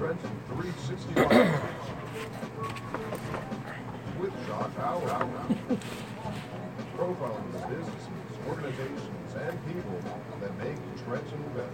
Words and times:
Trenton 0.00 0.30
365 0.48 1.60
with 4.18 4.32
Jacques 4.46 4.74
Howard. 4.78 5.10
Profiling 6.96 7.52
the 7.52 7.58
businesses, 7.68 8.08
organizations, 8.48 9.34
and 9.36 9.66
people 9.66 10.00
that 10.40 10.56
make 10.56 10.78
Trenton 11.04 11.42
better. 11.54 11.68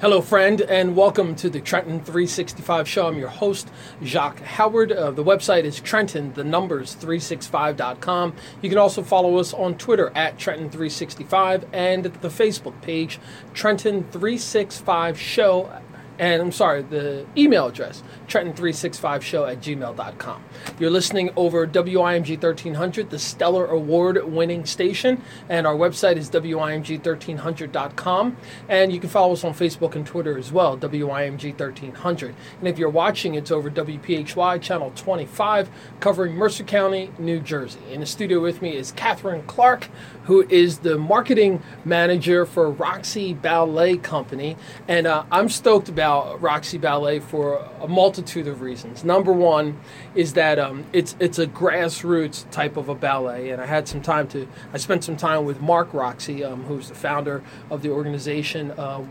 Hello, 0.00 0.22
friend, 0.22 0.62
and 0.62 0.96
welcome 0.96 1.34
to 1.34 1.50
the 1.50 1.60
Trenton 1.60 1.98
365 1.98 2.88
show. 2.88 3.08
I'm 3.08 3.18
your 3.18 3.28
host, 3.28 3.68
Jacques 4.02 4.40
Howard. 4.40 4.90
Uh, 4.90 5.10
the 5.10 5.24
website 5.24 5.64
is 5.64 5.78
Trenton, 5.80 6.32
the 6.32 6.44
numbers 6.44 6.96
365.com. 6.96 8.34
You 8.62 8.70
can 8.70 8.78
also 8.78 9.02
follow 9.02 9.36
us 9.36 9.52
on 9.52 9.76
Twitter 9.76 10.10
at 10.14 10.38
Trenton 10.38 10.70
365 10.70 11.66
and 11.74 12.04
the 12.04 12.28
Facebook 12.28 12.80
page, 12.80 13.20
Trenton 13.52 14.04
365 14.04 15.20
Show 15.20 15.70
and 16.18 16.42
I'm 16.42 16.50
sorry, 16.50 16.82
the 16.82 17.24
email 17.36 17.66
address, 17.66 18.02
Trenton365show 18.26 19.48
at 19.50 19.60
gmail.com. 19.60 20.44
You're 20.80 20.90
listening 20.90 21.30
over 21.36 21.66
WIMG 21.66 22.42
1300, 22.42 23.10
the 23.10 23.18
Stellar 23.18 23.66
Award 23.66 24.24
winning 24.24 24.66
station, 24.66 25.22
and 25.48 25.66
our 25.66 25.74
website 25.74 26.16
is 26.16 26.28
WIMG1300.com. 26.30 28.36
And 28.68 28.92
you 28.92 28.98
can 28.98 29.08
follow 29.08 29.34
us 29.34 29.44
on 29.44 29.54
Facebook 29.54 29.94
and 29.94 30.04
Twitter 30.04 30.36
as 30.36 30.50
well, 30.50 30.76
WIMG 30.76 31.58
1300. 31.58 32.34
And 32.58 32.68
if 32.68 32.78
you're 32.78 32.90
watching, 32.90 33.34
it's 33.34 33.52
over 33.52 33.70
WPHY 33.70 34.60
channel 34.60 34.92
25, 34.96 35.70
covering 36.00 36.34
Mercer 36.34 36.64
County, 36.64 37.12
New 37.18 37.38
Jersey. 37.38 37.78
In 37.92 38.00
the 38.00 38.06
studio 38.06 38.40
with 38.40 38.60
me 38.60 38.76
is 38.76 38.90
Katherine 38.92 39.44
Clark, 39.46 39.88
who 40.24 40.46
is 40.48 40.78
the 40.78 40.98
marketing 40.98 41.62
manager 41.84 42.44
for 42.44 42.70
Roxey 42.70 43.34
Ballet 43.34 43.96
Company. 43.96 44.56
And 44.88 45.06
uh, 45.06 45.24
I'm 45.30 45.48
stoked 45.48 45.88
about 45.88 46.07
about 46.08 46.40
Roxey 46.40 46.78
Ballet 46.78 47.20
for 47.20 47.68
a 47.82 47.88
multitude 47.88 48.48
of 48.48 48.62
reasons. 48.62 49.04
Number 49.04 49.30
one 49.30 49.78
is 50.14 50.32
that 50.32 50.58
um, 50.58 50.86
it's 50.92 51.14
it's 51.20 51.38
a 51.38 51.46
grassroots 51.46 52.50
type 52.50 52.78
of 52.78 52.88
a 52.88 52.94
ballet, 52.94 53.50
and 53.50 53.60
I 53.60 53.66
had 53.66 53.86
some 53.86 54.00
time 54.00 54.26
to 54.28 54.48
I 54.72 54.78
spent 54.78 55.04
some 55.04 55.18
time 55.18 55.44
with 55.44 55.60
Mark 55.60 55.92
Roxey, 55.92 56.42
um, 56.44 56.64
who's 56.64 56.88
the 56.88 56.94
founder 56.94 57.42
of 57.70 57.82
the 57.82 57.90
organization. 57.90 58.70
Uh, 58.70 59.04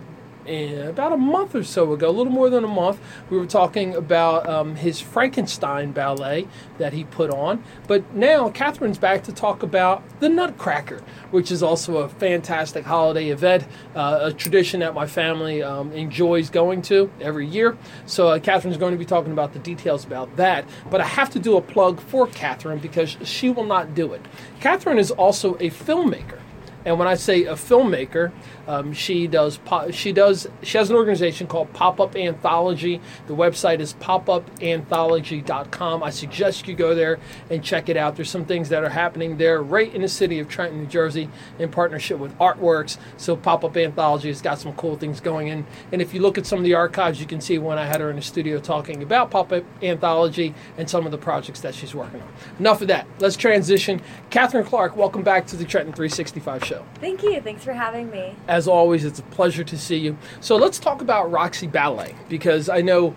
about 0.47 1.13
a 1.13 1.17
month 1.17 1.55
or 1.55 1.63
so 1.63 1.93
ago, 1.93 2.09
a 2.09 2.11
little 2.11 2.31
more 2.31 2.49
than 2.49 2.63
a 2.63 2.67
month, 2.67 2.99
we 3.29 3.37
were 3.37 3.45
talking 3.45 3.95
about 3.95 4.47
um, 4.47 4.75
his 4.75 4.99
Frankenstein 4.99 5.91
ballet 5.91 6.47
that 6.77 6.93
he 6.93 7.03
put 7.03 7.29
on. 7.29 7.63
But 7.87 8.13
now 8.13 8.49
Katherine's 8.49 8.97
back 8.97 9.23
to 9.23 9.33
talk 9.33 9.63
about 9.63 10.03
the 10.19 10.29
Nutcracker, 10.29 11.01
which 11.31 11.51
is 11.51 11.61
also 11.61 11.97
a 11.97 12.09
fantastic 12.09 12.85
holiday 12.85 13.29
event, 13.29 13.65
uh, 13.95 14.19
a 14.23 14.33
tradition 14.33 14.79
that 14.79 14.93
my 14.93 15.07
family 15.07 15.61
um, 15.61 15.91
enjoys 15.91 16.49
going 16.49 16.81
to 16.83 17.11
every 17.21 17.47
year. 17.47 17.77
So 18.05 18.29
uh, 18.29 18.39
Katherine's 18.39 18.77
going 18.77 18.93
to 18.93 18.99
be 18.99 19.05
talking 19.05 19.31
about 19.31 19.53
the 19.53 19.59
details 19.59 20.05
about 20.05 20.35
that. 20.37 20.65
But 20.89 21.01
I 21.01 21.05
have 21.07 21.29
to 21.31 21.39
do 21.39 21.57
a 21.57 21.61
plug 21.61 21.99
for 21.99 22.27
Katherine 22.27 22.79
because 22.79 23.17
she 23.23 23.49
will 23.49 23.65
not 23.65 23.93
do 23.93 24.13
it. 24.13 24.25
Katherine 24.59 24.99
is 24.99 25.11
also 25.11 25.55
a 25.55 25.69
filmmaker. 25.69 26.39
And 26.87 26.97
when 26.97 27.07
I 27.09 27.15
say 27.15 27.43
a 27.43 27.55
filmmaker, 27.55 28.31
um, 28.65 28.93
she 28.93 29.27
does 29.27 29.59
she 29.91 30.13
does 30.13 30.47
she 30.63 30.77
has 30.77 30.89
an 30.89 30.95
organization 30.95 31.45
called 31.45 31.73
Pop 31.73 31.99
Up 31.99 32.15
Anthology. 32.15 33.01
The 33.27 33.35
website 33.35 33.81
is 33.81 33.93
popupanthology.com. 33.95 36.01
I 36.01 36.09
suggest 36.09 36.65
you 36.65 36.75
go 36.75 36.95
there 36.95 37.19
and 37.49 37.61
check 37.61 37.89
it 37.89 37.97
out. 37.97 38.15
There's 38.15 38.29
some 38.29 38.45
things 38.45 38.69
that 38.69 38.85
are 38.85 38.89
happening 38.89 39.35
there 39.35 39.61
right 39.61 39.93
in 39.93 40.01
the 40.01 40.07
city 40.07 40.39
of 40.39 40.47
Trenton, 40.47 40.79
New 40.79 40.87
Jersey, 40.87 41.27
in 41.59 41.69
partnership 41.69 42.19
with 42.19 42.33
Artworks. 42.37 42.97
So 43.17 43.35
Pop 43.35 43.65
Up 43.65 43.75
Anthology 43.75 44.29
has 44.29 44.41
got 44.41 44.57
some 44.57 44.71
cool 44.75 44.95
things 44.95 45.19
going 45.19 45.49
in. 45.49 45.65
And 45.91 46.01
if 46.01 46.13
you 46.13 46.21
look 46.21 46.37
at 46.37 46.45
some 46.45 46.59
of 46.59 46.63
the 46.63 46.75
archives, 46.75 47.19
you 47.19 47.25
can 47.25 47.41
see 47.41 47.57
when 47.57 47.77
I 47.77 47.83
had 47.83 47.99
her 47.99 48.09
in 48.09 48.15
the 48.15 48.21
studio 48.21 48.61
talking 48.61 49.03
about 49.03 49.29
Pop 49.29 49.51
Up 49.51 49.65
Anthology 49.83 50.55
and 50.77 50.89
some 50.89 51.05
of 51.05 51.11
the 51.11 51.17
projects 51.17 51.59
that 51.59 51.75
she's 51.75 51.93
working 51.93 52.21
on. 52.21 52.29
Enough 52.59 52.81
of 52.81 52.87
that. 52.87 53.05
Let's 53.19 53.35
transition. 53.35 54.01
Katherine 54.29 54.63
Clark, 54.63 54.95
welcome 54.95 55.23
back 55.23 55.45
to 55.47 55.57
the 55.57 55.65
Trenton 55.65 55.91
365 55.91 56.63
show 56.63 56.76
show. 56.77 56.85
Thank 56.95 57.23
you. 57.23 57.41
Thanks 57.41 57.63
for 57.63 57.73
having 57.73 58.09
me. 58.09 58.35
As 58.47 58.67
always, 58.67 59.05
it's 59.05 59.19
a 59.19 59.23
pleasure 59.23 59.63
to 59.63 59.77
see 59.77 59.97
you. 59.97 60.17
So 60.39 60.55
let's 60.55 60.79
talk 60.79 61.01
about 61.01 61.31
Roxey 61.31 61.67
Ballet 61.67 62.15
because 62.29 62.69
I 62.69 62.81
know 62.81 63.15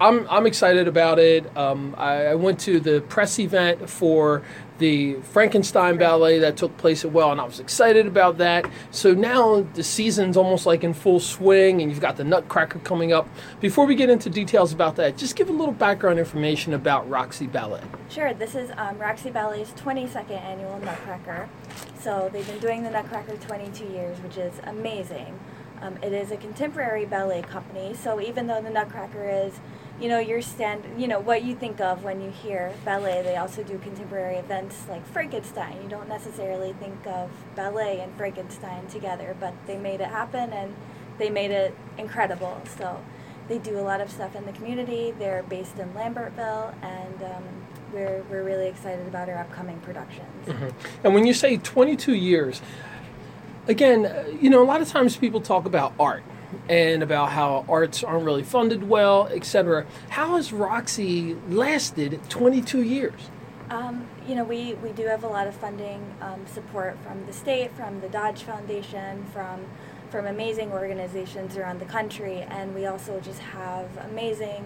I'm, 0.00 0.26
I'm 0.30 0.46
excited 0.46 0.86
about 0.88 1.18
it. 1.18 1.56
Um, 1.56 1.94
I, 1.98 2.26
I, 2.26 2.34
went 2.36 2.60
to 2.60 2.78
the 2.78 3.00
press 3.02 3.38
event 3.38 3.90
for 3.90 4.42
the 4.78 5.14
Frankenstein 5.14 5.98
ballet 5.98 6.38
that 6.38 6.56
took 6.56 6.76
place 6.76 7.04
at 7.04 7.12
Well, 7.12 7.32
and 7.32 7.40
I 7.40 7.44
was 7.44 7.60
excited 7.60 8.06
about 8.06 8.38
that. 8.38 8.68
So 8.90 9.12
now 9.12 9.66
the 9.74 9.82
season's 9.82 10.36
almost 10.36 10.66
like 10.66 10.84
in 10.84 10.94
full 10.94 11.20
swing, 11.20 11.82
and 11.82 11.90
you've 11.90 12.00
got 12.00 12.16
the 12.16 12.24
Nutcracker 12.24 12.78
coming 12.80 13.12
up. 13.12 13.28
Before 13.60 13.86
we 13.86 13.94
get 13.94 14.10
into 14.10 14.30
details 14.30 14.72
about 14.72 14.96
that, 14.96 15.16
just 15.16 15.36
give 15.36 15.48
a 15.48 15.52
little 15.52 15.74
background 15.74 16.18
information 16.18 16.74
about 16.74 17.08
Roxey 17.08 17.46
Ballet. 17.46 17.82
Sure. 18.08 18.32
This 18.32 18.54
is 18.54 18.70
um, 18.76 18.98
Roxey 18.98 19.30
Ballet's 19.30 19.70
22nd 19.72 20.30
annual 20.30 20.78
Nutcracker. 20.80 21.48
So 22.00 22.30
they've 22.32 22.46
been 22.46 22.60
doing 22.60 22.82
the 22.82 22.90
Nutcracker 22.90 23.36
22 23.36 23.84
years, 23.86 24.18
which 24.20 24.36
is 24.36 24.54
amazing. 24.64 25.38
Um, 25.80 25.96
it 26.02 26.12
is 26.12 26.30
a 26.30 26.36
contemporary 26.36 27.04
ballet 27.04 27.42
company, 27.42 27.94
so 27.94 28.20
even 28.20 28.46
though 28.48 28.60
the 28.60 28.70
Nutcracker 28.70 29.28
is 29.28 29.60
you 30.00 30.08
know 30.08 30.18
your 30.18 30.40
stand 30.40 30.84
you 30.96 31.08
know 31.08 31.18
what 31.18 31.42
you 31.42 31.54
think 31.54 31.80
of 31.80 32.04
when 32.04 32.20
you 32.20 32.30
hear 32.30 32.72
ballet. 32.84 33.22
They 33.22 33.36
also 33.36 33.62
do 33.62 33.78
contemporary 33.78 34.36
events 34.36 34.84
like 34.88 35.06
frankenstein. 35.08 35.82
You 35.82 35.88
don't 35.88 36.08
necessarily 36.08 36.72
think 36.74 37.06
of 37.06 37.30
ballet 37.56 38.00
and 38.00 38.14
frankenstein 38.16 38.86
together 38.88 39.36
but 39.40 39.54
they 39.66 39.76
made 39.76 40.00
it 40.00 40.08
happen 40.08 40.52
and 40.52 40.74
they 41.18 41.30
made 41.30 41.50
it 41.50 41.74
incredible. 41.96 42.60
So 42.78 43.02
they 43.48 43.58
do 43.58 43.78
a 43.78 43.82
lot 43.82 44.00
of 44.00 44.10
stuff 44.10 44.36
in 44.36 44.46
the 44.46 44.52
community. 44.52 45.12
They're 45.18 45.42
based 45.42 45.78
in 45.78 45.88
lambertville 45.94 46.74
and 46.82 47.22
um, 47.22 47.44
we're, 47.92 48.22
we're 48.30 48.42
really 48.42 48.68
excited 48.68 49.06
about 49.06 49.28
our 49.28 49.38
upcoming 49.38 49.80
productions. 49.80 50.46
Mm-hmm. 50.46 50.68
and 51.04 51.14
when 51.14 51.26
you 51.26 51.34
say 51.34 51.56
22 51.56 52.14
years 52.14 52.62
again 53.66 54.38
you 54.40 54.48
know 54.48 54.62
a 54.62 54.64
lot 54.64 54.80
of 54.80 54.88
times 54.88 55.16
people 55.16 55.40
talk 55.40 55.66
about 55.66 55.92
art 56.00 56.22
and 56.68 57.02
about 57.02 57.30
how 57.30 57.64
arts 57.68 58.02
aren't 58.02 58.24
really 58.24 58.42
funded 58.42 58.88
well, 58.88 59.26
etc. 59.28 59.86
How 60.10 60.36
has 60.36 60.52
Roxey 60.52 61.36
lasted 61.48 62.20
22 62.28 62.82
years? 62.82 63.30
Um, 63.70 64.08
you 64.26 64.34
know, 64.34 64.44
we, 64.44 64.74
we 64.74 64.92
do 64.92 65.06
have 65.06 65.24
a 65.24 65.28
lot 65.28 65.46
of 65.46 65.54
funding 65.54 66.14
um, 66.22 66.46
support 66.46 66.96
from 67.04 67.26
the 67.26 67.32
state, 67.32 67.72
from 67.76 68.00
the 68.00 68.08
Dodge 68.08 68.42
Foundation, 68.42 69.26
from 69.32 69.66
from 70.10 70.26
amazing 70.26 70.72
organizations 70.72 71.56
around 71.56 71.80
the 71.80 71.84
country, 71.84 72.40
and 72.40 72.74
we 72.74 72.86
also 72.86 73.20
just 73.20 73.40
have 73.40 73.94
amazing 74.10 74.64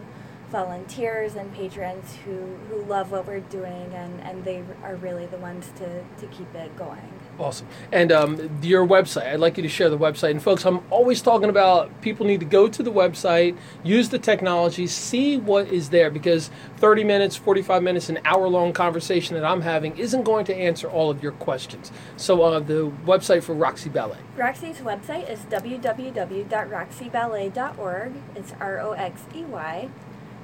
volunteers 0.51 1.35
and 1.35 1.53
patrons 1.55 2.17
who, 2.25 2.57
who 2.69 2.83
love 2.85 3.11
what 3.11 3.27
we're 3.27 3.41
doing, 3.41 3.93
and, 3.95 4.21
and 4.21 4.45
they 4.45 4.63
are 4.83 4.97
really 4.97 5.27
the 5.27 5.39
ones 5.39 5.71
to, 5.77 6.05
to 6.19 6.27
keep 6.27 6.55
it 6.55 6.77
going. 6.77 7.13
Awesome. 7.43 7.67
And 7.91 8.13
um, 8.13 8.61
your 8.63 8.87
website, 8.87 9.27
I'd 9.27 9.41
like 9.41 9.57
you 9.57 9.65
to 9.65 9.69
share 9.69 9.91
the 9.91 9.99
website. 9.99 10.31
And 10.31 10.41
folks, 10.41 10.65
I'm 10.65 10.81
always 10.91 11.21
talking 11.21 11.49
about 11.49 12.01
people 12.01 12.25
need 12.25 12.39
to 12.39 12.47
go 12.47 12.69
to 12.69 12.85
the 12.85 12.93
website, 12.93 13.59
use 13.83 14.11
the 14.11 14.21
technology, 14.21 14.87
see 14.87 15.39
what 15.39 15.67
is 15.67 15.91
there 15.91 16.09
because 16.09 16.53
30 16.77 17.03
minutes, 17.03 17.35
45 17.35 17.83
minutes, 17.83 18.09
an 18.09 18.21
hour 18.25 18.47
long 18.47 18.73
conversation 18.73 19.35
that 19.35 19.45
I'm 19.45 19.63
having 19.63 19.99
isn't 19.99 20.23
going 20.23 20.45
to 20.45 20.55
answer 20.55 20.89
all 20.89 21.11
of 21.11 21.21
your 21.21 21.33
questions. 21.33 21.91
So, 22.17 22.43
uh, 22.43 22.61
the 22.61 22.93
website 23.05 23.43
for 23.43 23.57
Roxey 23.57 23.91
Ballet. 23.91 24.19
Roxey's 24.37 24.79
website 24.79 25.29
is 25.29 25.41
www.roxeyballet.org. 25.41 28.13
It's 28.37 28.53
R 28.61 28.79
O 28.79 28.93
X 28.93 29.23
E 29.35 29.43
Y. 29.43 29.91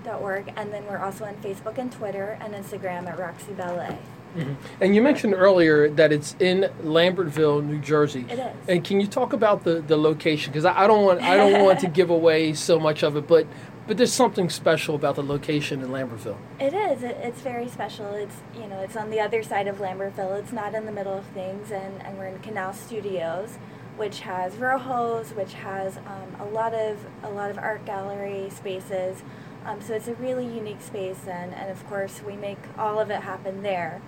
Dot 0.04 0.22
Org, 0.22 0.52
and 0.56 0.72
then 0.72 0.86
we're 0.86 0.98
also 0.98 1.24
on 1.24 1.34
Facebook 1.36 1.76
and 1.76 1.90
Twitter 1.90 2.38
and 2.40 2.54
Instagram 2.54 3.08
at 3.08 3.18
Roxey 3.18 3.52
Ballet. 3.52 3.98
Mm-hmm. 4.36 4.82
And 4.82 4.94
you 4.94 5.02
mentioned 5.02 5.34
earlier 5.34 5.88
that 5.90 6.12
it's 6.12 6.36
in 6.38 6.70
Lambertville, 6.82 7.64
New 7.64 7.78
Jersey. 7.78 8.26
It 8.28 8.38
is. 8.38 8.56
And 8.68 8.84
can 8.84 9.00
you 9.00 9.06
talk 9.06 9.32
about 9.32 9.64
the, 9.64 9.80
the 9.80 9.96
location? 9.96 10.52
Because 10.52 10.64
I, 10.64 10.84
I, 10.84 10.86
don't 10.86 11.04
want 11.04 11.22
I 11.22 11.36
don't 11.36 11.64
want 11.64 11.80
to 11.80 11.86
give 11.98 12.10
away 12.10 12.52
so 12.52 12.78
much 12.78 13.02
of 13.02 13.16
it, 13.16 13.26
but 13.26 13.46
but 13.86 13.96
there's 13.96 14.12
something 14.12 14.50
special 14.50 14.94
about 14.94 15.16
the 15.16 15.22
location 15.22 15.80
in 15.80 15.88
Lambertville. 15.88 16.36
It 16.60 16.74
is. 16.74 17.02
It, 17.02 17.16
it's 17.22 17.40
very 17.40 17.68
special. 17.68 18.12
It's 18.12 18.36
you 18.54 18.66
know 18.66 18.80
it's 18.80 18.96
on 18.96 19.10
the 19.10 19.18
other 19.18 19.42
side 19.42 19.66
of 19.66 19.78
Lambertville. 19.78 20.38
It's 20.38 20.52
not 20.52 20.74
in 20.74 20.84
the 20.84 20.92
middle 20.92 21.16
of 21.16 21.24
things, 21.26 21.70
and, 21.70 22.02
and 22.02 22.18
we're 22.18 22.26
in 22.26 22.38
Canal 22.40 22.74
Studios, 22.74 23.56
which 23.96 24.20
has 24.20 24.54
Rojos, 24.54 25.34
which 25.34 25.54
has 25.54 25.96
um, 25.96 26.36
a 26.38 26.44
lot 26.44 26.74
of 26.74 27.06
a 27.22 27.30
lot 27.30 27.50
of 27.50 27.58
art 27.58 27.86
gallery 27.86 28.50
spaces. 28.50 29.22
Um, 29.64 29.80
so 29.80 29.94
it's 29.94 30.08
a 30.08 30.14
really 30.14 30.46
unique 30.46 30.80
space, 30.80 31.26
and, 31.26 31.54
and 31.54 31.70
of 31.70 31.86
course 31.88 32.22
we 32.22 32.36
make 32.36 32.58
all 32.78 33.00
of 33.00 33.10
it 33.10 33.22
happen 33.22 33.62
there. 33.62 34.00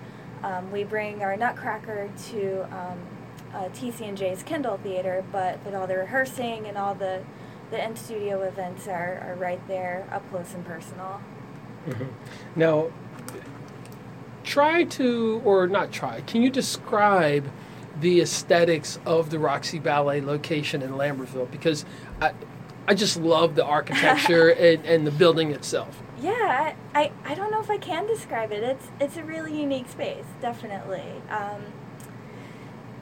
Um, 0.43 0.71
we 0.71 0.83
bring 0.83 1.21
our 1.21 1.37
Nutcracker 1.37 2.09
to 2.29 2.63
um, 2.75 2.99
uh, 3.53 3.69
TCNJ's 3.69 4.43
Kendall 4.43 4.77
Theater, 4.77 5.23
but, 5.31 5.63
but 5.63 5.73
all 5.73 5.87
the 5.87 5.97
rehearsing 5.97 6.65
and 6.67 6.77
all 6.77 6.95
the, 6.95 7.21
the 7.69 7.83
in-studio 7.83 8.41
events 8.43 8.87
are, 8.87 9.19
are 9.27 9.35
right 9.35 9.65
there, 9.67 10.07
up 10.11 10.27
close 10.29 10.53
and 10.53 10.65
personal. 10.65 11.21
Mm-hmm. 11.87 12.05
Now, 12.55 12.91
try 14.43 14.83
to, 14.83 15.41
or 15.45 15.67
not 15.67 15.91
try, 15.91 16.21
can 16.21 16.41
you 16.41 16.49
describe 16.49 17.49
the 17.99 18.21
aesthetics 18.21 18.99
of 19.05 19.29
the 19.29 19.37
Roxey 19.37 19.79
Ballet 19.79 20.21
location 20.21 20.81
in 20.81 20.91
Lambertville? 20.91 21.51
Because 21.51 21.85
I, 22.21 22.33
I 22.87 22.95
just 22.95 23.17
love 23.17 23.55
the 23.55 23.65
architecture 23.65 24.49
and, 24.59 24.85
and 24.85 25.05
the 25.05 25.11
building 25.11 25.51
itself. 25.51 26.01
Yeah, 26.21 26.75
I, 26.93 27.11
I, 27.25 27.33
don't 27.33 27.51
know 27.51 27.61
if 27.61 27.69
I 27.69 27.77
can 27.77 28.05
describe 28.05 28.51
it. 28.51 28.63
It's 28.63 28.87
it's 28.99 29.17
a 29.17 29.23
really 29.23 29.59
unique 29.59 29.89
space, 29.89 30.25
definitely. 30.39 31.03
Um, 31.29 31.63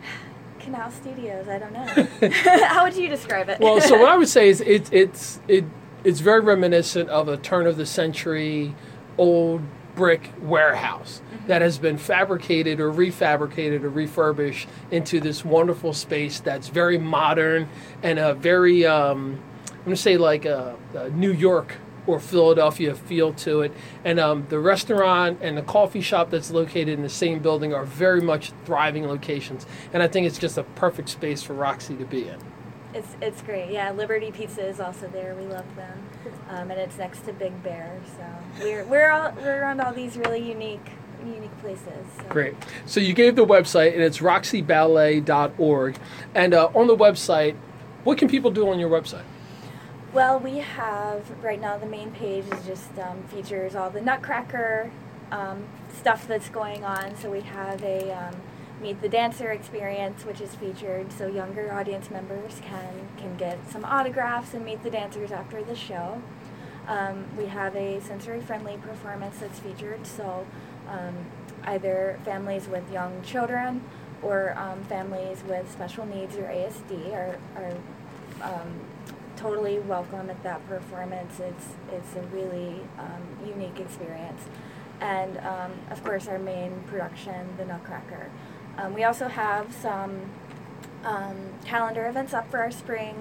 Canal 0.59 0.89
Studios, 0.89 1.47
I 1.49 1.59
don't 1.59 1.73
know. 1.73 2.29
How 2.65 2.85
would 2.85 2.95
you 2.95 3.09
describe 3.09 3.49
it? 3.49 3.59
Well, 3.59 3.81
so 3.81 3.97
what 3.99 4.09
I 4.09 4.17
would 4.17 4.29
say 4.29 4.47
is 4.47 4.61
it, 4.61 4.91
it's 4.93 5.41
it 5.49 5.65
it's 6.03 6.21
very 6.21 6.39
reminiscent 6.39 7.09
of 7.09 7.27
a 7.27 7.35
turn 7.35 7.67
of 7.67 7.75
the 7.75 7.85
century 7.85 8.73
old 9.17 9.61
brick 9.95 10.31
warehouse 10.41 11.21
that 11.47 11.61
has 11.61 11.77
been 11.77 11.97
fabricated 11.97 12.79
or 12.79 12.89
refabricated 12.89 13.83
or 13.83 13.89
refurbished 13.89 14.69
into 14.91 15.19
this 15.19 15.43
wonderful 15.43 15.91
space 15.91 16.39
that's 16.39 16.69
very 16.69 16.97
modern 16.97 17.67
and 18.01 18.17
a 18.17 18.33
very 18.33 18.85
um, 18.85 19.41
I'm 19.67 19.77
going 19.79 19.95
to 19.95 20.01
say 20.01 20.15
like 20.15 20.45
a, 20.45 20.77
a 20.93 21.09
New 21.09 21.33
York 21.33 21.75
or 22.07 22.19
Philadelphia 22.19 22.95
feel 22.95 23.33
to 23.33 23.61
it. 23.61 23.73
And 24.03 24.19
um, 24.19 24.45
the 24.49 24.59
restaurant 24.59 25.39
and 25.41 25.57
the 25.57 25.61
coffee 25.61 26.01
shop 26.01 26.29
that's 26.29 26.51
located 26.51 26.89
in 26.89 27.01
the 27.01 27.09
same 27.09 27.39
building 27.39 27.73
are 27.73 27.85
very 27.85 28.21
much 28.21 28.51
thriving 28.65 29.07
locations. 29.07 29.65
And 29.93 30.01
I 30.03 30.07
think 30.07 30.27
it's 30.27 30.37
just 30.37 30.57
a 30.57 30.63
perfect 30.63 31.09
space 31.09 31.43
for 31.43 31.53
Roxey 31.53 31.95
to 31.97 32.05
be 32.05 32.27
in. 32.27 32.39
It's 32.91 33.15
it's 33.21 33.41
great. 33.43 33.69
Yeah, 33.71 33.91
Liberty 33.91 34.31
Pizza 34.31 34.65
is 34.65 34.79
also 34.79 35.07
there. 35.09 35.35
We 35.35 35.45
love 35.45 35.75
them, 35.75 36.09
um, 36.49 36.71
and 36.71 36.79
it's 36.79 36.97
next 36.97 37.23
to 37.25 37.33
Big 37.33 37.61
Bear. 37.61 37.99
So 38.17 38.63
we're 38.63 38.83
we're 38.85 39.11
all 39.11 39.31
we're 39.37 39.61
around 39.61 39.79
all 39.79 39.93
these 39.93 40.17
really 40.17 40.39
unique 40.39 40.89
unique 41.23 41.55
places. 41.61 41.85
So. 42.17 42.23
Great. 42.29 42.55
So 42.87 42.99
you 42.99 43.13
gave 43.13 43.35
the 43.35 43.45
website, 43.45 43.93
and 43.93 44.01
it's 44.01 44.19
roxeyballet.org. 44.19 45.97
And 46.33 46.53
uh, 46.55 46.69
on 46.73 46.87
the 46.87 46.95
website, 46.95 47.55
what 48.03 48.17
can 48.17 48.27
people 48.27 48.49
do 48.49 48.69
on 48.69 48.79
your 48.79 48.89
website? 48.89 49.25
Well, 50.11 50.39
we 50.39 50.57
have 50.57 51.29
right 51.43 51.61
now 51.61 51.77
the 51.77 51.85
main 51.85 52.09
page 52.09 52.45
is 52.51 52.65
just 52.65 52.97
um, 52.97 53.21
features 53.27 53.75
all 53.75 53.91
the 53.91 54.01
Nutcracker 54.01 54.89
um, 55.31 55.65
stuff 55.93 56.27
that's 56.27 56.49
going 56.49 56.83
on. 56.83 57.15
So 57.15 57.29
we 57.29 57.41
have 57.41 57.83
a 57.83 58.11
um, 58.11 58.35
Meet 58.81 59.01
the 59.01 59.09
Dancer 59.09 59.51
experience, 59.51 60.25
which 60.25 60.41
is 60.41 60.55
featured, 60.55 61.11
so 61.11 61.27
younger 61.27 61.71
audience 61.73 62.09
members 62.09 62.61
can 62.61 63.09
can 63.17 63.35
get 63.35 63.59
some 63.69 63.83
autographs 63.83 64.53
and 64.53 64.63
meet 64.63 64.81
the 64.83 64.89
dancers 64.89 65.31
after 65.31 65.61
the 65.61 65.75
show. 65.75 66.21
Um, 66.87 67.25
we 67.37 67.47
have 67.47 67.75
a 67.75 67.99
sensory-friendly 67.99 68.77
performance 68.77 69.39
that's 69.39 69.59
featured, 69.59 70.07
so 70.07 70.47
um, 70.87 71.13
either 71.65 72.19
families 72.23 72.67
with 72.67 72.89
young 72.91 73.21
children 73.21 73.83
or 74.23 74.57
um, 74.57 74.81
families 74.85 75.43
with 75.45 75.69
special 75.69 76.05
needs 76.05 76.35
or 76.37 76.43
ASD 76.43 77.13
are, 77.13 77.37
are 77.57 77.73
totally 79.39 79.79
welcome 79.79 80.29
at 80.29 80.43
that 80.43 80.67
performance. 80.67 81.39
It's 81.39 81.67
it's 81.91 82.15
a 82.15 82.21
really 82.35 82.81
um, 82.97 83.23
unique 83.45 83.79
experience, 83.79 84.41
and 84.99 85.37
um, 85.37 85.71
of 85.89 86.03
course 86.03 86.27
our 86.27 86.39
main 86.39 86.83
production, 86.87 87.55
the 87.57 87.65
Nutcracker. 87.65 88.29
Um, 88.77 88.93
we 88.93 89.03
also 89.03 89.27
have 89.27 89.73
some 89.73 90.29
um, 91.05 91.37
calendar 91.65 92.07
events 92.07 92.33
up 92.33 92.51
for 92.51 92.59
our 92.59 92.71
spring 92.71 93.15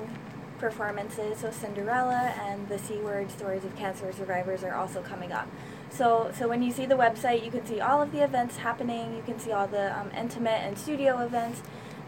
performances. 0.59 1.39
So 1.39 1.51
Cinderella 1.53 2.35
and 2.47 2.69
the 2.69 2.79
C 2.79 2.97
Word 2.97 3.31
Stories 3.31 3.65
of 3.65 3.77
Cancer 3.77 4.13
Survivors 4.13 4.65
are 4.65 4.75
also 4.75 5.03
coming 5.03 5.33
up. 5.33 5.49
So, 5.91 6.33
so 6.37 6.49
when 6.49 6.63
you 6.63 6.73
see 6.73 6.85
the 6.85 6.97
website, 6.97 7.45
you 7.45 7.51
can 7.51 7.65
see 7.65 7.81
all 7.81 8.03
of 8.03 8.13
the 8.13 8.23
events 8.23 8.57
happening. 8.57 9.15
You 9.17 9.23
can 9.23 9.39
see 9.39 9.53
all 9.53 9.67
the 9.67 9.97
um, 9.99 10.11
intimate 10.17 10.63
and 10.63 10.77
studio 10.77 11.19
events, 11.21 11.63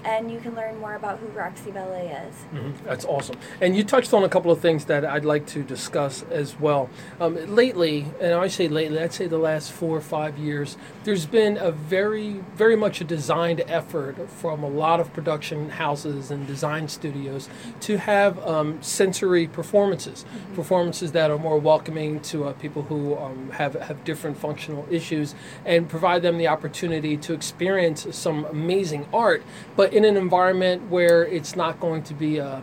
and 0.04 0.30
you 0.30 0.40
can 0.40 0.54
learn 0.54 0.78
more 0.78 0.94
about 0.94 1.18
who 1.18 1.26
Roxey 1.28 1.70
Ballet 1.70 2.08
is. 2.28 2.34
Mm-hmm. 2.54 2.84
That's 2.84 3.04
awesome. 3.04 3.36
And 3.60 3.76
you 3.76 3.84
touched 3.84 4.12
on 4.14 4.24
a 4.24 4.28
couple 4.28 4.50
of 4.50 4.60
things 4.60 4.86
that 4.86 5.04
I'd 5.04 5.24
like 5.24 5.46
to 5.48 5.62
discuss 5.62 6.22
as 6.30 6.58
well. 6.58 6.88
Um, 7.20 7.36
lately, 7.54 8.06
and 8.20 8.34
I 8.34 8.48
say 8.48 8.68
lately, 8.68 8.98
I'd 8.98 9.12
say 9.12 9.26
the 9.26 9.38
last 9.38 9.72
four 9.72 9.96
or 9.96 10.00
five 10.00 10.38
years, 10.38 10.76
there's 11.04 11.26
been 11.26 11.56
a 11.56 11.70
very, 11.70 12.42
very 12.54 12.76
much 12.76 13.00
a 13.00 13.04
designed 13.04 13.62
effort 13.66 14.30
from 14.30 14.62
a 14.62 14.68
lot 14.68 15.00
of 15.00 15.12
production 15.12 15.70
houses 15.70 16.30
and 16.30 16.46
design 16.46 16.88
studios 16.88 17.48
to 17.80 17.98
have 17.98 18.38
um, 18.46 18.82
sensory 18.82 19.46
performances, 19.46 20.24
mm-hmm. 20.24 20.54
performances 20.54 21.12
that 21.12 21.30
are 21.30 21.38
more 21.38 21.58
welcoming 21.58 22.20
to 22.20 22.44
uh, 22.44 22.52
people 22.54 22.82
who 22.82 23.16
um, 23.18 23.50
have, 23.50 23.74
have 23.74 24.04
different 24.04 24.36
functional 24.36 24.86
issues 24.90 25.34
and 25.64 25.88
provide 25.88 26.22
them 26.22 26.38
the 26.38 26.48
opportunity 26.48 27.16
to 27.16 27.32
experience 27.32 28.06
some 28.10 28.44
amazing 28.46 29.06
art, 29.12 29.42
but 29.76 29.89
in 29.92 30.04
an 30.04 30.16
environment 30.16 30.90
where 30.90 31.24
it's 31.24 31.56
not 31.56 31.80
going 31.80 32.02
to 32.04 32.14
be 32.14 32.40
uh, 32.40 32.60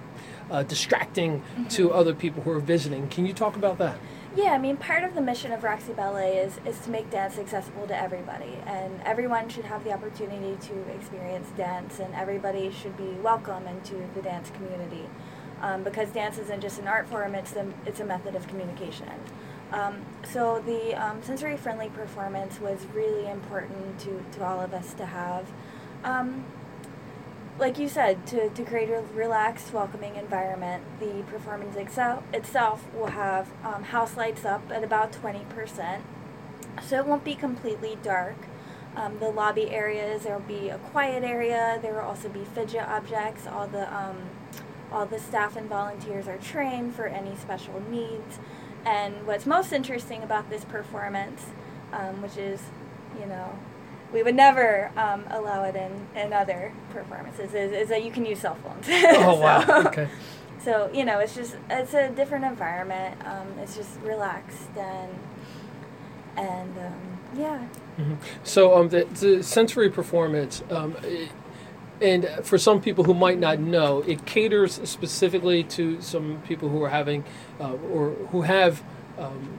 uh, 0.50 0.64
distracting 0.64 1.40
mm-hmm. 1.40 1.68
to 1.68 1.94
other 1.94 2.14
people 2.14 2.42
who 2.44 2.52
are 2.52 2.60
visiting. 2.60 3.08
Can 3.10 3.26
you 3.26 3.34
talk 3.34 3.56
about 3.56 3.78
that? 3.78 3.98
Yeah, 4.36 4.52
I 4.52 4.60
mean, 4.60 4.78
part 4.78 5.04
of 5.04 5.16
the 5.16 5.22
mission 5.22 5.52
of 5.52 5.64
Roxey 5.64 5.94
Ballet 5.94 6.38
is, 6.38 6.60
is 6.64 6.78
to 6.82 6.92
make 6.92 7.10
dance 7.10 7.40
accessible 7.40 7.88
to 7.88 7.98
everybody, 8.00 8.60
and 8.68 9.02
everyone 9.04 9.50
should 9.50 9.66
have 9.66 9.84
the 9.84 9.92
opportunity 9.92 10.56
to 10.68 10.80
experience 10.92 11.50
dance, 11.58 12.00
and 12.00 12.14
everybody 12.14 12.72
should 12.72 12.96
be 12.98 13.10
welcome 13.24 13.66
into 13.66 13.96
the 14.14 14.22
dance 14.22 14.52
community. 14.52 15.10
Um, 15.60 15.84
because 15.84 16.12
dance 16.12 16.38
isn't 16.38 16.62
just 16.62 16.78
an 16.78 16.88
art 16.88 17.08
form, 17.08 17.34
it's 17.34 17.54
a, 17.54 17.66
it's 17.88 18.00
a 18.00 18.06
method 18.06 18.36
of 18.36 18.48
communication. 18.48 19.10
Um, 19.72 20.06
so 20.32 20.62
the 20.68 20.94
um, 20.94 21.24
sensory-friendly 21.24 21.90
performance 21.90 22.62
was 22.62 22.86
really 22.94 23.28
important 23.28 24.00
to, 24.02 24.24
to 24.34 24.46
all 24.46 24.62
of 24.62 24.72
us 24.72 24.94
to 24.94 25.06
have. 25.08 25.52
Like 27.60 27.80
you 27.80 27.90
said, 27.90 28.28
to, 28.28 28.50
to 28.50 28.64
create 28.64 28.92
a 28.92 29.02
relaxed, 29.16 29.74
welcoming 29.74 30.16
environment, 30.16 30.84
the 31.00 31.24
performance 31.24 31.76
itself, 31.76 32.24
itself 32.32 32.86
will 32.94 33.08
have 33.08 33.48
um, 33.64 33.84
house 33.86 34.16
lights 34.16 34.46
up 34.46 34.62
at 34.70 34.84
about 34.84 35.12
20%. 35.12 36.02
So 36.84 37.00
it 37.00 37.08
won't 37.08 37.24
be 37.24 37.34
completely 37.34 37.98
dark. 38.04 38.36
Um, 38.96 39.18
the 39.18 39.30
lobby 39.30 39.72
areas, 39.72 40.24
there 40.24 40.38
will 40.38 40.48
be 40.48 40.70
a 40.70 40.78
quiet 40.78 41.24
area. 41.24 41.80
There 41.82 41.94
will 41.94 42.02
also 42.02 42.30
be 42.30 42.44
fidget 42.44 42.88
objects. 42.88 43.48
All 43.48 43.68
the, 43.68 43.92
um, 43.96 44.18
all 44.92 45.08
the 45.08 45.20
staff 45.20 45.56
and 45.56 45.68
volunteers 45.68 46.28
are 46.28 46.38
trained 46.38 46.94
for 46.94 47.08
any 47.08 47.36
special 47.36 47.82
needs. 47.90 48.38
And 48.86 49.26
what's 49.26 49.48
most 49.48 49.74
interesting 49.74 50.22
about 50.22 50.52
this 50.52 50.64
performance, 50.64 51.48
um, 51.92 52.22
which 52.22 52.38
is, 52.38 52.62
you 53.20 53.26
know, 53.26 53.58
we 54.14 54.24
would 54.24 54.36
never 54.36 54.92
um, 54.96 55.26
allow 55.30 55.64
it 55.64 55.76
in, 55.76 56.08
in 56.16 56.34
other 56.34 56.72
performances 56.92 57.54
is, 57.54 57.72
is 57.72 57.90
that 57.90 58.04
you 58.04 58.12
can 58.12 58.26
use 58.26 58.40
cell 58.40 58.56
phones. 58.56 58.88
oh 58.90 59.36
so, 59.36 59.40
wow! 59.40 59.84
Okay. 59.88 60.10
So 60.60 60.90
you 60.94 61.06
know, 61.06 61.20
it's 61.20 61.36
just 61.36 61.56
it's 61.70 61.94
a 61.94 62.10
different 62.10 62.46
environment. 62.46 63.16
Um, 63.26 63.48
it's 63.60 63.76
just 63.76 64.00
relaxed 64.02 64.76
and 64.78 65.12
and 66.36 66.78
um, 66.78 67.20
yeah. 67.38 67.68
Mm-hmm. 67.98 68.16
So 68.44 68.78
um, 68.78 68.90
the, 68.90 69.06
the 69.06 69.44
sensory 69.44 69.90
performance. 69.90 70.64
Um, 70.70 70.96
it, 71.04 71.30
and 72.00 72.30
for 72.44 72.60
some 72.60 72.80
people 72.80 73.04
who 73.06 73.16
might 73.16 73.40
not 73.40 73.60
know, 73.60 74.02
it 74.02 74.26
caters 74.26 74.80
specifically 74.88 75.64
to 75.64 76.00
some 76.00 76.42
people 76.48 76.70
who 76.70 76.84
are 76.84 76.90
having 76.90 77.24
uh, 77.60 77.74
or 77.92 78.12
who 78.30 78.44
have 78.44 78.84
um, 79.18 79.50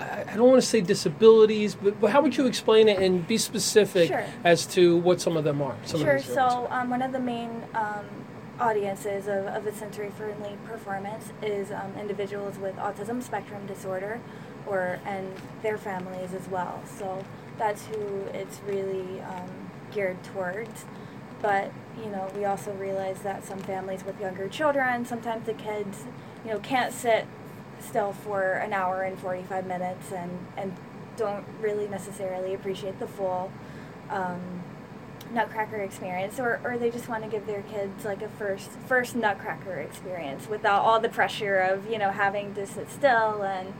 I 0.00 0.36
don't 0.36 0.48
want 0.48 0.62
to 0.62 0.66
say 0.66 0.80
disabilities, 0.80 1.74
but, 1.74 2.00
but 2.00 2.10
how 2.10 2.22
would 2.22 2.36
you 2.36 2.46
explain 2.46 2.88
it 2.88 3.00
and 3.00 3.26
be 3.26 3.38
specific 3.38 4.08
sure. 4.08 4.24
as 4.44 4.66
to 4.66 4.98
what 4.98 5.20
some 5.20 5.36
of 5.36 5.44
them 5.44 5.60
are? 5.60 5.76
sure. 5.84 6.18
So 6.20 6.68
um, 6.70 6.90
one 6.90 7.02
of 7.02 7.12
the 7.12 7.18
main 7.18 7.50
um, 7.74 8.06
audiences 8.60 9.26
of, 9.26 9.46
of 9.46 9.66
a 9.66 9.72
sensory-friendly 9.72 10.58
performance 10.66 11.32
is 11.42 11.70
um, 11.70 11.92
individuals 11.98 12.58
with 12.58 12.76
autism 12.76 13.22
spectrum 13.22 13.66
disorder, 13.66 14.20
or 14.66 15.00
and 15.04 15.32
their 15.62 15.78
families 15.78 16.32
as 16.34 16.48
well. 16.48 16.82
So 16.98 17.24
that's 17.58 17.86
who 17.86 18.24
it's 18.32 18.60
really 18.66 19.20
um, 19.20 19.70
geared 19.92 20.22
towards. 20.24 20.84
But 21.40 21.72
you 22.02 22.10
know, 22.10 22.30
we 22.36 22.44
also 22.44 22.72
realize 22.74 23.20
that 23.20 23.44
some 23.44 23.58
families 23.58 24.04
with 24.04 24.20
younger 24.20 24.48
children, 24.48 25.04
sometimes 25.04 25.46
the 25.46 25.54
kids, 25.54 26.04
you 26.44 26.52
know, 26.52 26.60
can't 26.60 26.92
sit 26.92 27.26
still 27.80 28.12
for 28.12 28.52
an 28.54 28.72
hour 28.72 29.02
and 29.02 29.18
45 29.18 29.66
minutes 29.66 30.12
and, 30.12 30.30
and 30.56 30.76
don't 31.16 31.44
really 31.60 31.88
necessarily 31.88 32.54
appreciate 32.54 32.98
the 32.98 33.06
full 33.06 33.50
um, 34.10 34.62
nutcracker 35.32 35.76
experience 35.76 36.38
or, 36.38 36.60
or 36.64 36.78
they 36.78 36.90
just 36.90 37.08
want 37.08 37.22
to 37.22 37.28
give 37.28 37.46
their 37.46 37.62
kids 37.62 38.04
like 38.04 38.22
a 38.22 38.28
first 38.28 38.70
first 38.86 39.14
nutcracker 39.14 39.74
experience 39.74 40.48
without 40.48 40.80
all 40.80 40.98
the 41.00 41.08
pressure 41.08 41.58
of 41.58 41.90
you 41.90 41.98
know 41.98 42.10
having 42.10 42.54
to 42.54 42.66
sit 42.66 42.90
still 42.90 43.42
and 43.42 43.74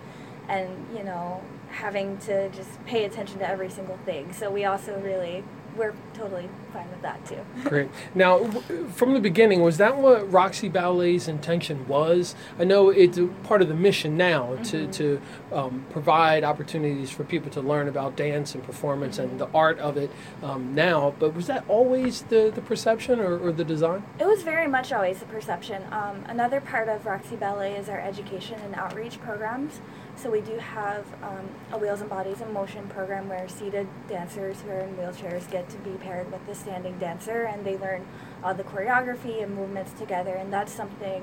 and 0.49 0.87
you 0.95 1.03
know 1.03 1.43
having 1.71 2.19
to 2.19 2.49
just 2.51 2.85
pay 2.87 3.05
attention 3.05 3.39
to 3.39 3.49
every 3.49 3.71
single 3.71 3.99
thing. 4.05 4.33
So 4.33 4.51
we 4.51 4.65
also 4.65 4.99
really 5.01 5.45
we're 5.77 5.95
totally 6.15 6.49
fine 6.73 6.91
with 6.91 7.03
that 7.03 7.25
too. 7.25 7.39
Great. 7.65 7.89
Now, 8.15 8.39
w- 8.39 8.89
from 8.89 9.15
the 9.15 9.21
beginning, 9.21 9.63
was 9.63 9.77
that 9.79 9.97
what 9.97 10.31
Roxey 10.31 10.69
Ballet's 10.69 11.29
intention 11.29 11.87
was? 11.87 12.35
I 12.59 12.65
know 12.65 12.91
it's 12.91 13.19
a 13.19 13.27
part 13.45 13.63
of 13.63 13.69
the 13.69 13.75
mission 13.75 14.17
now 14.17 14.57
to, 14.65 14.87
to 14.89 15.21
um, 15.53 15.87
provide 15.91 16.45
opportunities 16.45 17.11
for 17.11 17.25
people 17.25 17.51
to 17.53 17.61
learn 17.61 17.89
about 17.89 18.17
dance 18.17 18.55
and 18.55 18.65
performance 18.65 19.19
and 19.19 19.39
the 19.39 19.49
art 19.55 19.79
of 19.79 19.97
it 19.97 20.11
um, 20.43 20.75
now, 20.75 21.15
but 21.19 21.35
was 21.35 21.47
that 21.47 21.65
always 21.69 22.23
the, 22.23 22.51
the 22.55 22.63
perception 22.63 23.21
or, 23.21 23.39
or 23.39 23.53
the 23.53 23.65
design? 23.65 24.03
It 24.19 24.27
was 24.27 24.43
very 24.43 24.67
much 24.67 24.93
always 24.93 25.21
the 25.21 25.27
perception. 25.27 25.83
Um, 25.91 26.25
another 26.27 26.61
part 26.61 26.89
of 26.89 27.07
Roxey 27.07 27.37
Ballet 27.37 27.77
is 27.77 27.89
our 27.89 28.01
education 28.01 28.59
and 28.65 28.75
outreach 28.75 29.21
programs. 29.21 29.81
So 30.21 30.33
we 30.33 30.41
do 30.41 30.59
have 30.59 31.07
um, 31.23 31.49
a 31.71 31.79
Wheels 31.79 32.01
and 32.01 32.11
Bodies 32.11 32.41
in 32.41 32.53
Motion 32.53 32.89
program 32.89 33.29
where 33.29 33.49
seated 33.49 33.87
dancers 34.09 34.61
who 34.61 34.71
are 34.71 34.81
in 34.81 34.97
wheelchairs 34.97 35.49
get 35.49 35.69
to 35.69 35.77
be 35.79 35.93
paired 35.93 36.33
with 36.33 36.45
the 36.45 36.57
standing 36.57 36.99
dancer 36.99 37.45
and 37.45 37.65
they 37.65 37.79
learn 37.79 38.05
all 38.43 38.53
the 38.53 38.65
choreography 38.65 39.45
and 39.45 39.55
movements 39.55 39.93
together. 39.93 40.35
And 40.35 40.53
that's 40.53 40.73
something 40.73 41.23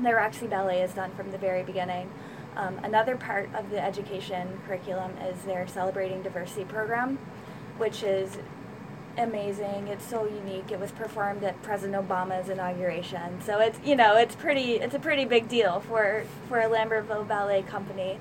that 0.00 0.10
Roxey 0.10 0.48
Ballet 0.48 0.80
has 0.80 0.94
done 0.94 1.12
from 1.12 1.30
the 1.30 1.38
very 1.38 1.62
beginning. 1.62 2.10
Um, 2.56 2.80
another 2.82 3.16
part 3.16 3.54
of 3.54 3.70
the 3.70 3.80
education 3.80 4.58
curriculum 4.66 5.16
is 5.18 5.40
their 5.42 5.68
Celebrating 5.68 6.20
Diversity 6.20 6.64
program, 6.64 7.18
which 7.76 8.02
is 8.02 8.36
amazing. 9.18 9.88
It's 9.88 10.04
so 10.04 10.24
unique. 10.26 10.70
It 10.70 10.80
was 10.80 10.92
performed 10.92 11.42
at 11.44 11.60
President 11.62 12.08
Obama's 12.08 12.48
inauguration, 12.48 13.40
so 13.42 13.58
it's 13.60 13.78
you 13.84 13.96
know 13.96 14.16
it's 14.16 14.34
pretty 14.34 14.74
it's 14.74 14.94
a 14.94 14.98
pretty 14.98 15.24
big 15.24 15.48
deal 15.48 15.80
for 15.80 16.24
for 16.48 16.60
a 16.60 16.68
Lambertville 16.68 17.26
Ballet 17.28 17.62
Company, 17.62 18.18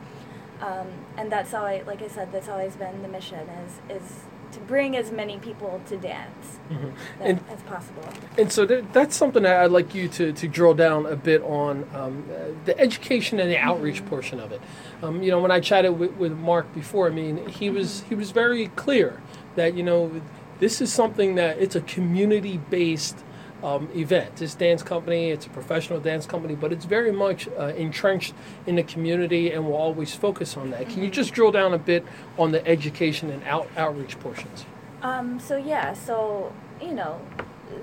um, 0.62 0.88
and 1.18 1.32
that's 1.32 1.54
always 1.54 1.86
like 1.86 2.01
I 2.01 2.08
said 2.08 2.32
that's 2.32 2.50
always 2.50 2.75
been 2.75 3.01
the 3.01 3.08
mission 3.08 3.48
is 3.66 4.01
is 4.01 4.20
to 4.54 4.60
bring 4.62 4.96
as 4.96 5.12
many 5.12 5.38
people 5.39 5.82
to 5.89 5.98
dance 5.98 6.58
Mhm. 6.72 6.94
that, 7.20 7.27
And- 7.27 7.39
as 7.51 7.62
possible. 7.63 8.01
And 8.38 8.50
so 8.50 8.66
that, 8.66 8.94
that's 8.94 9.13
something 9.13 9.44
that 9.44 9.58
I'd 9.62 9.72
like 9.72 9.94
you 9.94 10.08
to, 10.08 10.32
to 10.32 10.48
drill 10.48 10.74
down 10.74 11.06
a 11.06 11.18
bit 11.18 11.42
on 11.44 11.86
um, 11.94 12.24
uh, 12.32 12.51
the 12.63 12.80
education 12.80 13.42
and 13.42 13.51
the 13.51 13.58
outreach 13.58 14.06
portion 14.06 14.39
of 14.39 14.54
it. 14.54 14.62
Um, 15.04 15.22
you 15.22 15.32
know, 15.32 15.42
when 15.42 15.51
I 15.51 15.60
chatted 15.60 16.00
with, 16.00 16.13
with 16.13 16.32
Mark 16.32 16.74
before, 16.74 17.08
I 17.08 17.10
mean, 17.10 17.46
he 17.50 17.70
was 17.70 18.04
he 18.08 18.16
was 18.16 18.32
very 18.32 18.68
clear 18.77 19.22
that 19.58 19.74
you 19.74 19.84
know 19.84 20.22
this 20.59 20.81
is 20.81 20.91
something 20.91 21.35
that 21.35 21.57
it's 21.59 21.75
a 21.75 21.81
community 21.81 22.57
based 22.69 23.23
um, 23.63 23.89
event. 23.95 24.35
This 24.37 24.55
dance 24.55 24.83
company, 24.83 25.31
it's 25.31 25.45
a 25.45 25.49
professional 25.49 25.99
dance 25.99 26.25
company, 26.25 26.55
but 26.55 26.71
it's 26.71 26.85
very 26.85 27.11
much 27.11 27.47
uh, 27.57 27.73
entrenched 27.75 28.33
in 28.65 28.75
the 28.75 28.83
community, 28.83 29.51
and 29.51 29.65
will 29.65 29.75
always 29.75 30.13
focus 30.13 30.57
on 30.57 30.69
that. 30.71 30.89
Can 30.89 31.03
you 31.03 31.09
just 31.09 31.33
drill 31.33 31.51
down 31.51 31.73
a 31.73 31.77
bit 31.77 32.05
on 32.37 32.51
the 32.51 32.65
education 32.67 33.29
and 33.29 33.43
out, 33.43 33.67
outreach 33.75 34.19
portions? 34.19 34.65
Um, 35.01 35.39
so 35.39 35.57
yeah, 35.57 35.93
so 35.93 36.53
you 36.81 36.93
know, 36.93 37.19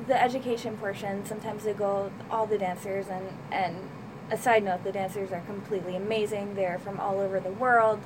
the 0.07 0.21
education 0.21 0.77
portion. 0.77 1.25
Sometimes 1.25 1.65
they 1.65 1.73
go 1.73 2.11
all 2.31 2.47
the 2.47 2.59
dancers, 2.59 3.09
and 3.09 3.27
and 3.51 3.77
a 4.31 4.39
side 4.39 4.65
note, 4.65 4.85
the 4.85 4.93
dancers 4.93 5.33
are 5.33 5.41
completely 5.43 5.97
amazing. 5.97 6.55
They're 6.55 6.79
from 6.79 6.99
all 6.99 7.21
over 7.21 7.41
the 7.41 7.53
world. 7.53 8.01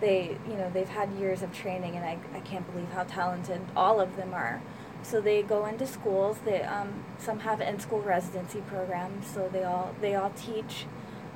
They 0.00 0.38
you 0.48 0.54
know 0.54 0.70
they've 0.72 0.88
had 0.88 1.12
years 1.12 1.42
of 1.42 1.52
training, 1.52 1.96
and 1.96 2.04
I 2.04 2.18
I 2.34 2.40
can't 2.40 2.70
believe 2.72 2.90
how 2.90 3.04
talented 3.04 3.60
all 3.76 4.00
of 4.00 4.16
them 4.16 4.32
are. 4.32 4.62
So 5.02 5.20
they 5.20 5.42
go 5.42 5.66
into 5.66 5.86
schools. 5.86 6.38
They 6.44 6.62
um, 6.62 7.04
some 7.18 7.40
have 7.40 7.60
in 7.60 7.78
school 7.80 8.00
residency 8.00 8.60
programs. 8.62 9.26
So 9.26 9.48
they 9.52 9.64
all 9.64 9.94
they 10.00 10.14
all 10.14 10.32
teach 10.36 10.86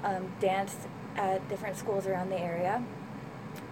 um, 0.03 0.33
dance 0.41 0.77
at 1.17 1.47
different 1.49 1.77
schools 1.77 2.07
around 2.07 2.31
the 2.31 2.41
area. 2.41 2.83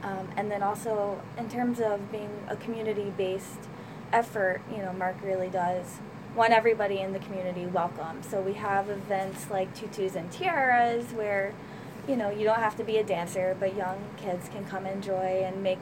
Um, 0.02 0.28
and 0.36 0.50
then 0.50 0.62
also, 0.62 1.20
in 1.38 1.48
terms 1.48 1.80
of 1.80 2.12
being 2.12 2.30
a 2.48 2.56
community 2.56 3.12
based 3.16 3.68
effort, 4.12 4.60
you 4.70 4.78
know, 4.78 4.92
Mark 4.92 5.16
really 5.22 5.48
does 5.48 6.00
want 6.40 6.54
everybody 6.54 7.00
in 7.00 7.12
the 7.12 7.18
community 7.18 7.66
welcome. 7.66 8.22
So 8.22 8.40
we 8.40 8.54
have 8.54 8.88
events 8.88 9.50
like 9.50 9.74
Tutus 9.74 10.16
and 10.16 10.32
Tiaras 10.32 11.12
where, 11.12 11.52
you 12.08 12.16
know, 12.16 12.30
you 12.30 12.44
don't 12.44 12.60
have 12.60 12.74
to 12.76 12.82
be 12.82 12.96
a 12.96 13.04
dancer, 13.04 13.54
but 13.60 13.76
young 13.76 14.02
kids 14.16 14.48
can 14.48 14.64
come 14.64 14.86
enjoy 14.86 15.44
and 15.44 15.62
make 15.62 15.78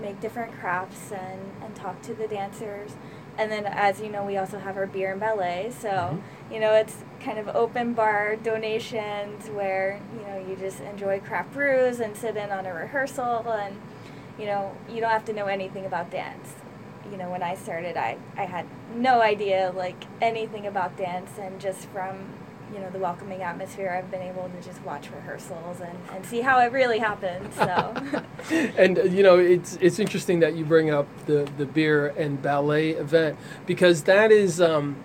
make 0.00 0.20
different 0.20 0.58
crafts 0.58 1.12
and, 1.12 1.52
and 1.62 1.76
talk 1.76 2.02
to 2.02 2.14
the 2.14 2.26
dancers. 2.26 2.96
And 3.38 3.52
then, 3.52 3.64
as 3.64 4.00
you 4.00 4.08
know, 4.08 4.24
we 4.24 4.36
also 4.36 4.58
have 4.58 4.76
our 4.76 4.88
beer 4.88 5.12
and 5.12 5.20
ballet. 5.20 5.70
So, 5.70 5.88
Mhm. 5.88 6.20
you 6.52 6.58
know, 6.58 6.72
it's 6.72 7.04
kind 7.20 7.38
of 7.38 7.46
open 7.54 7.92
bar 7.92 8.34
donations 8.34 9.50
where, 9.50 10.00
you 10.18 10.26
know, 10.26 10.36
you 10.36 10.56
just 10.56 10.80
enjoy 10.80 11.20
craft 11.20 11.52
brews 11.52 12.00
and 12.00 12.16
sit 12.16 12.36
in 12.36 12.50
on 12.50 12.66
a 12.66 12.74
rehearsal. 12.74 13.48
And, 13.52 13.76
you 14.36 14.46
know, 14.46 14.72
you 14.88 15.00
don't 15.00 15.10
have 15.10 15.26
to 15.26 15.32
know 15.32 15.46
anything 15.46 15.86
about 15.86 16.10
dance. 16.10 16.54
You 17.10 17.16
know, 17.16 17.30
when 17.30 17.42
I 17.42 17.54
started, 17.54 17.96
I, 17.96 18.16
I 18.36 18.44
had 18.44 18.66
no 18.94 19.20
idea, 19.20 19.72
like, 19.74 20.04
anything 20.20 20.66
about 20.66 20.96
dance. 20.96 21.30
And 21.38 21.60
just 21.60 21.86
from, 21.88 22.32
you 22.72 22.80
know, 22.80 22.90
the 22.90 22.98
welcoming 22.98 23.42
atmosphere, 23.42 23.90
I've 23.90 24.10
been 24.10 24.22
able 24.22 24.48
to 24.48 24.62
just 24.62 24.82
watch 24.82 25.10
rehearsals 25.10 25.80
and, 25.80 25.98
and 26.12 26.24
see 26.24 26.40
how 26.40 26.60
it 26.60 26.72
really 26.72 26.98
happens. 26.98 27.54
So, 27.54 27.94
and 28.50 28.98
uh, 28.98 29.02
you 29.04 29.22
know 29.22 29.38
it's 29.38 29.76
it's 29.80 29.98
interesting 29.98 30.40
that 30.40 30.56
you 30.56 30.64
bring 30.64 30.90
up 30.90 31.06
the 31.26 31.50
the 31.56 31.66
beer 31.66 32.08
and 32.08 32.40
ballet 32.42 32.90
event 32.90 33.38
because 33.66 34.02
that 34.04 34.32
is 34.32 34.60
um, 34.60 34.96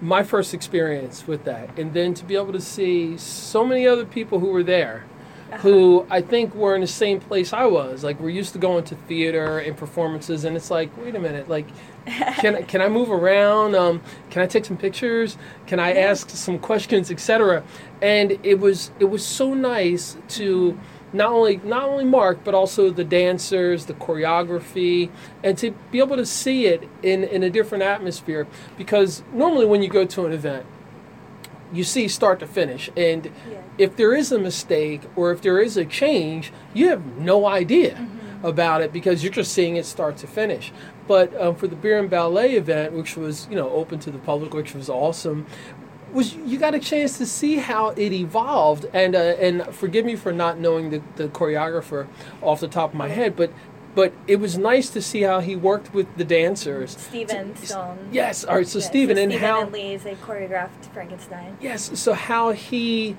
my 0.00 0.22
first 0.22 0.54
experience 0.54 1.26
with 1.26 1.44
that 1.44 1.76
and 1.78 1.94
then 1.94 2.14
to 2.14 2.24
be 2.24 2.36
able 2.36 2.52
to 2.52 2.60
see 2.60 3.16
so 3.16 3.64
many 3.64 3.86
other 3.86 4.04
people 4.04 4.38
who 4.38 4.48
were 4.48 4.62
there 4.62 5.04
who 5.60 6.06
I 6.10 6.20
think 6.22 6.54
were 6.54 6.74
in 6.74 6.80
the 6.80 6.86
same 6.86 7.20
place 7.20 7.52
I 7.52 7.66
was 7.66 8.02
like 8.02 8.18
we're 8.20 8.30
used 8.30 8.52
to 8.54 8.58
going 8.58 8.84
to 8.84 8.94
theater 8.94 9.58
and 9.58 9.76
performances 9.76 10.44
and 10.44 10.56
it's 10.56 10.70
like 10.70 10.96
wait 10.96 11.14
a 11.14 11.18
minute 11.18 11.48
like 11.48 11.66
can 12.06 12.56
I- 12.56 12.62
can 12.72 12.80
I 12.80 12.88
move 12.88 13.10
around? 13.10 13.74
Um, 13.74 14.02
can 14.30 14.42
I 14.42 14.46
take 14.46 14.64
some 14.64 14.76
pictures? 14.76 15.36
Can 15.66 15.78
I 15.78 15.92
ask 15.94 16.30
some 16.30 16.58
questions, 16.58 17.10
etc. 17.10 17.62
And 18.00 18.38
it 18.42 18.58
was 18.58 18.90
it 18.98 19.06
was 19.06 19.24
so 19.24 19.54
nice 19.54 20.16
to 20.30 20.78
not 21.12 21.30
only 21.30 21.58
not 21.58 21.84
only 21.88 22.04
Mark 22.04 22.42
but 22.44 22.54
also 22.54 22.90
the 22.90 23.04
dancers, 23.04 23.86
the 23.86 23.94
choreography, 23.94 25.10
and 25.44 25.56
to 25.58 25.72
be 25.90 25.98
able 25.98 26.16
to 26.16 26.26
see 26.26 26.66
it 26.66 26.88
in 27.02 27.24
in 27.24 27.42
a 27.42 27.50
different 27.50 27.84
atmosphere. 27.84 28.46
Because 28.76 29.22
normally 29.32 29.66
when 29.66 29.82
you 29.82 29.88
go 29.88 30.04
to 30.04 30.26
an 30.26 30.32
event, 30.32 30.66
you 31.72 31.84
see 31.84 32.08
start 32.08 32.40
to 32.40 32.46
finish, 32.46 32.90
and 32.96 33.26
yeah. 33.50 33.61
If 33.78 33.96
there 33.96 34.14
is 34.14 34.32
a 34.32 34.38
mistake 34.38 35.02
or 35.16 35.32
if 35.32 35.42
there 35.42 35.60
is 35.60 35.76
a 35.76 35.84
change, 35.84 36.52
you 36.74 36.88
have 36.88 37.04
no 37.16 37.46
idea 37.46 38.08
about 38.42 38.82
it 38.82 38.92
because 38.92 39.22
you're 39.22 39.32
just 39.32 39.52
seeing 39.52 39.76
it 39.76 39.86
start 39.86 40.16
to 40.18 40.26
finish. 40.26 40.72
But 41.06 41.38
um, 41.40 41.54
for 41.54 41.66
the 41.66 41.76
beer 41.76 41.98
and 41.98 42.10
ballet 42.10 42.52
event, 42.52 42.92
which 42.92 43.16
was 43.16 43.46
you 43.48 43.56
know 43.56 43.70
open 43.70 43.98
to 44.00 44.10
the 44.10 44.18
public, 44.18 44.54
which 44.54 44.74
was 44.74 44.88
awesome, 44.88 45.46
was 46.12 46.34
you 46.34 46.58
got 46.58 46.74
a 46.74 46.78
chance 46.78 47.18
to 47.18 47.26
see 47.26 47.56
how 47.56 47.90
it 47.90 48.12
evolved. 48.12 48.86
And 48.92 49.14
uh, 49.14 49.18
and 49.18 49.66
forgive 49.74 50.04
me 50.04 50.16
for 50.16 50.32
not 50.32 50.58
knowing 50.58 50.90
the, 50.90 51.02
the 51.16 51.28
choreographer 51.28 52.06
off 52.40 52.60
the 52.60 52.68
top 52.68 52.90
of 52.90 52.96
my 52.96 53.08
head, 53.08 53.36
but. 53.36 53.52
But 53.94 54.14
it 54.26 54.36
was 54.36 54.56
nice 54.56 54.88
to 54.88 55.02
see 55.02 55.20
how 55.20 55.40
he 55.40 55.54
worked 55.54 55.92
with 55.92 56.16
the 56.16 56.24
dancers. 56.24 56.96
Steven 56.96 57.54
Stone. 57.56 58.08
Yes, 58.10 58.42
all 58.42 58.56
right. 58.56 58.66
So 58.66 58.78
Yeah, 58.78 58.86
Stephen 58.86 59.18
and 59.18 59.30
Stephen 59.30 59.46
how 59.46 59.62
and 59.64 59.70
Lee, 59.70 59.96
they 59.98 60.14
choreographed 60.14 60.86
Frankenstein. 60.94 61.58
Yes. 61.60 62.00
So 62.00 62.14
how 62.14 62.52
he 62.52 63.18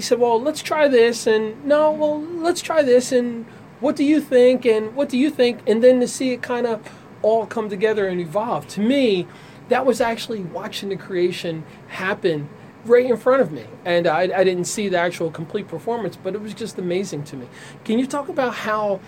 he 0.00 0.02
said, 0.02 0.18
"Well, 0.18 0.40
let's 0.40 0.62
try 0.62 0.88
this," 0.88 1.26
and 1.26 1.62
no, 1.62 1.90
well, 1.90 2.22
let's 2.22 2.62
try 2.62 2.82
this, 2.82 3.12
and 3.12 3.44
what 3.80 3.96
do 3.96 4.02
you 4.02 4.18
think? 4.18 4.64
And 4.64 4.96
what 4.96 5.10
do 5.10 5.18
you 5.18 5.28
think? 5.28 5.60
And 5.66 5.84
then 5.84 6.00
to 6.00 6.08
see 6.08 6.32
it 6.32 6.40
kind 6.40 6.66
of 6.66 6.80
all 7.20 7.44
come 7.44 7.68
together 7.68 8.08
and 8.08 8.18
evolve. 8.18 8.66
To 8.68 8.80
me, 8.80 9.26
that 9.68 9.84
was 9.84 10.00
actually 10.00 10.40
watching 10.40 10.88
the 10.88 10.96
creation 10.96 11.64
happen 11.88 12.48
right 12.86 13.04
in 13.04 13.18
front 13.18 13.42
of 13.42 13.52
me, 13.52 13.66
and 13.84 14.06
I, 14.06 14.22
I 14.22 14.42
didn't 14.42 14.64
see 14.64 14.88
the 14.88 14.98
actual 14.98 15.30
complete 15.30 15.68
performance, 15.68 16.16
but 16.16 16.34
it 16.34 16.40
was 16.40 16.54
just 16.54 16.78
amazing 16.78 17.24
to 17.24 17.36
me. 17.36 17.46
Can 17.84 17.98
you 17.98 18.06
talk 18.06 18.30
about 18.30 18.54
how? 18.54 19.00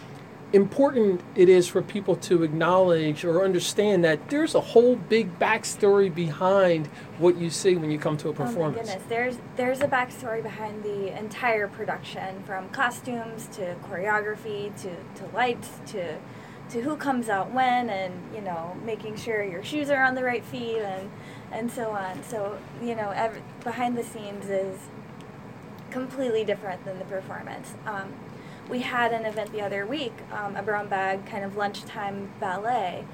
Important 0.52 1.20
it 1.34 1.48
is 1.48 1.66
for 1.66 1.80
people 1.82 2.14
to 2.16 2.42
acknowledge 2.42 3.24
or 3.24 3.42
understand 3.44 4.04
that 4.04 4.28
there's 4.28 4.54
a 4.54 4.60
whole 4.60 4.96
big 4.96 5.38
backstory 5.38 6.14
behind 6.14 6.86
what 7.18 7.36
you 7.38 7.48
see 7.48 7.74
when 7.76 7.90
you 7.90 7.98
come 7.98 8.16
to 8.18 8.28
a 8.28 8.30
Oh 8.32 8.34
my 8.34 8.44
performance. 8.46 8.88
goodness, 8.88 9.04
there's 9.08 9.38
there's 9.56 9.80
a 9.80 9.88
backstory 9.88 10.42
behind 10.42 10.82
the 10.84 11.16
entire 11.18 11.68
production, 11.68 12.42
from 12.44 12.68
costumes 12.70 13.46
to 13.52 13.74
choreography 13.88 14.74
to, 14.82 14.90
to 14.90 15.34
lights 15.34 15.80
to 15.86 16.18
to 16.70 16.80
who 16.80 16.96
comes 16.96 17.28
out 17.28 17.52
when, 17.52 17.90
and 17.90 18.14
you 18.34 18.40
know 18.40 18.76
making 18.84 19.16
sure 19.16 19.42
your 19.42 19.62
shoes 19.64 19.90
are 19.90 20.04
on 20.04 20.14
the 20.14 20.24
right 20.24 20.44
feet 20.44 20.78
and 20.78 21.10
and 21.50 21.70
so 21.70 21.90
on. 21.90 22.22
So 22.24 22.58
you 22.82 22.94
know, 22.94 23.10
ev 23.10 23.40
behind 23.64 23.96
the 23.96 24.04
scenes 24.04 24.48
is 24.50 24.78
completely 25.90 26.44
different 26.44 26.84
than 26.84 26.98
the 26.98 27.04
performance. 27.04 27.74
Um, 27.86 28.12
we 28.68 28.80
had 28.80 29.12
an 29.12 29.24
event 29.24 29.52
the 29.52 29.60
other 29.60 29.86
week, 29.86 30.12
um, 30.32 30.56
a 30.56 30.62
brown 30.62 30.88
bag 30.88 31.26
kind 31.26 31.44
of 31.44 31.56
lunchtime 31.56 32.30
ballet, 32.40 33.04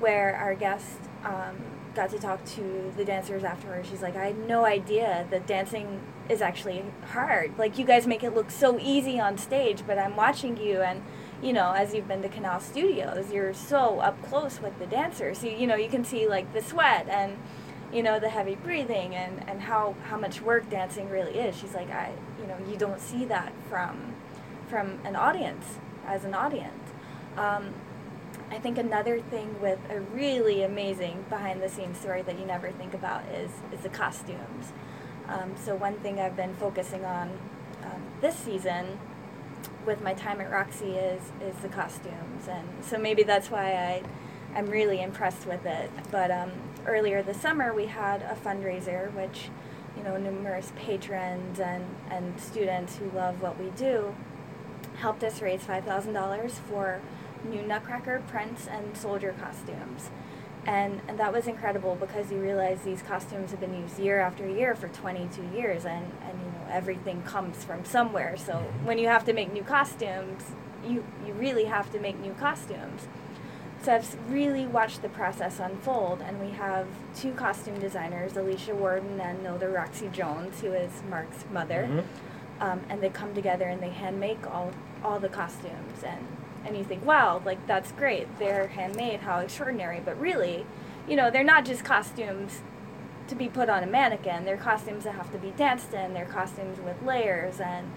where 0.00 0.36
our 0.36 0.54
guest 0.54 0.98
um, 1.24 1.56
got 1.94 2.10
to 2.10 2.18
talk 2.18 2.44
to 2.44 2.92
the 2.96 3.04
dancers 3.04 3.44
afterwards. 3.44 3.88
She's 3.88 4.02
like, 4.02 4.16
I 4.16 4.26
had 4.26 4.46
no 4.46 4.64
idea 4.64 5.26
that 5.30 5.46
dancing 5.46 6.00
is 6.28 6.42
actually 6.42 6.84
hard. 7.10 7.56
Like, 7.58 7.78
you 7.78 7.84
guys 7.84 8.06
make 8.06 8.22
it 8.22 8.34
look 8.34 8.50
so 8.50 8.78
easy 8.78 9.18
on 9.18 9.38
stage, 9.38 9.84
but 9.86 9.98
I'm 9.98 10.16
watching 10.16 10.56
you 10.56 10.82
and 10.82 11.02
you 11.42 11.52
know, 11.52 11.72
as 11.72 11.94
you've 11.94 12.08
been 12.08 12.22
to 12.22 12.28
Canal 12.28 12.60
Studios, 12.60 13.30
you're 13.30 13.52
so 13.52 14.00
up 14.00 14.20
close 14.22 14.60
with 14.60 14.78
the 14.78 14.86
dancers. 14.86 15.44
You, 15.44 15.50
you 15.50 15.66
know, 15.66 15.76
you 15.76 15.88
can 15.88 16.04
see 16.04 16.26
like 16.26 16.52
the 16.52 16.62
sweat 16.62 17.08
and, 17.08 17.36
you 17.92 18.02
know, 18.02 18.18
the 18.18 18.30
heavy 18.30 18.54
breathing 18.54 19.14
and, 19.14 19.46
and 19.48 19.60
how, 19.60 19.94
how 20.08 20.18
much 20.18 20.40
work 20.40 20.68
dancing 20.70 21.10
really 21.10 21.38
is. 21.38 21.56
She's 21.56 21.74
like, 21.74 21.90
I, 21.90 22.12
you 22.40 22.46
know, 22.46 22.56
you 22.70 22.76
don't 22.76 23.00
see 23.00 23.26
that 23.26 23.52
from, 23.68 24.15
from 24.68 24.98
an 25.04 25.16
audience, 25.16 25.78
as 26.06 26.24
an 26.24 26.34
audience. 26.34 26.92
Um, 27.36 27.74
I 28.50 28.58
think 28.58 28.78
another 28.78 29.20
thing 29.20 29.60
with 29.60 29.78
a 29.90 30.00
really 30.00 30.62
amazing 30.62 31.24
behind 31.28 31.62
the 31.62 31.68
scenes 31.68 31.98
story 31.98 32.22
that 32.22 32.38
you 32.38 32.46
never 32.46 32.70
think 32.70 32.94
about 32.94 33.24
is, 33.26 33.50
is 33.72 33.80
the 33.80 33.88
costumes. 33.88 34.72
Um, 35.28 35.54
so 35.56 35.74
one 35.74 35.94
thing 35.94 36.20
I've 36.20 36.36
been 36.36 36.54
focusing 36.54 37.04
on 37.04 37.30
um, 37.82 38.02
this 38.20 38.36
season 38.36 38.98
with 39.84 40.02
my 40.02 40.14
time 40.14 40.40
at 40.40 40.50
Roxey 40.50 40.96
is 40.96 41.22
is 41.40 41.56
the 41.62 41.68
costumes, 41.68 42.48
and 42.48 42.68
so 42.82 42.98
maybe 42.98 43.22
that's 43.22 43.50
why 43.50 43.72
I 43.72 44.02
I'm 44.54 44.66
really 44.66 45.02
impressed 45.02 45.46
with 45.46 45.64
it. 45.66 45.90
But 46.10 46.30
um, 46.30 46.52
earlier 46.86 47.22
this 47.22 47.40
summer 47.40 47.72
we 47.72 47.86
had 47.86 48.22
a 48.22 48.36
fundraiser, 48.44 49.12
which 49.14 49.48
you 49.96 50.04
know 50.04 50.16
numerous 50.16 50.72
patrons 50.76 51.58
and 51.58 51.84
and 52.10 52.40
students 52.40 52.96
who 52.96 53.10
love 53.10 53.40
what 53.40 53.58
we 53.58 53.70
do 53.70 54.14
helped 55.00 55.22
us 55.24 55.40
raise 55.42 55.62
five 55.62 55.84
thousand 55.84 56.12
dollars 56.14 56.60
for 56.68 57.00
new 57.48 57.62
Nutcracker 57.62 58.22
prints 58.28 58.66
and 58.66 58.96
soldier 58.96 59.34
costumes. 59.40 60.10
And, 60.66 61.00
and 61.06 61.16
that 61.20 61.32
was 61.32 61.46
incredible 61.46 61.94
because 61.94 62.32
you 62.32 62.38
realize 62.38 62.80
these 62.80 63.00
costumes 63.02 63.52
have 63.52 63.60
been 63.60 63.80
used 63.80 64.00
year 64.00 64.18
after 64.18 64.48
year 64.48 64.74
for 64.74 64.88
22 64.88 65.42
years 65.56 65.84
and, 65.84 66.10
and 66.28 66.32
you 66.40 66.46
know 66.50 66.66
everything 66.72 67.22
comes 67.22 67.62
from 67.64 67.84
somewhere 67.84 68.36
so 68.36 68.54
when 68.82 68.98
you 68.98 69.06
have 69.06 69.24
to 69.26 69.32
make 69.32 69.52
new 69.52 69.62
costumes 69.62 70.42
you, 70.84 71.04
you 71.24 71.32
really 71.34 71.66
have 71.66 71.92
to 71.92 72.00
make 72.00 72.18
new 72.18 72.32
costumes 72.32 73.06
so 73.80 73.94
I've 73.94 74.16
really 74.28 74.66
watched 74.66 75.02
the 75.02 75.08
process 75.08 75.60
unfold 75.60 76.20
and 76.20 76.40
we 76.40 76.50
have 76.56 76.88
two 77.14 77.30
costume 77.34 77.78
designers 77.78 78.36
Alicia 78.36 78.74
Warden 78.74 79.20
and 79.20 79.44
Nilda 79.44 79.72
Roxey 79.72 80.08
Jones 80.08 80.60
who 80.62 80.72
is 80.72 80.90
Mark's 81.08 81.44
mother 81.52 81.86
Mhm. 81.88 82.04
um, 82.60 82.80
and 82.88 83.00
they 83.00 83.10
come 83.10 83.32
together 83.36 83.66
and 83.66 83.80
they 83.80 83.90
hand 83.90 84.18
make 84.18 84.44
all, 84.52 84.72
all 85.04 85.20
the 85.20 85.28
costumes 85.28 86.02
and 86.04 86.26
and 86.64 86.76
you 86.76 86.84
think 86.84 87.04
wow 87.04 87.40
like 87.44 87.64
that's 87.66 87.92
great. 87.92 88.38
They're 88.38 88.68
handmade 88.68 89.20
how 89.20 89.40
extraordinary. 89.40 90.00
But 90.04 90.20
really 90.20 90.66
you 91.08 91.16
know 91.16 91.30
they're 91.30 91.44
not 91.44 91.64
just 91.64 91.84
costumes 91.84 92.60
to 93.28 93.34
be 93.34 93.48
put 93.48 93.68
on 93.68 93.82
a 93.82 93.86
mannequin. 93.86 94.44
They're 94.44 94.56
costumes 94.56 95.04
that 95.04 95.14
have 95.14 95.32
to 95.32 95.38
be 95.38 95.50
danced 95.50 95.92
in. 95.92 96.14
They're 96.14 96.26
costumes 96.26 96.78
with 96.80 97.00
layers. 97.02 97.60
And 97.60 97.90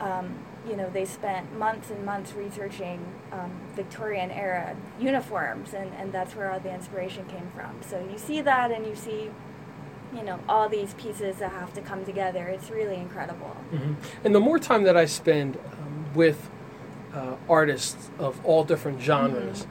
um, 0.00 0.38
you 0.68 0.76
know 0.76 0.90
they 0.90 1.04
spent 1.04 1.56
months 1.56 1.90
and 1.90 2.04
months 2.04 2.32
researching 2.32 3.04
um, 3.32 3.50
victorian 3.74 4.30
era 4.30 4.76
uniforms. 4.98 5.74
And, 5.74 5.92
and 5.94 6.12
that's 6.12 6.34
where 6.34 6.50
all 6.50 6.60
the 6.60 6.72
inspiration 6.72 7.24
came 7.26 7.50
from. 7.54 7.76
So 7.82 8.06
you 8.10 8.18
see 8.18 8.40
that 8.42 8.70
and 8.70 8.86
you 8.86 8.94
see 8.94 9.30
you 10.14 10.22
know 10.22 10.38
all 10.48 10.68
these 10.68 10.94
pieces 10.94 11.36
that 11.36 11.52
have 11.52 11.72
to 11.74 11.80
come 11.80 12.04
together. 12.04 12.46
It's 12.46 12.70
really 12.70 12.96
incredible. 12.96 13.56
Hmm 13.70 13.94
And 14.24 14.34
the 14.34 14.40
more 14.40 14.58
time 14.58 14.84
that 14.84 14.96
I 14.96 15.04
spend 15.06 15.58
with 16.16 16.50
uh, 17.14 17.36
artists 17.48 18.10
of 18.18 18.44
all 18.44 18.64
different 18.64 19.00
genres, 19.00 19.66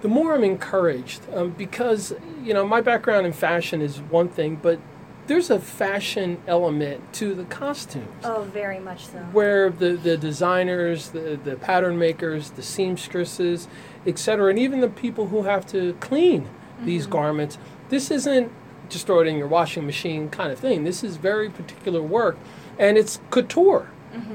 the 0.00 0.08
more 0.08 0.34
I'm 0.34 0.44
encouraged 0.44 1.22
um, 1.34 1.50
because 1.50 2.14
you 2.42 2.54
know 2.54 2.66
my 2.66 2.80
background 2.80 3.26
in 3.26 3.32
fashion 3.32 3.82
is 3.82 4.00
one 4.00 4.28
thing, 4.28 4.56
but 4.56 4.78
there's 5.26 5.50
a 5.50 5.60
fashion 5.60 6.40
element 6.46 7.12
to 7.14 7.34
the 7.34 7.44
costumes. 7.44 8.24
oh 8.24 8.42
very 8.44 8.78
much 8.78 9.06
so 9.06 9.18
where 9.32 9.68
the, 9.68 9.90
the 9.90 10.16
designers, 10.16 11.10
the, 11.10 11.38
the 11.44 11.56
pattern 11.56 11.98
makers, 11.98 12.50
the 12.50 12.62
seamstresses, 12.62 13.68
etc., 14.06 14.48
and 14.50 14.58
even 14.58 14.80
the 14.80 14.88
people 14.88 15.28
who 15.28 15.42
have 15.42 15.66
to 15.66 15.92
clean 16.00 16.48
these 16.82 17.06
garments, 17.06 17.58
this 17.88 18.10
isn't 18.10 18.50
just 18.88 19.06
throw 19.06 19.20
it 19.20 19.26
in 19.26 19.36
your 19.36 19.48
washing 19.48 19.84
machine 19.84 20.30
kind 20.30 20.50
of 20.50 20.58
thing. 20.58 20.84
This 20.84 21.04
is 21.04 21.18
very 21.18 21.50
particular 21.50 22.00
work, 22.00 22.38
and 22.78 22.96
it's 22.96 23.20
couture 23.30 23.90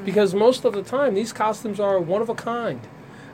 because 0.05 0.33
most 0.35 0.65
of 0.65 0.73
the 0.73 0.83
time 0.83 1.13
these 1.15 1.33
costumes 1.33 1.79
are 1.79 1.99
one 1.99 2.21
of 2.21 2.29
a 2.29 2.35
kind. 2.35 2.81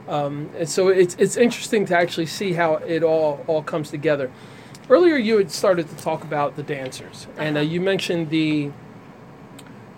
Um, 0.07 0.49
and 0.57 0.67
so 0.67 0.87
it's 0.87 1.15
it's 1.19 1.37
interesting 1.37 1.85
to 1.87 1.97
actually 1.97 2.25
see 2.25 2.53
how 2.53 2.75
it 2.75 3.03
all 3.03 3.43
all 3.47 3.61
comes 3.63 3.89
together. 3.91 4.31
Earlier, 4.89 5.17
you 5.17 5.37
had 5.37 5.51
started 5.51 5.87
to 5.89 5.95
talk 5.97 6.23
about 6.23 6.55
the 6.55 6.63
dancers, 6.63 7.27
and 7.37 7.55
uh, 7.57 7.59
Uh-huh. 7.61 7.69
you 7.69 7.79
mentioned 7.81 8.29
the 8.31 8.71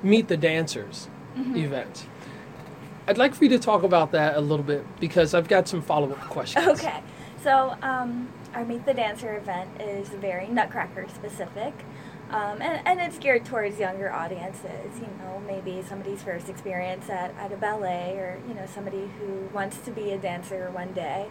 Meet 0.03 0.27
the 0.27 0.37
Dancers 0.37 1.07
event. 1.55 2.07
I'd 3.07 3.17
like 3.17 3.33
for 3.35 3.45
you 3.45 3.49
to 3.51 3.59
talk 3.59 3.83
about 3.83 4.11
that 4.11 4.35
a 4.35 4.41
little 4.41 4.65
bit 4.65 4.85
because 4.99 5.33
I've 5.33 5.47
got 5.47 5.67
some 5.67 5.81
follow 5.81 6.11
up 6.11 6.19
questions. 6.29 6.67
Okay, 6.67 6.99
so 7.43 7.75
um, 7.81 8.27
our 8.53 8.65
Meet 8.65 8.85
the 8.85 8.93
Dancer 8.93 9.37
event 9.37 9.69
is 9.79 10.09
very 10.09 10.47
Nutcracker 10.47 11.07
specific, 11.13 11.73
um, 12.31 12.61
and, 12.61 12.85
and 12.87 12.99
it's 12.99 13.17
geared 13.17 13.45
towards 13.45 13.77
younger 13.79 14.11
audiences. 14.11 14.99
You 14.99 15.09
know, 15.19 15.41
maybe 15.45 15.83
somebody's 15.87 16.23
first 16.23 16.49
experience 16.49 17.09
at, 17.09 17.35
at 17.37 17.51
a 17.51 17.57
ballet, 17.57 18.13
or 18.17 18.39
you 18.47 18.53
know, 18.53 18.65
somebody 18.65 19.09
who 19.19 19.49
wants 19.53 19.77
to 19.79 19.91
be 19.91 20.11
a 20.11 20.17
dancer 20.17 20.71
one 20.71 20.93
day. 20.93 21.29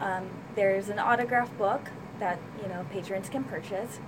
Um, 0.00 0.30
there's 0.56 0.88
an 0.88 0.98
autograph 0.98 1.56
book 1.56 1.90
that 2.18 2.38
you 2.62 2.68
know 2.68 2.86
patrons 2.90 3.28
can 3.28 3.44
purchase 3.44 3.98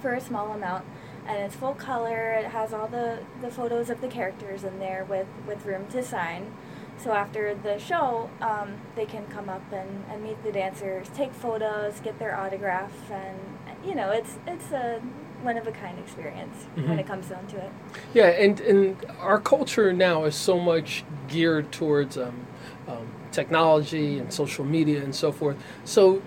for 0.00 0.14
a 0.14 0.20
small 0.20 0.52
amount 0.52 0.84
and 1.26 1.38
it's 1.38 1.56
full 1.56 1.74
color 1.74 2.32
it 2.32 2.46
has 2.46 2.72
all 2.72 2.86
the, 2.86 3.18
the 3.40 3.50
photos 3.50 3.90
of 3.90 4.00
the 4.00 4.08
characters 4.08 4.64
in 4.64 4.78
there 4.78 5.04
with, 5.04 5.26
with 5.46 5.64
room 5.64 5.86
to 5.88 6.02
sign 6.02 6.52
so 6.96 7.12
after 7.12 7.54
the 7.54 7.78
show 7.78 8.30
um, 8.40 8.74
they 8.94 9.04
can 9.06 9.26
come 9.26 9.48
up 9.48 9.62
and, 9.72 10.04
and 10.10 10.22
meet 10.22 10.42
the 10.44 10.52
dancers 10.52 11.08
take 11.14 11.32
photos 11.32 12.00
get 12.00 12.18
their 12.18 12.38
autograph 12.38 13.10
and 13.10 13.38
you 13.84 13.94
know 13.94 14.10
it's 14.10 14.38
it's 14.46 14.70
a 14.72 15.00
one 15.44 15.56
of 15.58 15.66
a 15.66 15.72
kind 15.72 15.98
experience 15.98 16.66
when 16.74 16.86
Mhm. 16.96 16.98
it 17.00 17.06
comes 17.06 17.28
down 17.28 17.46
to 17.48 17.56
it 17.58 17.70
Yeah, 18.14 18.28
and, 18.28 18.58
and 18.60 18.96
our 19.20 19.38
culture 19.38 19.92
now 19.92 20.24
is 20.24 20.34
so 20.34 20.58
much 20.58 21.04
geared 21.28 21.70
towards 21.70 22.16
um, 22.16 22.46
um, 22.88 23.06
technology 23.30 24.18
and 24.18 24.32
social 24.32 24.64
media 24.64 25.02
and 25.02 25.14
so 25.14 25.30
forth. 25.32 25.56
So, 25.84 26.22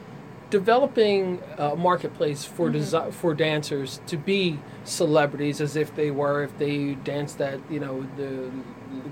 developing 0.49 1.41
a 1.57 1.75
marketplace 1.75 2.45
for 2.45 2.69
desi- 2.69 3.11
for 3.13 3.33
dancers 3.33 3.99
to 4.07 4.15
be 4.17 4.57
celebrities 4.85 5.59
as 5.59 5.75
if 5.75 5.93
they 5.95 6.09
were 6.09 6.41
if 6.43 6.57
they 6.57 6.95
danced 7.03 7.41
at 7.41 7.59
you 7.69 7.79
know 7.81 8.05
the 8.15 8.49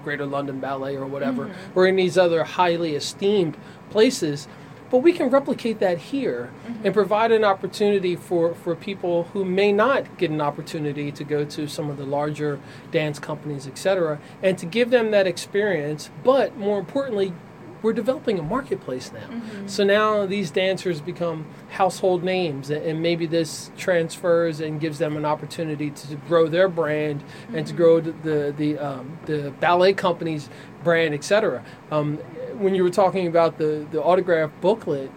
Greater 0.03 0.25
London 0.25 0.59
Ballet 0.61 0.95
or 0.95 1.05
whatever, 1.05 1.51
or 1.75 1.85
in 1.87 1.95
these 1.97 2.17
other 2.17 2.43
highly 2.43 2.95
esteemed 2.95 3.57
places. 3.89 4.47
But 4.89 4.99
we 4.99 5.13
can 5.13 5.29
replicate 5.29 5.79
that 5.79 5.97
here 5.97 6.51
and 6.83 6.93
provide 6.93 7.31
an 7.31 7.43
opportunity 7.43 8.15
for, 8.15 8.53
for 8.53 8.75
people 8.75 9.23
who 9.33 9.43
may 9.43 9.71
not 9.71 10.17
get 10.17 10.29
an 10.29 10.41
opportunity 10.41 11.11
to 11.11 11.23
go 11.23 11.43
to 11.43 11.67
some 11.67 11.89
of 11.89 11.97
the 11.97 12.05
larger 12.05 12.59
dance 12.91 13.19
companies, 13.19 13.67
et 13.67 13.77
cetera, 13.77 14.19
and 14.43 14.57
to 14.57 14.65
give 14.65 14.91
them 14.91 15.11
that 15.11 15.27
experience. 15.27 16.09
But 16.23 16.55
more 16.57 16.79
importantly, 16.79 17.33
we're 17.81 17.93
developing 17.93 18.39
a 18.39 18.41
marketplace 18.41 19.11
now. 19.11 19.29
So 19.67 19.83
now 19.83 20.25
these 20.25 20.49
dancers 20.49 21.01
become 21.01 21.45
household 21.69 22.23
names, 22.23 22.71
and 22.71 22.99
maybe 23.01 23.27
this 23.27 23.69
transfers 23.77 24.59
and 24.59 24.79
gives 24.79 24.97
them 24.97 25.15
an 25.17 25.23
opportunity 25.23 25.91
to 25.91 26.15
grow 26.15 26.47
their 26.47 26.67
brand 26.67 27.23
and 27.53 27.67
to 27.67 27.73
grow 27.73 28.01
the 28.01 28.11
the 28.23 28.53
the, 28.57 28.79
um, 28.79 29.19
the 29.25 29.53
ballet 29.59 29.93
company's 29.93 30.49
brand, 30.83 31.13
etc. 31.13 31.63
Um, 31.91 32.17
when 32.59 32.75
you 32.75 32.83
were 32.83 32.89
talking 32.89 33.27
about 33.27 33.57
the 33.57 33.85
the 33.91 34.01
autograph 34.01 34.51
booklet, 34.61 35.11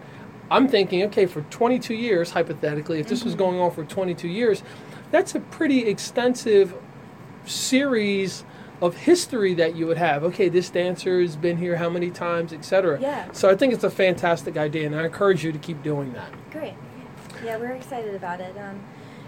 I'm 0.51 0.69
thinking, 0.69 1.03
okay, 1.05 1.27
for 1.27 1.43
22 1.43 1.95
years, 1.95 2.31
hypothetically, 2.31 3.01
if 3.01 3.09
this 3.09 3.25
was 3.25 3.35
going 3.35 3.61
on 3.61 3.71
for 3.71 3.85
22 3.85 4.29
years, 4.29 4.63
that's 5.11 5.35
a 5.35 5.41
pretty 5.41 5.87
extensive 5.87 6.75
series 7.45 8.45
of 8.81 8.97
history 8.97 9.55
that 9.55 9.75
you 9.75 9.87
would 9.87 9.99
have. 9.99 10.23
Okay, 10.25 10.49
this 10.49 10.71
dancer 10.71 11.21
has 11.21 11.37
been 11.37 11.57
here 11.57 11.77
how 11.77 11.91
many 11.91 12.11
times, 12.11 12.53
etc. 12.53 12.99
Yeah. 13.01 13.31
So 13.33 13.51
I 13.51 13.57
think 13.57 13.73
it's 13.73 13.85
a 13.85 13.91
fantastic 13.91 14.57
idea, 14.57 14.87
and 14.87 14.95
I 14.95 15.05
encourage 15.05 15.45
you 15.45 15.53
to 15.53 15.59
keep 15.59 15.83
doing 15.83 16.13
that. 16.13 16.33
Great. 16.51 16.75
Yeah, 17.45 17.57
we're 17.57 17.73
excited 17.73 18.15
about 18.15 18.41
it. 18.41 18.57
Um, 18.57 18.81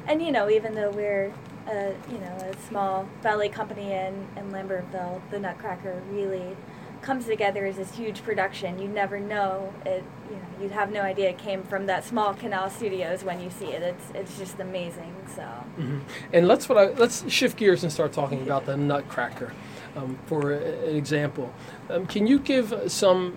and 0.06 0.22
you 0.22 0.32
know, 0.32 0.48
even 0.48 0.74
though 0.74 0.90
we're 0.90 1.32
a 1.66 1.94
you 2.10 2.18
know 2.18 2.36
a 2.36 2.56
small 2.68 3.08
ballet 3.22 3.48
company 3.48 3.92
in 3.92 4.26
in 4.36 4.50
Lambertville, 4.50 5.20
the 5.30 5.38
Nutcracker 5.38 6.00
really 6.10 6.56
comes 7.02 7.26
together 7.26 7.64
as 7.66 7.76
this 7.76 7.94
huge 7.94 8.22
production. 8.22 8.78
You 8.78 8.88
never 8.88 9.18
know 9.18 9.72
it. 9.84 10.04
You 10.28 10.36
know, 10.36 10.42
you'd 10.62 10.72
have 10.72 10.92
no 10.92 11.00
idea 11.02 11.30
it 11.30 11.38
came 11.38 11.62
from 11.62 11.86
that 11.86 12.04
small 12.04 12.34
Canal 12.34 12.70
Studios 12.70 13.24
when 13.24 13.40
you 13.40 13.50
see 13.50 13.66
it. 13.66 13.82
It's 13.82 14.04
it's 14.14 14.38
just 14.38 14.58
amazing. 14.60 15.14
So 15.34 15.46
And 16.32 16.46
let's 16.46 16.68
what 16.68 16.78
I, 16.78 16.86
let's 16.92 17.30
shift 17.30 17.56
gears 17.56 17.82
and 17.82 17.92
start 17.92 18.12
talking 18.12 18.42
about 18.42 18.66
the 18.66 18.76
Nutcracker. 18.76 19.52
Um, 19.96 20.18
for 20.26 20.52
an 20.52 20.96
example, 20.96 21.52
um, 21.88 22.06
can 22.06 22.26
you 22.26 22.38
give 22.38 22.74
some? 22.86 23.36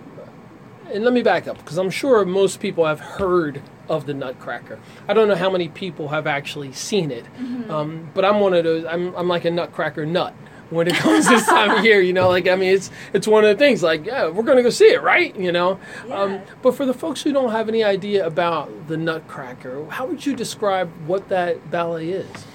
And 0.92 1.04
let 1.04 1.14
me 1.14 1.24
back 1.24 1.48
up 1.48 1.58
because 1.58 1.78
I'm 1.78 1.90
sure 1.90 2.26
most 2.26 2.60
people 2.60 2.86
have 2.86 3.00
heard 3.00 3.62
of 3.90 4.06
the 4.06 4.14
Nutcracker. 4.14 4.80
I 5.08 5.14
don't 5.14 5.28
know 5.28 5.36
how 5.36 5.50
many 5.50 5.70
people 5.70 6.10
have 6.10 6.28
actually 6.28 6.74
seen 6.74 7.10
it, 7.10 7.26
um, 7.70 8.12
but 8.14 8.24
I'm 8.26 8.40
one 8.40 8.54
of 8.54 8.64
those. 8.64 8.86
I'm 8.86 9.16
I'm 9.16 9.28
like 9.28 9.46
a 9.46 9.52
Nutcracker 9.52 10.06
nut. 10.06 10.36
When 10.70 10.88
it 10.88 10.96
comes 10.96 11.28
this 11.28 11.46
time 11.46 11.72
of 11.72 11.86
year. 11.86 12.02
You 12.02 12.14
know, 12.14 12.30
like 12.30 12.48
I 12.48 12.56
mean, 12.56 12.74
it's 12.74 12.92
it's 13.14 13.28
one 13.28 13.44
of 13.44 13.50
the 13.50 13.64
things. 13.64 13.84
Like, 13.84 14.06
yeah, 14.06 14.30
we're 14.30 14.44
gonna 14.44 14.64
go 14.64 14.70
see 14.70 14.92
it, 14.92 15.02
right? 15.02 15.36
You 15.36 15.52
know. 15.52 15.80
Um, 16.12 16.42
but 16.62 16.76
for 16.76 16.86
the 16.86 16.94
folks 16.94 17.22
who 17.22 17.32
don't 17.32 17.52
have 17.52 17.70
any 17.70 17.84
idea 17.84 18.26
about 18.26 18.88
the 18.88 18.98
Nutcracker, 18.98 19.86
how 19.90 20.06
would 20.06 20.26
you 20.26 20.36
describe 20.36 20.92
what 21.06 21.30
that 21.30 21.72
ballet 21.72 22.10
is? 22.10 22.46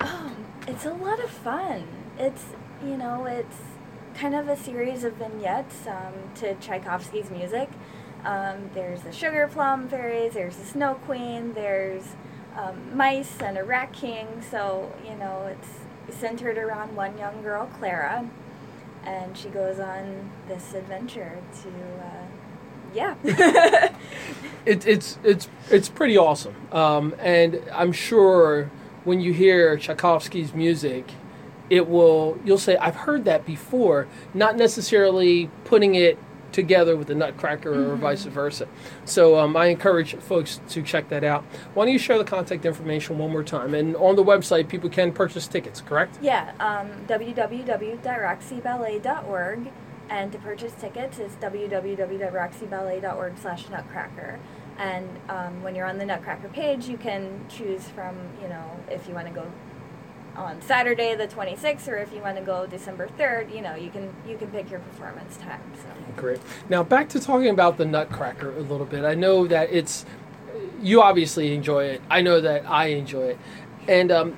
Oh, 0.00 0.32
it's 0.66 0.84
a 0.84 0.92
lot 0.92 1.20
of 1.20 1.30
fun. 1.30 1.86
It's, 2.18 2.46
you 2.84 2.96
know, 2.96 3.24
it's 3.24 3.56
kind 4.14 4.34
of 4.34 4.48
a 4.48 4.56
series 4.56 5.04
of 5.04 5.14
vignettes 5.14 5.86
um, 5.86 6.12
to 6.36 6.54
Tchaikovsky's 6.56 7.30
music. 7.30 7.68
Um, 8.24 8.70
there's 8.74 9.02
the 9.02 9.12
Sugar 9.12 9.48
Plum 9.48 9.88
Fairies, 9.88 10.34
there's 10.34 10.56
the 10.56 10.64
Snow 10.64 10.94
Queen, 10.94 11.54
there's 11.54 12.16
um, 12.56 12.96
mice 12.96 13.40
and 13.40 13.56
a 13.56 13.64
rat 13.64 13.92
king. 13.92 14.42
So, 14.50 14.92
you 15.04 15.14
know, 15.14 15.46
it's 15.46 15.77
centered 16.10 16.58
around 16.58 16.94
one 16.96 17.16
young 17.18 17.42
girl, 17.42 17.66
Clara, 17.78 18.28
and 19.04 19.36
she 19.36 19.48
goes 19.48 19.78
on 19.78 20.30
this 20.48 20.74
adventure 20.74 21.38
to, 21.62 21.68
uh, 22.04 22.26
yeah. 22.94 23.94
It, 24.66 24.86
it's 24.86 25.18
it's 25.24 25.48
it's 25.70 25.88
pretty 25.88 26.18
awesome, 26.18 26.54
um, 26.72 27.14
and 27.20 27.62
I'm 27.72 27.92
sure 27.92 28.70
when 29.04 29.18
you 29.18 29.32
hear 29.32 29.78
Tchaikovsky's 29.78 30.52
music, 30.52 31.12
it 31.70 31.88
will 31.88 32.38
you'll 32.44 32.58
say 32.58 32.76
I've 32.76 32.96
heard 32.96 33.24
that 33.24 33.46
before, 33.46 34.08
not 34.34 34.56
necessarily 34.56 35.48
putting 35.64 35.94
it 35.94 36.18
together 36.52 36.96
with 36.96 37.08
the 37.08 37.14
Nutcracker 37.14 37.92
or 37.92 37.96
vice 37.96 38.24
versa. 38.24 38.66
So 39.04 39.38
um, 39.38 39.54
I 39.56 39.66
encourage 39.66 40.14
folks 40.16 40.60
to 40.70 40.82
check 40.82 41.08
that 41.08 41.24
out. 41.24 41.44
Why 41.74 41.84
don't 41.84 41.92
you 41.92 41.98
share 41.98 42.16
the 42.18 42.24
contact 42.24 42.64
information 42.64 43.18
one 43.18 43.30
more 43.30 43.44
time? 43.44 43.74
And 43.74 43.96
on 43.96 44.16
the 44.16 44.24
website, 44.24 44.68
people 44.68 44.90
can 44.90 45.12
purchase 45.12 45.46
tickets. 45.46 45.80
Correct? 45.80 46.18
Yeah, 46.20 46.52
um, 46.60 46.90
www.roxeyballet.org. 47.06 49.70
And 50.10 50.32
to 50.32 50.38
purchase 50.38 50.72
tickets, 50.72 51.18
it's 51.18 51.34
www.roxeyballet.org 51.34 53.38
slash 53.38 53.68
nutcracker. 53.68 54.40
And 54.78 55.06
um, 55.28 55.62
when 55.62 55.74
you're 55.74 55.84
on 55.86 55.98
the 55.98 56.06
Nutcracker 56.06 56.48
page, 56.48 56.88
you 56.88 56.96
can 56.96 57.44
choose 57.48 57.86
from, 57.88 58.16
you 58.40 58.48
know, 58.48 58.64
if 58.88 59.06
you 59.08 59.14
want 59.14 59.26
to 59.26 59.34
go 59.34 59.44
on 60.38 60.62
Saturday 60.62 61.14
the 61.14 61.26
26th 61.26 61.88
or 61.88 61.96
if 61.96 62.12
you 62.12 62.20
want 62.20 62.36
to 62.36 62.42
go 62.42 62.66
December 62.66 63.08
3rd, 63.18 63.54
you 63.54 63.60
know, 63.60 63.74
you 63.74 63.90
can 63.90 64.14
you 64.26 64.36
can 64.36 64.48
pick 64.48 64.70
your 64.70 64.80
performance 64.80 65.36
time. 65.36 65.60
So. 65.76 65.88
Great. 66.16 66.40
Now 66.68 66.82
back 66.82 67.08
to 67.10 67.20
talking 67.20 67.48
about 67.48 67.76
the 67.76 67.84
Nutcracker 67.84 68.56
a 68.56 68.60
little 68.60 68.86
bit. 68.86 69.04
I 69.04 69.14
know 69.14 69.46
that 69.48 69.70
it's 69.70 70.06
you 70.80 71.02
obviously 71.02 71.54
enjoy 71.54 71.84
it. 71.84 72.02
I 72.08 72.22
know 72.22 72.40
that 72.40 72.68
I 72.68 72.86
enjoy 72.86 73.22
it, 73.22 73.38
and 73.88 74.12
um, 74.12 74.36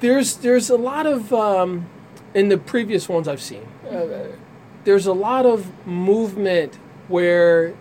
there's 0.00 0.36
there's 0.36 0.70
a 0.70 0.76
lot 0.76 1.06
of 1.06 1.32
um, 1.32 1.86
in 2.34 2.48
the 2.48 2.58
previous 2.58 3.08
ones 3.08 3.26
I've 3.28 3.42
seen. 3.42 3.66
Uh, 3.90 4.28
there's 4.84 5.06
a 5.06 5.12
lot 5.12 5.46
of 5.46 5.86
movement 5.86 6.78
where 7.08 7.74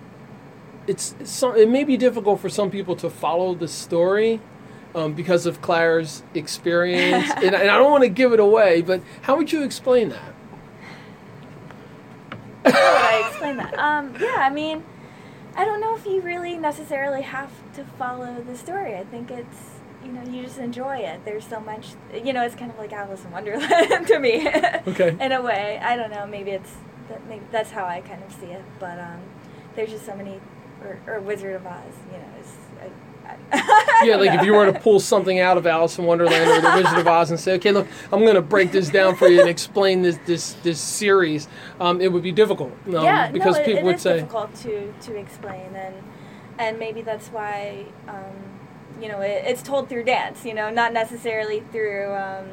it's 0.87 1.15
some, 1.23 1.55
it 1.55 1.69
may 1.69 1.83
be 1.83 1.97
difficult 1.97 2.39
for 2.39 2.49
some 2.49 2.69
people 2.69 2.95
to 2.97 3.09
follow 3.09 3.53
the 3.53 3.67
story 3.67 4.39
um, 4.95 5.13
because 5.13 5.45
of 5.45 5.61
Claire's 5.61 6.23
experience, 6.33 7.29
and, 7.35 7.55
and 7.55 7.69
I 7.69 7.77
don't 7.77 7.91
want 7.91 8.03
to 8.03 8.09
give 8.09 8.33
it 8.33 8.39
away. 8.39 8.81
But 8.81 9.01
how 9.23 9.37
would 9.37 9.51
you 9.51 9.63
explain 9.63 10.09
that? 10.09 10.33
How 12.65 12.71
would 12.71 12.75
I 12.75 13.27
explain 13.27 13.57
that? 13.57 13.77
Um, 13.77 14.15
yeah, 14.19 14.35
I 14.37 14.49
mean, 14.49 14.83
I 15.55 15.65
don't 15.65 15.81
know 15.81 15.95
if 15.95 16.05
you 16.05 16.21
really 16.21 16.57
necessarily 16.57 17.21
have 17.21 17.51
to 17.73 17.83
follow 17.83 18.43
the 18.47 18.55
story. 18.57 18.95
I 18.95 19.03
think 19.03 19.31
it's, 19.31 19.79
you 20.03 20.11
know, 20.11 20.23
you 20.23 20.43
just 20.43 20.59
enjoy 20.59 20.97
it. 20.97 21.25
There's 21.25 21.45
so 21.45 21.59
much, 21.59 21.89
you 22.23 22.33
know, 22.33 22.43
it's 22.43 22.55
kind 22.55 22.71
of 22.71 22.77
like 22.77 22.93
Alice 22.93 23.23
in 23.25 23.31
Wonderland 23.31 24.07
to 24.07 24.19
me. 24.19 24.47
Okay. 24.47 25.17
In 25.19 25.31
a 25.31 25.41
way, 25.41 25.79
I 25.81 25.95
don't 25.95 26.11
know. 26.11 26.25
Maybe 26.25 26.51
it's 26.51 26.73
that. 27.09 27.25
Maybe 27.27 27.43
that's 27.51 27.71
how 27.71 27.85
I 27.85 28.01
kind 28.01 28.23
of 28.23 28.31
see 28.31 28.47
it. 28.47 28.63
But 28.79 28.99
um, 28.99 29.19
there's 29.75 29.89
just 29.89 30.05
so 30.05 30.15
many, 30.15 30.39
or, 30.83 30.99
or 31.07 31.19
Wizard 31.19 31.55
of 31.55 31.65
Oz. 31.65 31.93
You 32.11 32.17
know, 32.17 32.29
it's. 32.39 32.53
I, 32.81 32.89
Yeah, 34.03 34.15
like 34.15 34.39
if 34.39 34.43
you 34.43 34.53
were 34.53 34.65
to 34.71 34.79
pull 34.79 34.99
something 34.99 35.39
out 35.39 35.57
of 35.57 35.67
Alice 35.67 35.99
in 35.99 36.05
Wonderland 36.05 36.49
or 36.49 36.59
The 36.59 36.75
Wizard 36.75 36.97
of 36.99 37.07
Oz 37.07 37.29
and 37.29 37.39
say, 37.39 37.53
"Okay, 37.53 37.71
look, 37.71 37.87
I'm 38.11 38.21
going 38.21 38.33
to 38.33 38.41
break 38.41 38.71
this 38.71 38.89
down 38.89 39.15
for 39.15 39.27
you 39.27 39.41
and 39.41 39.47
explain 39.49 40.01
this 40.01 40.17
this 40.25 40.53
this 40.63 40.79
series," 40.79 41.47
um, 41.79 42.01
it 42.01 42.11
would 42.11 42.23
be 42.23 42.31
difficult. 42.31 42.71
Um, 42.87 42.93
yeah, 42.93 43.29
because 43.29 43.57
no, 43.57 43.61
it, 43.61 43.65
people 43.65 43.81
it 43.81 43.85
would 43.85 43.99
say, 43.99 44.15
difficult 44.15 44.55
to 44.55 44.91
to 45.01 45.15
explain, 45.15 45.75
and 45.75 45.93
and 46.57 46.79
maybe 46.79 47.03
that's 47.03 47.27
why 47.27 47.85
um, 48.07 48.33
you 48.99 49.07
know 49.07 49.21
it, 49.21 49.43
it's 49.45 49.61
told 49.61 49.87
through 49.87 50.05
dance. 50.05 50.45
You 50.45 50.55
know, 50.55 50.71
not 50.71 50.93
necessarily 50.93 51.63
through 51.71 52.15
um, 52.15 52.47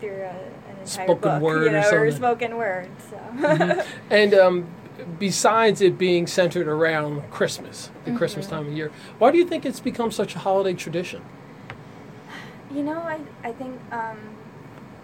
through 0.00 0.22
a, 0.22 0.30
an 0.30 0.76
entire 0.80 0.86
Spoken 0.86 1.16
book, 1.20 1.42
word 1.42 1.62
you 1.64 1.68
or 1.68 1.72
know, 1.72 1.82
something. 1.90 2.12
spoken 2.12 2.56
word. 2.56 2.88
So 3.10 3.84
and 4.10 4.32
um, 4.34 4.66
besides 5.18 5.80
it 5.80 5.98
being 5.98 6.26
centered 6.26 6.68
around 6.68 7.30
Christmas, 7.30 7.90
the 8.04 8.10
Mm-hmm. 8.10 8.18
Christmas 8.18 8.46
time 8.46 8.66
of 8.66 8.72
year, 8.72 8.90
why 9.18 9.30
do 9.30 9.38
you 9.38 9.46
think 9.46 9.64
it's 9.66 9.80
become 9.80 10.10
such 10.10 10.34
a 10.36 10.38
holiday 10.40 10.74
tradition? 10.74 11.22
you 12.72 12.82
know, 12.82 12.98
I 13.00 13.20
I 13.44 13.52
think 13.52 13.80
um, 13.92 14.18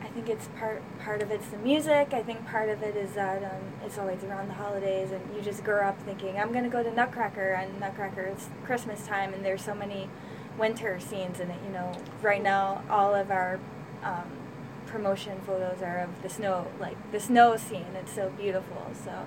I 0.03 0.07
think 0.09 0.29
it's 0.29 0.49
part 0.59 0.83
part 1.01 1.23
of 1.23 1.31
it's 1.31 1.47
the 1.49 1.59
music. 1.59 2.13
I 2.13 2.23
think 2.23 2.47
part 2.47 2.69
of 2.69 2.83
it 2.83 2.97
is 2.97 3.13
that 3.13 3.43
um, 3.45 3.63
it's 3.85 3.99
always 3.99 4.23
around 4.25 4.49
the 4.49 4.55
holidays, 4.55 5.11
and 5.13 5.21
you 5.35 5.43
just 5.43 5.65
grow 5.65 5.87
up 5.87 6.01
thinking 6.03 6.39
I'm 6.39 6.53
gonna 6.53 6.69
go 6.69 6.83
to 6.83 6.93
Nutcracker, 6.93 7.53
and 7.53 7.79
Nutcracker 7.81 8.33
is 8.37 8.49
Christmas 8.65 9.07
time, 9.07 9.33
and 9.33 9.45
there's 9.45 9.65
so 9.65 9.75
many 9.75 10.09
winter 10.59 10.99
scenes 11.01 11.41
in 11.41 11.51
it. 11.51 11.59
You 11.65 11.73
know, 11.73 11.93
right 12.21 12.43
now 12.43 12.83
all 12.91 13.15
of 13.15 13.31
our 13.31 13.59
um, 14.03 14.31
promotion 14.87 15.41
photos 15.47 15.81
are 15.83 15.99
of 16.01 16.23
the 16.23 16.29
snow, 16.29 16.67
like 16.81 16.97
the 17.13 17.21
snow 17.21 17.57
scene. 17.57 17.87
It's 17.95 18.13
so 18.13 18.31
beautiful. 18.37 18.91
So 19.05 19.27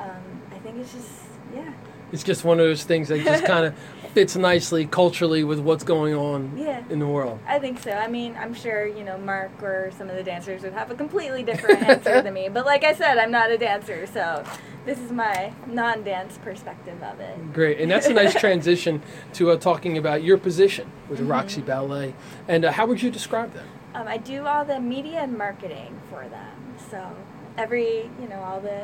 um, 0.00 0.42
I 0.52 0.58
think 0.58 0.78
it's 0.78 0.92
just 0.92 1.10
yeah, 1.54 1.72
It's 2.12 2.22
just 2.24 2.44
one 2.44 2.58
of 2.60 2.66
those 2.66 2.84
things 2.84 3.08
that 3.08 3.22
just 3.24 3.44
kind 3.54 3.64
of 3.66 3.74
fits 4.12 4.36
nicely 4.36 4.86
culturally 4.86 5.42
with 5.44 5.58
what's 5.58 5.82
going 5.84 6.14
on 6.14 6.56
Yeah. 6.56 6.82
in 6.88 6.98
the 7.00 7.06
world. 7.06 7.38
I 7.48 7.58
think 7.58 7.80
so. 7.80 7.90
I 7.90 8.06
mean, 8.06 8.36
I'm 8.38 8.54
sure, 8.54 8.86
you 8.86 9.02
know, 9.02 9.18
Mark 9.18 9.50
or 9.62 9.90
some 9.98 10.08
of 10.08 10.14
the 10.16 10.22
dancers 10.22 10.62
would 10.62 10.72
have 10.72 10.90
a 10.90 10.94
completely 10.94 11.42
different 11.42 11.82
answer 11.82 12.22
than 12.22 12.32
me. 12.34 12.48
But 12.52 12.64
like 12.64 12.84
I 12.84 12.94
said, 12.94 13.18
I'm 13.18 13.32
not 13.32 13.50
a 13.50 13.58
dancer, 13.58 14.06
so 14.06 14.44
this 14.86 14.98
is 15.00 15.10
my 15.10 15.52
non 15.66 16.04
dance 16.04 16.38
perspective 16.38 17.02
of 17.02 17.18
it. 17.20 17.52
Great, 17.52 17.80
and 17.80 17.90
that's 17.90 18.06
a 18.06 18.12
nice 18.12 18.34
transition 18.34 19.02
to 19.34 19.50
uh, 19.50 19.56
talking 19.56 19.98
about 19.98 20.22
your 20.22 20.38
position 20.38 20.90
with 21.08 21.18
Mm-hmm. 21.20 21.28
Roxey 21.32 21.60
Ballet. 21.62 22.14
And 22.48 22.64
uh, 22.64 22.72
how 22.72 22.86
would 22.86 23.02
you 23.02 23.10
describe 23.10 23.52
that? 23.54 23.64
Um, 23.94 24.06
I 24.08 24.16
do 24.18 24.44
all 24.46 24.64
the 24.64 24.78
media 24.80 25.20
and 25.20 25.36
marketing 25.36 26.00
for 26.10 26.26
them. 26.28 26.52
So 26.90 27.14
every, 27.58 28.10
you 28.20 28.28
know, 28.28 28.40
all 28.40 28.60
the, 28.60 28.82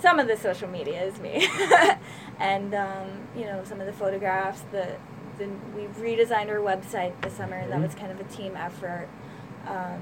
some 0.00 0.18
of 0.18 0.26
the 0.28 0.36
social 0.36 0.68
media 0.68 1.02
is 1.02 1.18
me. 1.20 1.48
and, 2.38 2.74
um, 2.74 3.28
you 3.36 3.44
know, 3.44 3.62
some 3.64 3.80
of 3.80 3.86
the 3.86 3.92
photographs, 3.92 4.62
the, 4.72 4.96
the, 5.38 5.48
we 5.74 5.84
redesigned 6.00 6.48
our 6.48 6.58
website 6.58 7.20
this 7.22 7.34
summer, 7.34 7.56
and 7.56 7.72
that 7.72 7.80
was 7.80 7.94
kind 7.94 8.12
of 8.12 8.20
a 8.20 8.24
team 8.24 8.56
effort. 8.56 9.08
Um, 9.66 10.00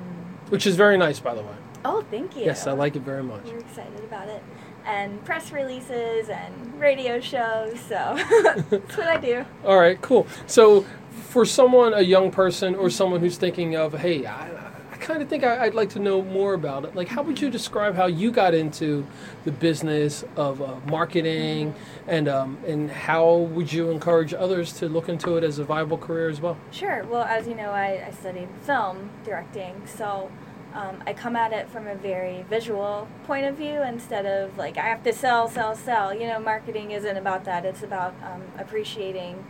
Which 0.49 0.67
is 0.67 0.77
very 0.77 0.97
nice, 0.99 1.21
by 1.21 1.35
the 1.35 1.43
way. 1.43 1.55
oh, 1.85 2.05
thank 2.11 2.37
you. 2.37 2.45
Yes, 2.45 2.67
I 2.67 2.73
like 2.73 2.97
it 2.97 3.03
very 3.03 3.23
much. 3.23 3.45
We're 3.45 3.59
excited 3.59 4.01
about 4.05 4.29
it. 4.29 4.43
And 4.85 5.25
press 5.25 5.51
releases 5.51 6.29
and 6.29 6.79
radio 6.79 7.19
shows, 7.19 7.81
so 7.81 8.19
that's 8.69 8.97
what 8.97 9.07
I 9.07 9.17
do. 9.17 9.45
All 9.65 9.79
right, 9.79 10.01
cool. 10.03 10.27
So, 10.47 10.85
for 11.31 11.47
someone, 11.47 11.95
a 11.95 12.03
young 12.03 12.31
person, 12.31 12.75
or 12.75 12.91
someone 12.91 13.21
who's 13.21 13.39
thinking 13.39 13.77
of, 13.77 13.95
hey, 13.95 14.27
I, 14.27 14.49
I 14.49 14.64
kind 15.05 15.23
of 15.23 15.29
think 15.29 15.45
I, 15.45 15.65
I'd 15.65 15.75
like 15.75 15.91
to 15.91 15.99
know 15.99 16.23
more 16.23 16.55
about 16.55 16.85
it. 16.85 16.97
Like, 16.97 17.09
how 17.09 17.23
would 17.23 17.41
you 17.41 17.51
describe 17.51 17.95
how 17.95 18.07
you 18.07 18.33
got 18.33 18.55
into 18.55 19.07
the 19.45 19.53
business 19.53 20.25
of 20.37 20.61
uh, 20.61 20.77
marketing, 20.87 21.75
and 22.09 22.27
um, 22.29 22.59
and 22.67 22.91
how 22.91 23.37
would 23.37 23.73
you 23.73 23.91
encourage 23.91 24.35
others 24.35 24.73
to 24.75 24.89
look 24.89 25.09
into 25.09 25.37
it 25.37 25.45
as 25.45 25.59
a 25.59 25.65
viable 25.65 25.99
career 25.99 26.29
as 26.29 26.41
well? 26.41 26.57
Sure. 26.71 27.05
Well, 27.05 27.25
as 27.25 27.47
you 27.47 27.55
know, 27.55 27.71
I, 27.71 28.07
I 28.09 28.11
studied 28.11 28.49
film 28.63 29.11
directing, 29.25 29.83
so 29.87 30.33
um, 30.75 31.03
I 31.07 31.13
come 31.13 31.37
at 31.37 31.53
it 31.53 31.69
from 31.69 31.87
a 31.87 31.95
very 31.95 32.43
visual 32.49 33.07
point 33.27 33.45
of 33.47 33.57
view 33.57 33.83
instead 33.83 34.27
of 34.27 34.57
like 34.57 34.79
I 34.79 34.87
have 34.87 35.05
to 35.05 35.13
sell, 35.13 35.49
sell, 35.49 35.77
sell. 35.77 36.15
You 36.15 36.27
know, 36.27 36.41
marketing 36.41 36.91
isn't 36.93 37.17
about 37.17 37.45
that. 37.45 37.65
It's 37.65 37.83
about 37.83 38.15
um, 38.23 38.43
appreciating 38.59 39.45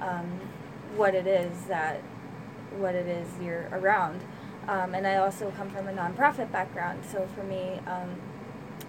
um, 0.00 0.40
what 0.96 1.14
it 1.14 1.26
is 1.26 1.64
that 1.66 2.02
what 2.78 2.94
it 2.94 3.06
is 3.06 3.26
you're 3.40 3.68
around. 3.72 4.20
Um, 4.68 4.94
and 4.94 5.06
I 5.06 5.16
also 5.16 5.52
come 5.56 5.70
from 5.70 5.86
a 5.88 5.92
nonprofit 5.92 6.50
background, 6.50 7.04
so 7.04 7.28
for 7.34 7.44
me, 7.44 7.80
um, 7.86 8.20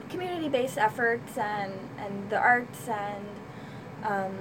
community-based 0.10 0.78
efforts 0.78 1.38
and 1.38 1.74
and 2.00 2.30
the 2.30 2.38
arts 2.38 2.88
and 2.88 3.26
um, 4.04 4.36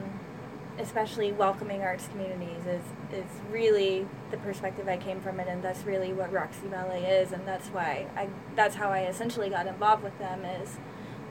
especially 0.78 1.32
welcoming 1.32 1.82
arts 1.82 2.08
communities 2.08 2.66
is 2.66 2.82
is 3.12 3.26
really 3.50 4.06
the 4.30 4.36
perspective 4.38 4.88
I 4.88 4.96
came 4.96 5.20
from 5.20 5.40
it, 5.40 5.48
and 5.48 5.62
that's 5.62 5.84
really 5.84 6.12
what 6.12 6.32
Roxey 6.32 6.68
Ballet 6.68 7.04
is, 7.04 7.32
and 7.32 7.46
that's 7.46 7.68
why 7.68 8.06
I 8.16 8.28
that's 8.54 8.76
how 8.76 8.90
I 8.90 9.06
essentially 9.06 9.50
got 9.50 9.66
involved 9.66 10.02
with 10.02 10.18
them 10.18 10.44
is 10.44 10.78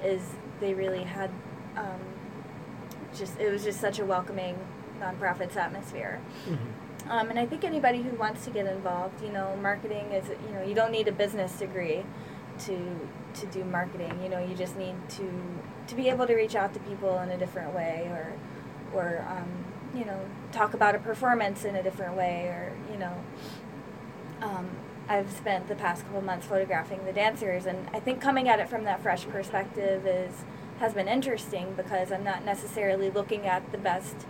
is 0.04 0.22
they 0.60 0.74
really 0.74 1.04
had 1.04 1.32
um, 1.76 2.00
just 3.18 3.40
it 3.40 3.52
was 3.52 3.64
just 3.64 3.80
such 3.82 4.00
a 4.00 4.06
welcoming 4.06 4.58
nonprofits 5.00 5.56
atmosphere. 5.56 6.20
Um, 7.10 7.30
and 7.30 7.38
I 7.38 7.46
think 7.46 7.64
anybody 7.64 8.02
who 8.02 8.16
wants 8.18 8.46
to 8.46 8.52
get 8.52 8.66
involved, 8.66 9.22
you 9.22 9.32
know, 9.32 9.56
marketing 9.62 10.12
is, 10.12 10.28
you 10.28 10.54
know, 10.54 10.64
you 10.64 10.74
don't 10.74 10.92
need 10.92 11.08
a 11.08 11.12
business 11.12 11.54
degree 11.60 12.04
to 12.60 13.10
to 13.34 13.46
do 13.48 13.64
marketing. 13.66 14.20
You 14.24 14.30
know, 14.30 14.40
you 14.40 14.56
just 14.56 14.76
need 14.78 14.96
to 15.10 15.30
to 15.88 15.96
be 15.96 16.10
able 16.10 16.26
to 16.28 16.36
reach 16.36 16.56
out 16.56 16.74
to 16.74 16.80
people 16.80 17.20
in 17.20 17.30
a 17.30 17.38
different 17.38 17.74
way, 17.76 18.08
or 18.10 18.34
or 18.94 19.26
um, 19.30 19.50
you 19.94 20.06
know, 20.06 20.20
talk 20.52 20.74
about 20.74 20.96
a 20.96 21.00
performance 21.00 21.64
in 21.64 21.76
a 21.76 21.84
different 21.84 22.16
way, 22.16 22.46
or 22.48 22.74
you 22.92 22.98
know. 22.98 23.14
Um, 24.42 24.70
I've 25.08 25.32
spent 25.32 25.68
the 25.68 25.76
past 25.76 26.04
couple 26.06 26.22
months 26.22 26.48
photographing 26.48 27.06
the 27.06 27.14
dancers, 27.14 27.68
and 27.68 27.88
I 27.94 28.00
think 28.00 28.22
coming 28.22 28.50
at 28.50 28.60
it 28.60 28.68
from 28.68 28.86
that 28.86 29.02
fresh 29.02 29.28
perspective 29.28 30.08
is 30.08 30.44
has 30.80 30.94
been 30.94 31.08
interesting 31.08 31.74
because 31.78 32.12
I'm 32.12 32.24
not 32.24 32.44
necessarily 32.44 33.10
looking 33.10 33.46
at 33.46 33.72
the 33.72 33.78
best, 33.78 34.26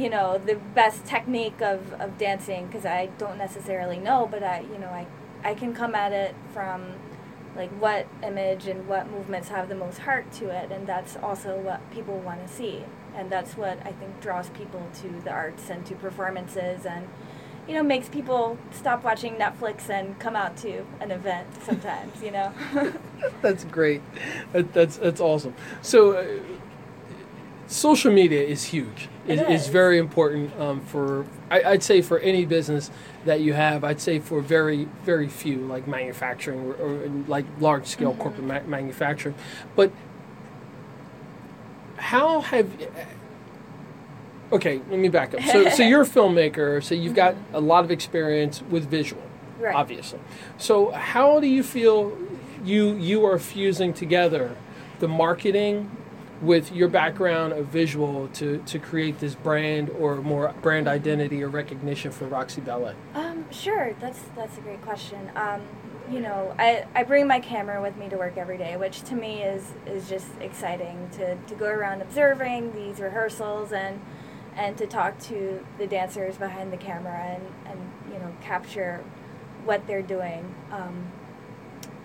you 0.00 0.08
know, 0.08 0.38
the 0.38 0.54
best 0.54 1.04
technique 1.04 1.60
of, 1.60 1.92
of 2.00 2.16
dancing 2.16 2.66
because 2.66 2.86
I 2.86 3.06
don't 3.18 3.36
necessarily 3.36 3.98
know, 3.98 4.26
but 4.30 4.42
I, 4.42 4.60
you 4.60 4.78
know, 4.78 4.88
I, 4.88 5.06
I 5.44 5.54
can 5.54 5.74
come 5.74 5.94
at 5.94 6.12
it 6.12 6.34
from 6.54 6.94
like 7.54 7.70
what 7.72 8.06
image 8.22 8.66
and 8.66 8.88
what 8.88 9.10
movements 9.10 9.50
have 9.50 9.68
the 9.68 9.74
most 9.74 9.98
heart 9.98 10.32
to 10.32 10.48
it, 10.48 10.72
and 10.72 10.86
that's 10.86 11.16
also 11.16 11.58
what 11.58 11.80
people 11.90 12.18
want 12.18 12.46
to 12.46 12.50
see, 12.50 12.84
and 13.14 13.28
that's 13.28 13.58
what 13.58 13.78
I 13.84 13.92
think 13.92 14.20
draws 14.22 14.48
people 14.50 14.88
to 15.02 15.08
the 15.22 15.30
arts 15.30 15.68
and 15.68 15.84
to 15.86 15.94
performances 15.96 16.86
and 16.86 17.06
you 17.68 17.74
know, 17.74 17.82
makes 17.82 18.08
people 18.08 18.58
stop 18.72 19.04
watching 19.04 19.36
Netflix 19.36 19.88
and 19.90 20.18
come 20.18 20.34
out 20.34 20.56
to 20.56 20.84
an 20.98 21.10
event 21.10 21.46
sometimes, 21.62 22.20
you 22.22 22.30
know. 22.30 22.52
that's 23.42 23.64
great. 23.64 24.02
That, 24.52 24.72
that's 24.72 24.96
that's 24.96 25.20
awesome. 25.20 25.54
So, 25.82 26.12
uh, 26.12 26.26
social 27.70 28.12
media 28.12 28.42
is 28.42 28.64
huge. 28.64 29.08
It, 29.26 29.38
It 29.38 29.50
is. 29.50 29.62
is. 29.62 29.68
very 29.68 29.98
important 29.98 30.52
um, 30.60 30.80
for 30.80 31.24
I, 31.50 31.62
I'd 31.62 31.82
say 31.82 32.02
for 32.02 32.18
any 32.18 32.44
business 32.44 32.90
that 33.24 33.40
you 33.40 33.52
have. 33.52 33.84
I'd 33.84 34.00
say 34.00 34.18
for 34.18 34.40
very 34.40 34.88
very 35.04 35.28
few 35.28 35.58
like 35.58 35.86
manufacturing 35.86 36.60
or, 36.60 36.74
or 36.74 37.08
like 37.28 37.46
large 37.60 37.86
scale 37.86 38.10
Mm-hmm. 38.12 38.20
corporate 38.22 38.44
ma- 38.46 38.68
manufacturing, 38.78 39.34
but 39.76 39.92
how 41.96 42.40
have 42.40 42.66
okay 44.52 44.80
let 44.90 44.98
me 44.98 45.08
back 45.08 45.34
up 45.34 45.42
so, 45.42 45.68
so 45.76 45.82
you're 45.82 46.02
a 46.02 46.06
filmmaker 46.06 46.82
so 46.82 46.94
you've 46.94 47.14
got 47.14 47.34
a 47.52 47.60
lot 47.60 47.84
of 47.84 47.90
experience 47.90 48.62
with 48.70 48.88
visual 48.90 49.22
Mm-hmm. 49.22 49.64
Right. 49.66 49.74
obviously 49.74 50.18
so 50.56 50.90
how 50.92 51.38
do 51.40 51.46
you 51.46 51.62
feel 51.62 52.16
you 52.64 52.94
you 52.96 53.26
are 53.26 53.38
fusing 53.38 53.92
together 53.92 54.56
the 55.00 55.08
marketing 55.08 55.90
with 56.40 56.72
your 56.72 56.88
background 56.88 57.52
of 57.52 57.66
visual 57.66 58.28
to, 58.28 58.58
to 58.66 58.78
create 58.78 59.18
this 59.18 59.34
brand 59.34 59.90
or 59.90 60.16
more 60.16 60.54
brand 60.62 60.88
identity 60.88 61.42
or 61.42 61.48
recognition 61.48 62.10
for 62.10 62.26
Roxey 62.26 62.60
Ballet? 62.60 62.94
Um, 63.14 63.50
sure, 63.50 63.94
that's 64.00 64.22
that's 64.34 64.56
a 64.58 64.60
great 64.60 64.82
question. 64.82 65.30
Um, 65.36 65.62
you 66.10 66.20
know, 66.20 66.54
I, 66.58 66.86
I 66.94 67.04
bring 67.04 67.26
my 67.26 67.40
camera 67.40 67.80
with 67.80 67.96
me 67.96 68.08
to 68.08 68.16
work 68.16 68.36
every 68.36 68.58
day, 68.58 68.76
which 68.76 69.02
to 69.02 69.14
me 69.14 69.42
is 69.42 69.72
is 69.86 70.08
just 70.08 70.28
exciting 70.40 71.08
to, 71.12 71.36
to 71.36 71.54
go 71.54 71.66
around 71.66 72.02
observing 72.02 72.72
these 72.72 73.00
rehearsals 73.00 73.72
and 73.72 74.00
and 74.56 74.76
to 74.78 74.86
talk 74.86 75.18
to 75.18 75.64
the 75.78 75.86
dancers 75.86 76.36
behind 76.36 76.72
the 76.72 76.76
camera 76.76 77.36
and, 77.36 77.46
and 77.66 78.12
you 78.12 78.18
know 78.18 78.34
capture 78.40 79.04
what 79.64 79.86
they're 79.86 80.02
doing. 80.02 80.54
Um, 80.72 81.12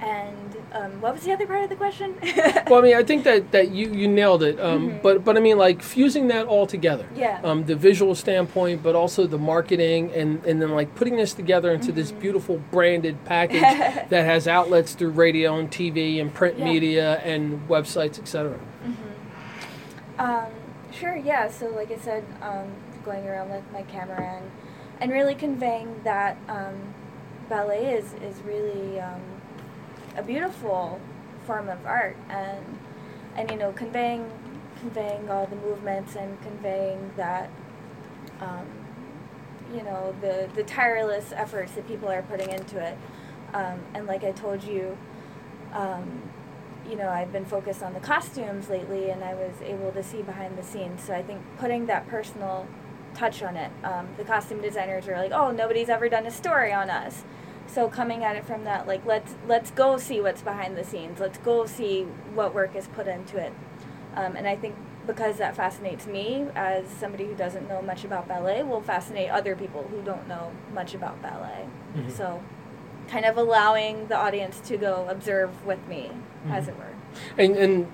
and 0.01 0.55
um, 0.73 0.99
what 1.01 1.13
was 1.13 1.23
the 1.23 1.31
other 1.31 1.47
part 1.47 1.63
of 1.63 1.69
the 1.69 1.75
question? 1.75 2.15
Well, 2.67 2.79
I 2.79 2.81
mean, 2.81 2.95
I 2.97 3.03
think 3.03 3.23
that, 3.23 3.51
that 3.51 3.69
you, 3.71 3.91
you 3.93 4.07
nailed 4.07 4.43
it. 4.43 4.59
Um, 4.59 4.99
But 5.01 5.23
but 5.23 5.37
I 5.37 5.39
mean, 5.39 5.57
like 5.57 5.81
fusing 5.81 6.27
that 6.27 6.47
all 6.47 6.65
together. 6.67 7.07
Yeah. 7.15 7.39
Um, 7.43 7.63
the 7.65 7.75
visual 7.75 8.13
standpoint, 8.15 8.83
but 8.83 8.95
also 8.95 9.25
the 9.27 9.37
marketing, 9.37 10.11
and, 10.13 10.43
and 10.45 10.61
then 10.61 10.71
like 10.71 10.95
putting 10.95 11.15
this 11.15 11.33
together 11.33 11.71
into 11.71 11.91
this 11.91 12.11
Mm-hmm. 12.11 12.19
beautiful 12.19 12.57
branded 12.71 13.23
package 13.25 13.61
that 14.09 14.25
has 14.25 14.47
outlets 14.47 14.93
through 14.93 15.11
radio 15.11 15.57
and 15.59 15.69
TV 15.71 16.19
and 16.19 16.33
print 16.33 16.57
Yeah. 16.59 16.65
media 16.65 17.21
and 17.23 17.67
websites, 17.69 18.19
etc. 18.19 18.59
Um, 20.17 20.47
sure, 20.91 21.15
yeah. 21.15 21.49
So, 21.49 21.67
like 21.69 21.91
I 21.91 21.97
said, 21.97 22.23
um, 22.41 22.67
going 23.03 23.27
around 23.27 23.49
with 23.51 23.63
my 23.71 23.83
camera 23.83 24.21
and, 24.41 24.51
and 25.01 25.11
really 25.11 25.35
conveying 25.35 26.01
that 26.03 26.37
um, 26.47 26.93
ballet 27.49 27.93
is, 27.93 28.13
is 28.23 28.41
really 28.43 28.99
um, 28.99 29.21
a 30.15 30.23
beautiful 30.23 30.99
form 31.45 31.69
of 31.69 31.85
art, 31.85 32.17
and 32.29 32.79
and 33.35 33.51
you 33.51 33.57
know, 33.57 33.71
conveying 33.73 34.29
conveying 34.79 35.29
all 35.29 35.47
the 35.47 35.55
movements 35.55 36.15
and 36.15 36.41
conveying 36.41 37.11
that. 37.17 37.49
Um, 38.39 38.67
you 39.73 39.81
know 39.83 40.15
the 40.21 40.47
the 40.55 40.63
tireless 40.63 41.31
efforts 41.35 41.73
that 41.73 41.87
people 41.87 42.09
are 42.09 42.21
putting 42.23 42.49
into 42.51 42.79
it, 42.79 42.97
um, 43.53 43.79
and 43.93 44.05
like 44.05 44.23
I 44.23 44.31
told 44.31 44.63
you, 44.63 44.97
um, 45.73 46.21
you 46.89 46.95
know, 46.95 47.09
I've 47.09 47.31
been 47.31 47.45
focused 47.45 47.81
on 47.83 47.93
the 47.93 47.99
costumes 47.99 48.69
lately, 48.69 49.09
and 49.09 49.23
I 49.23 49.33
was 49.33 49.53
able 49.63 49.91
to 49.91 50.03
see 50.03 50.21
behind 50.21 50.57
the 50.57 50.63
scenes. 50.63 51.01
So 51.03 51.13
I 51.13 51.23
think 51.23 51.41
putting 51.57 51.87
that 51.87 52.07
personal 52.07 52.67
touch 53.13 53.41
on 53.41 53.55
it, 53.55 53.71
um, 53.83 54.07
the 54.17 54.23
costume 54.23 54.61
designers 54.61 55.07
are 55.07 55.17
like, 55.17 55.31
"Oh, 55.31 55.51
nobody's 55.51 55.89
ever 55.89 56.09
done 56.09 56.25
a 56.25 56.31
story 56.31 56.71
on 56.71 56.89
us." 56.89 57.23
So 57.67 57.89
coming 57.89 58.23
at 58.23 58.35
it 58.35 58.45
from 58.45 58.63
that, 58.63 58.87
like, 58.87 59.05
let's 59.05 59.35
let's 59.47 59.71
go 59.71 59.97
see 59.97 60.21
what's 60.21 60.41
behind 60.41 60.77
the 60.77 60.83
scenes. 60.83 61.19
Let's 61.19 61.37
go 61.39 61.65
see 61.65 62.03
what 62.33 62.53
work 62.53 62.75
is 62.75 62.87
put 62.87 63.07
into 63.07 63.37
it. 63.37 63.53
Um, 64.15 64.35
and 64.35 64.47
I 64.47 64.55
think 64.55 64.75
because 65.05 65.37
that 65.37 65.55
fascinates 65.55 66.07
me 66.07 66.47
as 66.55 66.87
somebody 66.89 67.25
who 67.25 67.35
doesn't 67.35 67.67
know 67.67 67.81
much 67.81 68.03
about 68.03 68.27
ballet, 68.27 68.63
will 68.63 68.81
fascinate 68.81 69.29
other 69.29 69.55
people 69.55 69.87
who 69.91 70.01
don't 70.01 70.27
know 70.27 70.51
much 70.73 70.95
about 70.95 71.21
ballet. 71.21 71.65
Mhm. 71.95 72.11
So, 72.11 72.41
kind 73.07 73.25
of 73.25 73.37
allowing 73.37 74.07
the 74.07 74.17
audience 74.17 74.59
to 74.61 74.77
go 74.77 75.05
observe 75.09 75.65
with 75.65 75.85
me, 75.87 76.11
as 76.49 76.67
it 76.67 76.75
were. 76.77 76.93
And 77.37 77.55
and 77.55 77.87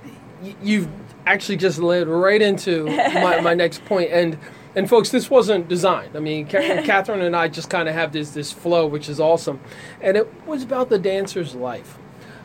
you've 0.61 0.87
actually 1.25 1.57
just 1.57 1.79
led 1.79 2.07
right 2.07 2.41
into 2.41 2.85
my, 2.85 3.39
my 3.41 3.53
next 3.63 3.83
point. 3.85 4.11
And 4.11 4.37
and 4.75 4.89
folks, 4.89 5.09
this 5.09 5.29
wasn't 5.29 5.67
designed. 5.67 6.15
I 6.15 6.19
mean, 6.19 6.47
Ca- 6.47 6.81
Katherine 6.85 7.21
and 7.21 7.35
I 7.35 7.47
just 7.47 7.69
kind 7.69 7.87
of 7.89 7.95
have 7.95 8.11
this 8.13 8.31
this 8.31 8.51
flow, 8.51 8.85
which 8.85 9.09
is 9.09 9.19
awesome. 9.19 9.59
And 10.01 10.15
it 10.17 10.45
was 10.45 10.63
about 10.63 10.89
the 10.89 10.99
dancer's 10.99 11.55
life. 11.55 11.97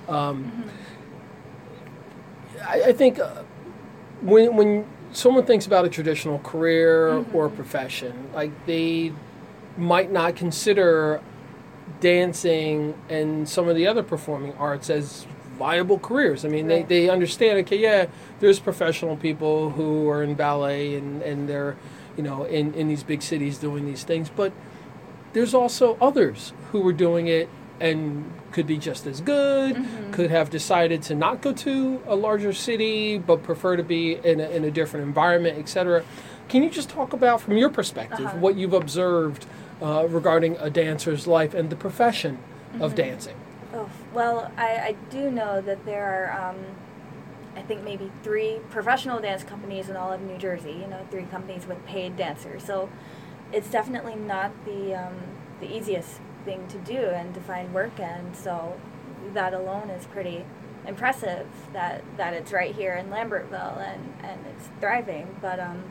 Um, 0.08 0.64
I, 2.66 2.84
I 2.86 2.92
think 2.92 3.18
uh, 3.18 3.42
when 4.22 4.56
when 4.56 4.86
someone 5.12 5.44
thinks 5.46 5.66
about 5.66 5.84
a 5.84 5.88
traditional 5.88 6.38
career 6.40 7.24
or 7.32 7.48
profession, 7.48 8.30
like 8.34 8.50
they 8.66 9.12
might 9.78 10.10
not 10.10 10.36
consider 10.36 11.20
dancing 12.00 12.94
and 13.08 13.48
some 13.48 13.68
of 13.68 13.76
the 13.76 13.86
other 13.86 14.02
performing 14.02 14.52
arts 14.54 14.90
as 14.90 15.26
viable 15.58 15.98
careers. 15.98 16.44
I 16.44 16.48
mean, 16.48 16.66
Right. 16.68 16.86
they, 16.88 17.02
they 17.04 17.08
understand, 17.10 17.58
okay, 17.60 17.78
yeah, 17.78 18.06
there's 18.40 18.58
professional 18.60 19.16
people 19.16 19.70
who 19.70 20.08
are 20.10 20.22
in 20.22 20.34
ballet 20.34 20.96
and, 20.96 21.22
and 21.22 21.48
they're, 21.48 21.76
you 22.16 22.22
know, 22.22 22.44
in, 22.44 22.74
in 22.74 22.88
these 22.88 23.02
big 23.02 23.22
cities 23.22 23.58
doing 23.58 23.86
these 23.86 24.04
things, 24.04 24.30
but 24.34 24.52
there's 25.32 25.54
also 25.54 25.96
others 26.00 26.52
who 26.72 26.80
were 26.80 26.92
doing 26.92 27.26
it 27.26 27.48
and 27.78 28.32
could 28.52 28.66
be 28.66 28.78
just 28.78 29.06
as 29.06 29.20
good, 29.20 29.84
could 30.12 30.30
have 30.30 30.48
decided 30.48 31.02
to 31.02 31.14
not 31.14 31.42
go 31.42 31.52
to 31.52 32.00
a 32.06 32.14
larger 32.16 32.52
city, 32.54 33.18
but 33.18 33.42
prefer 33.42 33.76
to 33.76 33.82
be 33.82 34.14
in 34.14 34.40
a, 34.40 34.48
in 34.48 34.64
a 34.64 34.70
different 34.70 35.04
environment, 35.06 35.58
etc. 35.58 36.02
Can 36.48 36.62
you 36.62 36.70
just 36.70 36.88
talk 36.88 37.12
about, 37.12 37.42
from 37.42 37.58
your 37.58 37.68
perspective, 37.68 38.26
Uh-huh. 38.26 38.38
what 38.38 38.56
you've 38.56 38.72
observed 38.72 39.44
uh, 39.82 40.06
regarding 40.08 40.56
a 40.58 40.70
dancer's 40.70 41.26
life 41.26 41.52
and 41.52 41.68
the 41.68 41.76
profession 41.76 42.38
of 42.80 42.94
dancing? 42.94 43.36
Oh, 43.74 43.90
well, 44.14 44.50
I, 44.56 44.68
I 44.78 44.96
do 45.10 45.30
know 45.30 45.60
that 45.60 45.84
there 45.84 46.32
are, 46.34 46.50
um, 46.50 46.56
I 47.56 47.62
think 47.62 47.82
maybe 47.82 48.10
three 48.22 48.60
professional 48.70 49.18
dance 49.18 49.42
companies 49.42 49.88
in 49.88 49.96
all 49.96 50.12
of 50.12 50.20
New 50.20 50.36
Jersey. 50.36 50.72
You 50.72 50.86
know, 50.86 51.06
three 51.10 51.24
companies 51.24 51.66
with 51.66 51.84
paid 51.86 52.16
dancers. 52.16 52.62
So 52.62 52.90
it's 53.52 53.70
definitely 53.70 54.14
not 54.14 54.52
the 54.64 54.94
um, 54.94 55.16
the 55.60 55.74
easiest 55.74 56.20
thing 56.44 56.68
to 56.68 56.78
do 56.78 56.98
and 56.98 57.34
to 57.34 57.40
find 57.40 57.72
work 57.72 57.98
in. 57.98 58.34
So 58.34 58.78
that 59.32 59.54
alone 59.54 59.90
is 59.90 60.06
pretty 60.06 60.44
impressive 60.86 61.46
that 61.72 62.04
that 62.16 62.34
it's 62.34 62.52
right 62.52 62.74
here 62.74 62.94
in 62.94 63.08
Lambertville 63.08 63.78
and 63.78 64.14
and 64.22 64.44
it's 64.46 64.68
thriving. 64.80 65.36
But 65.40 65.58
um, 65.58 65.84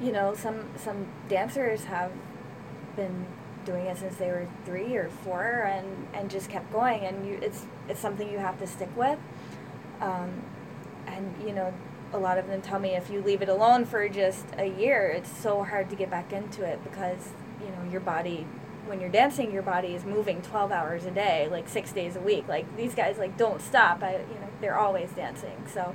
you 0.00 0.10
know, 0.10 0.34
some 0.34 0.70
some 0.76 1.06
dancers 1.28 1.84
have 1.84 2.12
been 2.96 3.26
doing 3.64 3.86
it 3.86 3.96
since 3.96 4.16
they 4.16 4.28
were 4.28 4.46
three 4.64 4.94
or 4.96 5.08
four 5.08 5.62
and, 5.62 6.06
and 6.12 6.30
just 6.30 6.50
kept 6.50 6.70
going 6.70 7.00
and 7.00 7.26
you 7.26 7.38
it's 7.40 7.66
it's 7.88 7.98
something 7.98 8.30
you 8.30 8.38
have 8.38 8.58
to 8.58 8.66
stick 8.66 8.94
with 8.94 9.18
um, 10.00 10.42
and 11.06 11.34
you 11.46 11.52
know 11.52 11.72
a 12.12 12.18
lot 12.18 12.38
of 12.38 12.46
them 12.46 12.62
tell 12.62 12.78
me 12.78 12.90
if 12.90 13.10
you 13.10 13.20
leave 13.20 13.42
it 13.42 13.48
alone 13.48 13.84
for 13.84 14.08
just 14.08 14.46
a 14.56 14.66
year 14.66 15.08
it's 15.08 15.36
so 15.36 15.64
hard 15.64 15.90
to 15.90 15.96
get 15.96 16.10
back 16.10 16.32
into 16.32 16.62
it 16.64 16.82
because 16.84 17.30
you 17.60 17.66
know 17.66 17.90
your 17.90 18.00
body 18.00 18.46
when 18.86 19.00
you're 19.00 19.10
dancing 19.10 19.50
your 19.52 19.62
body 19.62 19.94
is 19.94 20.04
moving 20.04 20.42
12 20.42 20.70
hours 20.70 21.06
a 21.06 21.10
day 21.10 21.48
like 21.50 21.68
six 21.68 21.92
days 21.92 22.16
a 22.16 22.20
week. 22.20 22.46
Like 22.48 22.76
these 22.76 22.94
guys 22.94 23.18
like 23.18 23.36
don't 23.36 23.60
stop 23.60 24.02
I, 24.02 24.12
you 24.12 24.40
know 24.40 24.48
they're 24.60 24.78
always 24.78 25.10
dancing. 25.10 25.64
So 25.72 25.94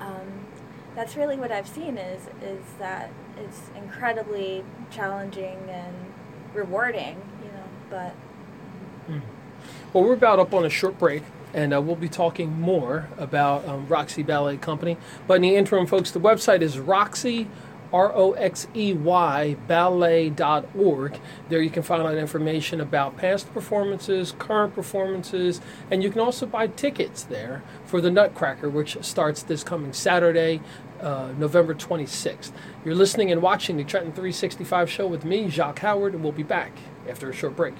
um, 0.00 0.46
that's 0.94 1.16
really 1.16 1.36
what 1.36 1.50
I've 1.52 1.68
seen 1.68 1.96
is 1.98 2.22
is 2.42 2.64
that 2.78 3.10
it's 3.36 3.70
incredibly 3.76 4.64
challenging 4.90 5.58
and 5.68 5.94
rewarding, 6.54 7.20
you 7.42 7.50
know. 7.52 7.64
But 7.90 8.14
Well, 9.92 10.04
we're 10.04 10.14
about 10.14 10.38
up 10.38 10.54
on 10.54 10.64
a 10.64 10.70
short 10.70 10.98
break, 10.98 11.22
and 11.54 11.74
uh, 11.74 11.80
we'll 11.80 11.96
be 11.96 12.08
talking 12.08 12.60
more 12.60 13.08
about 13.18 13.66
um, 13.66 13.86
Roxey 13.86 14.22
Ballet 14.22 14.56
Company. 14.56 14.96
But 15.26 15.34
in 15.34 15.42
the 15.42 15.56
interim, 15.56 15.86
folks, 15.86 16.10
the 16.10 16.20
website 16.20 16.62
is 16.62 16.78
Roxey, 16.78 17.48
R 17.92 18.10
O 18.14 18.32
X 18.32 18.66
E 18.74 18.94
Y, 18.94 19.56
ballet.org. 19.66 21.20
There 21.48 21.60
you 21.60 21.70
can 21.70 21.82
find 21.82 22.02
out 22.02 22.14
information 22.14 22.80
about 22.80 23.16
past 23.16 23.52
performances, 23.52 24.34
current 24.38 24.74
performances, 24.74 25.60
and 25.90 26.02
you 26.02 26.10
can 26.10 26.20
also 26.20 26.46
buy 26.46 26.68
tickets 26.68 27.22
there 27.22 27.62
for 27.84 28.00
the 28.00 28.10
Nutcracker, 28.10 28.70
which 28.70 28.96
starts 29.02 29.42
this 29.42 29.62
coming 29.62 29.92
Saturday, 29.92 30.60
uh, 31.00 31.32
November 31.36 31.74
26th. 31.74 32.52
You're 32.84 32.94
listening 32.94 33.30
and 33.30 33.42
watching 33.42 33.76
the 33.76 33.84
Trenton 33.84 34.12
365 34.12 34.90
show 34.90 35.06
with 35.06 35.24
me, 35.24 35.50
Jacques 35.50 35.80
Howard, 35.80 36.14
and 36.14 36.22
we'll 36.22 36.32
be 36.32 36.42
back 36.42 36.72
after 37.08 37.28
a 37.28 37.34
short 37.34 37.56
break. 37.56 37.74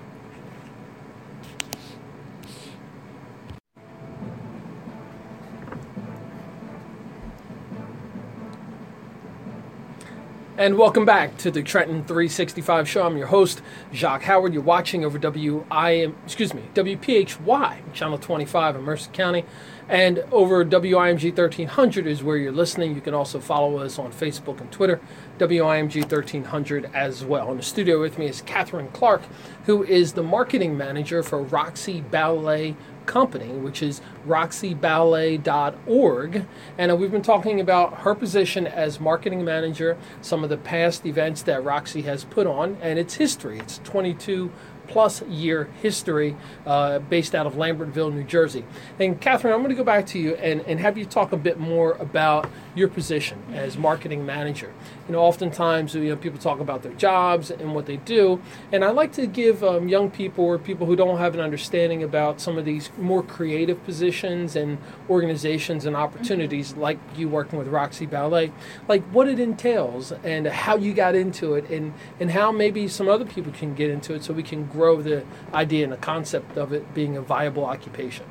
And 10.63 10.79
welcome 10.79 11.05
back 11.05 11.39
to 11.39 11.51
the 11.51 11.61
Trenton 11.61 12.05
365 12.05 12.89
show. 12.89 13.05
I'm 13.05 13.17
your 13.17 13.27
host, 13.27 13.61
Jacques 13.93 14.23
Howard. 14.23 14.55
You're 14.55 14.63
watching 14.63 15.05
over 15.05 15.19
WIM, 15.19 16.17
excuse 16.25 16.55
me, 16.55 16.63
WPHY, 16.73 17.93
channel 17.93 18.17
25 18.17 18.77
in 18.77 18.83
Mercer 18.83 19.11
County. 19.11 19.45
And 19.89 20.21
over 20.31 20.65
WIMG 20.65 21.37
1300 21.37 22.07
is 22.07 22.23
where 22.23 22.37
you're 22.37 22.53
listening. 22.53 22.95
You 22.95 23.01
can 23.01 23.13
also 23.13 23.41
follow 23.41 23.79
us 23.79 23.99
on 23.99 24.13
Facebook 24.13 24.61
and 24.61 24.71
Twitter, 24.71 25.01
WIMG 25.39 26.03
1300 26.03 26.89
as 26.95 27.25
well. 27.25 27.51
In 27.51 27.57
the 27.57 27.65
studio 27.65 28.01
with 28.01 28.17
me 28.17 28.27
is 28.27 28.41
Katherine 28.43 28.87
Clark, 28.93 29.23
who 29.65 29.83
is 29.83 30.13
the 30.13 30.23
marketing 30.23 30.77
manager 30.77 31.25
for 31.25 31.43
Roxey 31.43 32.03
Ballet 32.03 32.77
company, 33.07 33.49
which 33.49 33.83
is 33.83 34.01
roxeyballet.org. 34.27 36.47
And 36.79 36.93
uh, 36.93 36.97
we've 36.97 37.13
been 37.13 37.23
talking 37.23 37.61
about 37.61 38.01
her 38.01 38.15
position 38.15 38.67
as 38.67 39.01
marketing 39.01 39.45
manager, 39.45 39.97
some 40.21 40.45
of 40.45 40.51
the 40.51 40.57
past 40.57 41.07
events 41.07 41.43
that 41.43 41.65
Roxey 41.65 42.03
has 42.03 42.25
put 42.25 42.47
on, 42.47 42.77
and 42.81 42.99
its 42.99 43.15
history. 43.15 43.59
It's 43.59 43.79
22 43.85 44.51
plus 44.89 45.23
year 45.23 45.71
history 45.81 46.37
uh, 46.67 46.99
based 46.99 47.35
out 47.35 47.47
of 47.47 47.55
Lambertville, 47.55 48.13
New 48.13 48.25
Jersey. 48.25 48.65
And 48.99 49.19
Katherine, 49.21 49.55
I'm 49.55 49.61
going 49.61 49.71
to 49.71 49.77
go 49.77 49.85
back 49.85 50.07
to 50.09 50.19
you 50.19 50.35
and, 50.35 50.61
and 50.63 50.81
have 50.81 50.99
you 50.99 51.07
talk 51.07 51.33
a 51.33 51.37
bit 51.37 51.59
more 51.59 51.93
about 51.95 52.51
your 52.75 52.89
position 52.89 53.43
as 53.53 53.77
marketing 53.77 54.25
manager. 54.25 54.73
You 55.07 55.13
know, 55.13 55.21
oftentimes 55.21 55.95
you 55.95 56.09
know, 56.09 56.17
people 56.17 56.39
talk 56.39 56.61
about 56.61 56.83
their 56.83 56.93
jobs 56.95 57.51
and 57.51 57.75
what 57.75 57.87
they 57.87 57.99
do, 57.99 58.41
and 58.73 58.85
I 58.85 58.91
like 58.91 59.13
to 59.13 59.27
give 59.27 59.63
um, 59.63 59.89
young 59.89 60.11
people 60.11 60.45
or 60.45 60.59
people 60.59 60.87
who 60.87 60.97
don't 60.97 61.19
have 61.19 61.35
an 61.35 61.41
understanding 61.41 62.03
about 62.03 62.41
some 62.41 62.57
of 62.57 62.65
these 62.65 62.91
more 62.99 63.23
creative 63.23 63.83
positions 63.85 64.57
and 64.57 64.79
organizations 65.11 65.85
and 65.85 65.95
opportunities, 65.97 66.75
like 66.75 66.99
you 67.17 67.29
working 67.29 67.59
with 67.59 67.69
Roxey 67.69 68.07
Ballet, 68.07 68.53
like 68.89 69.03
what 69.05 69.29
it 69.29 69.39
entails 69.39 70.13
and 70.25 70.47
how 70.47 70.77
you 70.77 70.95
got 70.95 71.15
into 71.15 71.55
it, 71.55 71.69
and 71.71 71.93
and 72.21 72.31
how 72.31 72.51
maybe 72.53 72.89
some 72.89 73.09
other 73.09 73.25
people 73.25 73.53
can 73.53 73.75
get 73.75 73.91
into 73.91 74.15
it, 74.15 74.25
so 74.25 74.33
we 74.33 74.43
can 74.43 74.67
grow 74.67 75.03
the 75.03 75.25
idea 75.53 75.85
and 75.85 75.93
the 75.93 75.99
concept 75.99 76.57
of 76.57 76.73
it 76.73 76.95
being 76.95 77.17
a 77.17 77.21
viable 77.21 77.65
occupation. 77.65 78.25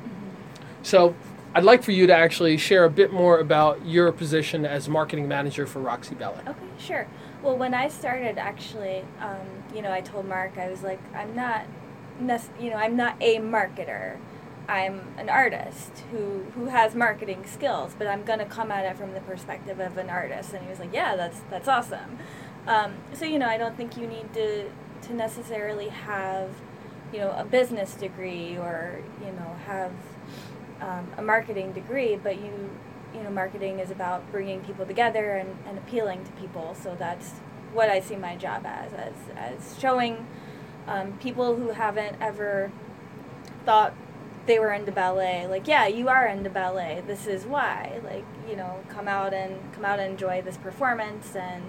So 0.82 1.14
I'd 1.54 1.64
like 1.64 1.82
for 1.82 1.92
you 1.92 2.06
to 2.06 2.14
actually 2.14 2.56
share 2.56 2.84
a 2.84 2.90
bit 2.90 3.12
more 3.12 3.38
about 3.38 3.84
your 3.84 4.10
position 4.10 4.64
as 4.64 4.88
marketing 4.88 5.28
manager 5.28 5.66
for 5.66 5.80
Roxey 5.80 6.14
Ballet. 6.14 6.40
Okay, 6.46 6.58
sure. 6.78 7.06
Well, 7.42 7.58
when 7.58 7.74
I 7.74 7.88
started, 7.88 8.38
actually, 8.38 9.04
um, 9.20 9.46
you 9.74 9.82
know, 9.82 9.92
I 9.92 10.00
told 10.00 10.26
Mark 10.26 10.56
I 10.56 10.70
was 10.70 10.82
like, 10.82 11.00
I'm 11.14 11.34
not, 11.34 11.66
you 12.58 12.70
know, 12.70 12.76
I'm 12.76 12.96
not 12.96 13.16
a 13.20 13.36
marketer. 13.38 14.16
I'm 14.68 15.02
an 15.18 15.28
artist 15.28 16.04
who 16.12 16.44
who 16.54 16.66
has 16.66 16.94
marketing 16.94 17.44
skills, 17.46 17.94
but 17.98 18.06
I'm 18.06 18.22
gonna 18.22 18.46
come 18.46 18.70
at 18.70 18.86
it 18.86 18.96
from 18.96 19.12
the 19.12 19.20
perspective 19.20 19.80
of 19.80 19.98
an 19.98 20.08
artist. 20.08 20.52
And 20.54 20.62
he 20.62 20.70
was 20.70 20.78
like, 20.78 20.94
Yeah, 20.94 21.16
that's 21.16 21.40
that's 21.50 21.68
awesome. 21.68 22.18
Um, 22.66 22.94
so 23.12 23.24
you 23.24 23.38
know, 23.38 23.48
I 23.48 23.58
don't 23.58 23.76
think 23.76 23.96
you 23.96 24.06
need 24.06 24.32
to 24.34 24.70
to 25.02 25.14
necessarily 25.14 25.88
have, 25.88 26.50
you 27.12 27.18
know, 27.18 27.32
a 27.36 27.44
business 27.44 27.94
degree 27.94 28.56
or 28.56 29.00
you 29.20 29.32
know 29.32 29.56
have 29.66 29.90
um, 30.82 31.08
a 31.16 31.22
marketing 31.22 31.72
degree, 31.72 32.16
but 32.16 32.36
you 32.36 32.70
you 33.14 33.22
know 33.22 33.30
marketing 33.30 33.78
is 33.78 33.90
about 33.90 34.30
bringing 34.32 34.60
people 34.60 34.84
together 34.84 35.36
and, 35.36 35.56
and 35.66 35.78
appealing 35.78 36.24
to 36.24 36.32
people. 36.32 36.76
So 36.82 36.96
that's 36.98 37.30
what 37.72 37.88
I 37.88 38.00
see 38.00 38.16
my 38.16 38.36
job 38.36 38.66
as 38.66 38.92
as 38.92 39.14
as 39.36 39.78
showing 39.78 40.26
um, 40.86 41.12
people 41.18 41.56
who 41.56 41.68
haven't 41.68 42.16
ever 42.20 42.70
thought 43.64 43.94
they 44.46 44.58
were 44.58 44.72
into 44.72 44.90
ballet 44.90 45.46
like 45.46 45.68
yeah 45.68 45.86
you 45.86 46.08
are 46.08 46.26
into 46.26 46.50
ballet 46.50 47.00
this 47.06 47.28
is 47.28 47.44
why 47.44 48.00
like 48.04 48.24
you 48.48 48.56
know 48.56 48.80
come 48.88 49.06
out 49.06 49.32
and 49.32 49.56
come 49.72 49.84
out 49.84 50.00
and 50.00 50.10
enjoy 50.10 50.42
this 50.42 50.56
performance 50.56 51.36
and 51.36 51.62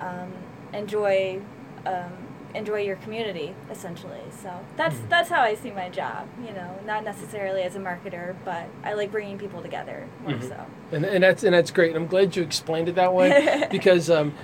um, 0.00 0.30
enjoy 0.74 1.40
um, 1.86 2.12
enjoy 2.54 2.80
your 2.80 2.96
community 2.96 3.54
essentially 3.70 4.20
so 4.42 4.50
that's 4.76 4.94
Mhm. 4.96 5.08
that's 5.08 5.28
how 5.28 5.40
i 5.40 5.54
see 5.54 5.70
my 5.72 5.88
job 5.88 6.28
you 6.46 6.52
know 6.52 6.70
not 6.86 7.02
necessarily 7.04 7.62
as 7.62 7.74
a 7.74 7.80
marketer 7.80 8.34
but 8.44 8.64
i 8.84 8.92
like 8.94 9.10
bringing 9.10 9.38
people 9.38 9.60
together 9.62 10.06
more 10.22 10.32
Mhm. 10.34 10.48
so 10.48 10.56
And, 10.92 11.04
and 11.04 11.24
that's 11.24 11.42
and 11.42 11.52
that's 11.54 11.70
great. 11.72 11.96
I'm 11.96 12.06
glad 12.06 12.36
you 12.36 12.42
explained 12.42 12.88
it 12.88 12.94
that 12.94 13.12
way 13.12 13.66
because 13.70 14.08
um, 14.10 14.34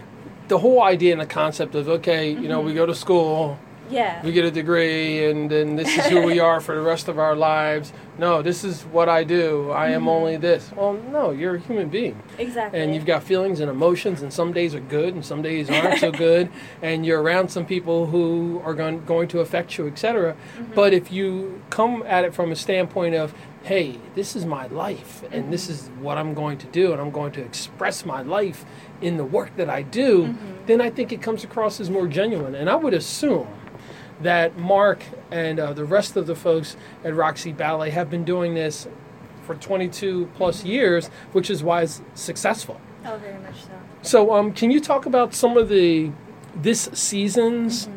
the 0.49 0.59
whole 0.59 0.83
idea 0.83 1.13
and 1.13 1.21
the 1.21 1.27
concept 1.27 1.75
of 1.77 1.89
okay, 1.89 2.31
you 2.31 2.49
know, 2.49 2.61
we 2.61 2.75
go 2.75 2.85
to 2.87 2.95
school, 2.95 3.57
yeah 3.91 4.23
we 4.25 4.33
get 4.33 4.45
a 4.45 4.51
degree, 4.51 5.25
and 5.31 5.51
then 5.51 5.77
this 5.77 5.89
is 5.97 6.05
who 6.07 6.23
we 6.23 6.39
are 6.49 6.61
for 6.61 6.75
the 6.75 6.81
rest 6.83 7.09
of 7.09 7.19
our 7.19 7.35
lives. 7.37 7.93
No, 8.19 8.43
this 8.43 8.65
is 8.65 8.83
what 8.83 9.09
I 9.09 9.25
do. 9.25 9.71
I 9.71 9.91
am 9.91 10.05
Mhm. 10.05 10.09
only 10.09 10.37
this. 10.37 10.71
Well, 10.77 10.93
no, 11.11 11.31
you're 11.31 11.55
a 11.57 11.59
human 11.59 11.89
being. 11.89 12.17
exactly 12.39 12.79
and 12.81 12.95
you've 12.95 13.07
got 13.07 13.23
feelings 13.23 13.61
and 13.61 13.71
emotions 13.71 14.23
and 14.23 14.33
some 14.33 14.53
days 14.53 14.75
are 14.75 14.81
good 14.81 15.15
and 15.15 15.25
some 15.25 15.43
days 15.43 15.71
aren't 15.71 15.99
so 15.99 16.11
good 16.27 16.49
and 16.83 17.05
you're 17.07 17.23
around 17.23 17.49
some 17.51 17.65
people 17.65 18.07
who 18.07 18.61
are 18.65 18.75
going, 18.75 19.05
going 19.07 19.29
to 19.29 19.41
affect 19.41 19.77
you 19.79 19.87
etc 19.87 20.35
Mm-hmm. 20.35 20.75
but 20.75 20.93
if 20.93 21.11
you 21.13 21.61
come 21.71 22.03
at 22.07 22.25
it 22.25 22.35
from 22.35 22.53
a 22.53 22.57
standpoint 22.57 23.15
of 23.15 23.33
hey 23.63 23.99
this 24.15 24.35
is 24.37 24.45
my 24.47 24.67
life 24.69 25.23
and 25.33 25.53
this 25.53 25.69
is 25.69 25.91
what 26.01 26.17
i'm 26.19 26.33
going 26.35 26.57
to 26.59 26.67
do 26.69 26.93
and 26.93 27.01
i'm 27.01 27.11
going 27.11 27.33
to 27.33 27.43
express 27.43 28.05
my 28.07 28.23
life 28.23 28.65
in 29.03 29.17
the 29.19 29.25
work 29.25 29.51
that 29.57 29.69
i 29.69 29.83
do 29.83 30.25
Mm-hmm. 30.25 30.67
then 30.67 30.81
i 30.81 30.89
think 30.91 31.13
it 31.13 31.21
comes 31.23 31.45
across 31.45 31.81
as 31.81 31.89
more 31.91 32.07
genuine 32.07 32.55
and 32.55 32.69
i 32.71 32.75
would 32.77 32.95
assume 32.95 33.47
that 34.23 34.57
mark 34.59 35.03
and 35.31 35.59
uh, 35.59 35.73
the 35.73 35.85
rest 35.85 36.17
of 36.17 36.27
the 36.27 36.35
folks 36.35 36.77
at 37.05 37.15
roxey 37.15 37.53
ballet 37.53 37.91
have 37.91 38.11
been 38.11 38.25
doing 38.25 38.55
this 38.55 38.87
for 39.47 39.55
22 39.55 40.29
plus 40.37 40.65
years, 40.65 41.09
which 41.33 41.51
is 41.51 41.63
why 41.63 41.83
it's 41.83 42.01
successful. 42.15 42.81
oh 43.07 43.17
very 43.19 43.39
much 43.41 43.63
so 43.65 43.71
So, 44.03 44.33
um, 44.35 44.53
can 44.53 44.71
you 44.71 44.81
talk 44.81 45.07
about 45.07 45.35
some 45.35 45.57
of 45.57 45.69
the 45.69 46.13
this 46.55 46.89
season's 46.93 47.89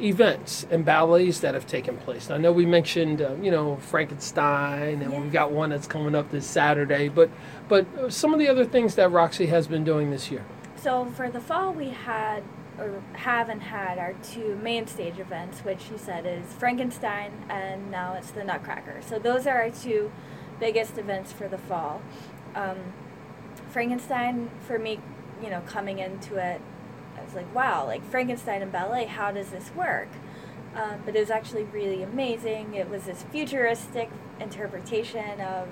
events 0.00 0.66
and 0.70 0.84
ballets 0.84 1.40
that 1.40 1.54
have 1.54 1.66
taken 1.66 1.96
place? 1.98 2.30
I 2.30 2.38
know 2.38 2.52
we 2.52 2.66
mentioned, 2.66 3.22
uh, 3.22 3.34
you 3.42 3.50
know, 3.50 3.76
Frankenstein, 3.76 5.02
and 5.02 5.12
Yeah. 5.12 5.20
we've 5.20 5.32
got 5.32 5.52
one 5.52 5.70
that's 5.70 5.86
coming 5.86 6.14
up 6.14 6.30
this 6.30 6.46
Saturday. 6.46 7.08
But, 7.08 7.30
but 7.68 7.86
uh, 7.98 8.10
some 8.10 8.32
of 8.32 8.38
the 8.38 8.48
other 8.48 8.64
things 8.64 8.94
that 8.96 9.10
Roxey 9.10 9.46
has 9.46 9.66
been 9.66 9.84
doing 9.84 10.10
this 10.10 10.30
year. 10.30 10.44
So 10.76 11.06
for 11.16 11.30
the 11.30 11.40
fall, 11.40 11.72
we 11.72 11.90
had 11.90 12.42
or 12.78 13.02
have 13.14 13.48
and 13.48 13.62
had 13.62 13.98
our 13.98 14.14
two 14.14 14.56
main 14.56 14.86
stage 14.86 15.18
events, 15.18 15.60
which 15.60 15.90
you 15.90 15.98
said 15.98 16.26
is 16.26 16.52
Frankenstein 16.54 17.32
and 17.48 17.90
now 17.90 18.14
it's 18.14 18.30
the 18.30 18.44
Nutcracker. 18.44 19.00
So 19.06 19.18
those 19.18 19.46
are 19.46 19.62
our 19.62 19.70
two 19.70 20.10
biggest 20.58 20.98
events 20.98 21.32
for 21.32 21.48
the 21.48 21.58
fall. 21.58 22.02
Um, 22.54 22.78
Frankenstein, 23.70 24.50
for 24.66 24.78
me, 24.78 25.00
you 25.42 25.50
know, 25.50 25.60
coming 25.66 25.98
into 25.98 26.36
it, 26.36 26.60
I 27.18 27.24
was 27.24 27.34
like, 27.34 27.52
wow, 27.54 27.86
like 27.86 28.04
Frankenstein 28.08 28.62
and 28.62 28.72
ballet, 28.72 29.06
how 29.06 29.30
does 29.30 29.50
this 29.50 29.70
work? 29.74 30.08
Um, 30.74 31.02
but 31.04 31.14
it 31.14 31.20
was 31.20 31.30
actually 31.30 31.64
really 31.64 32.02
amazing. 32.02 32.74
It 32.74 32.88
was 32.88 33.04
this 33.04 33.24
futuristic 33.30 34.10
interpretation 34.40 35.40
of 35.40 35.68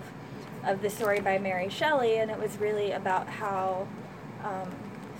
of 0.64 0.80
the 0.80 0.90
story 0.90 1.20
by 1.20 1.38
Mary 1.38 1.68
Shelley, 1.68 2.18
and 2.18 2.30
it 2.30 2.38
was 2.38 2.56
really 2.58 2.92
about 2.92 3.28
how 3.28 3.88
um, 4.44 4.70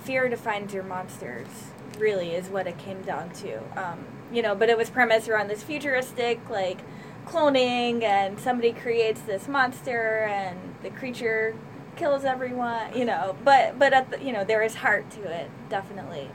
fear 0.03 0.29
defines 0.29 0.73
your 0.73 0.83
monsters. 0.83 1.72
Really, 1.99 2.31
is 2.31 2.49
what 2.49 2.67
it 2.67 2.77
came 2.77 3.01
down 3.01 3.29
to. 3.31 3.59
Um, 3.79 4.05
you 4.31 4.41
know, 4.41 4.55
but 4.55 4.69
it 4.69 4.77
was 4.77 4.89
premised 4.89 5.29
around 5.29 5.49
this 5.49 5.63
futuristic, 5.63 6.39
like 6.49 6.79
cloning, 7.25 8.03
and 8.03 8.39
somebody 8.39 8.73
creates 8.73 9.21
this 9.21 9.47
monster, 9.47 10.23
and 10.23 10.75
the 10.81 10.89
creature 10.89 11.55
kills 11.95 12.25
everyone. 12.25 12.97
You 12.97 13.05
know, 13.05 13.35
but 13.43 13.77
but 13.77 13.93
at 13.93 14.09
the, 14.09 14.23
you 14.23 14.33
know 14.33 14.43
there 14.43 14.63
is 14.63 14.75
heart 14.75 15.09
to 15.11 15.23
it, 15.23 15.49
definitely, 15.69 16.29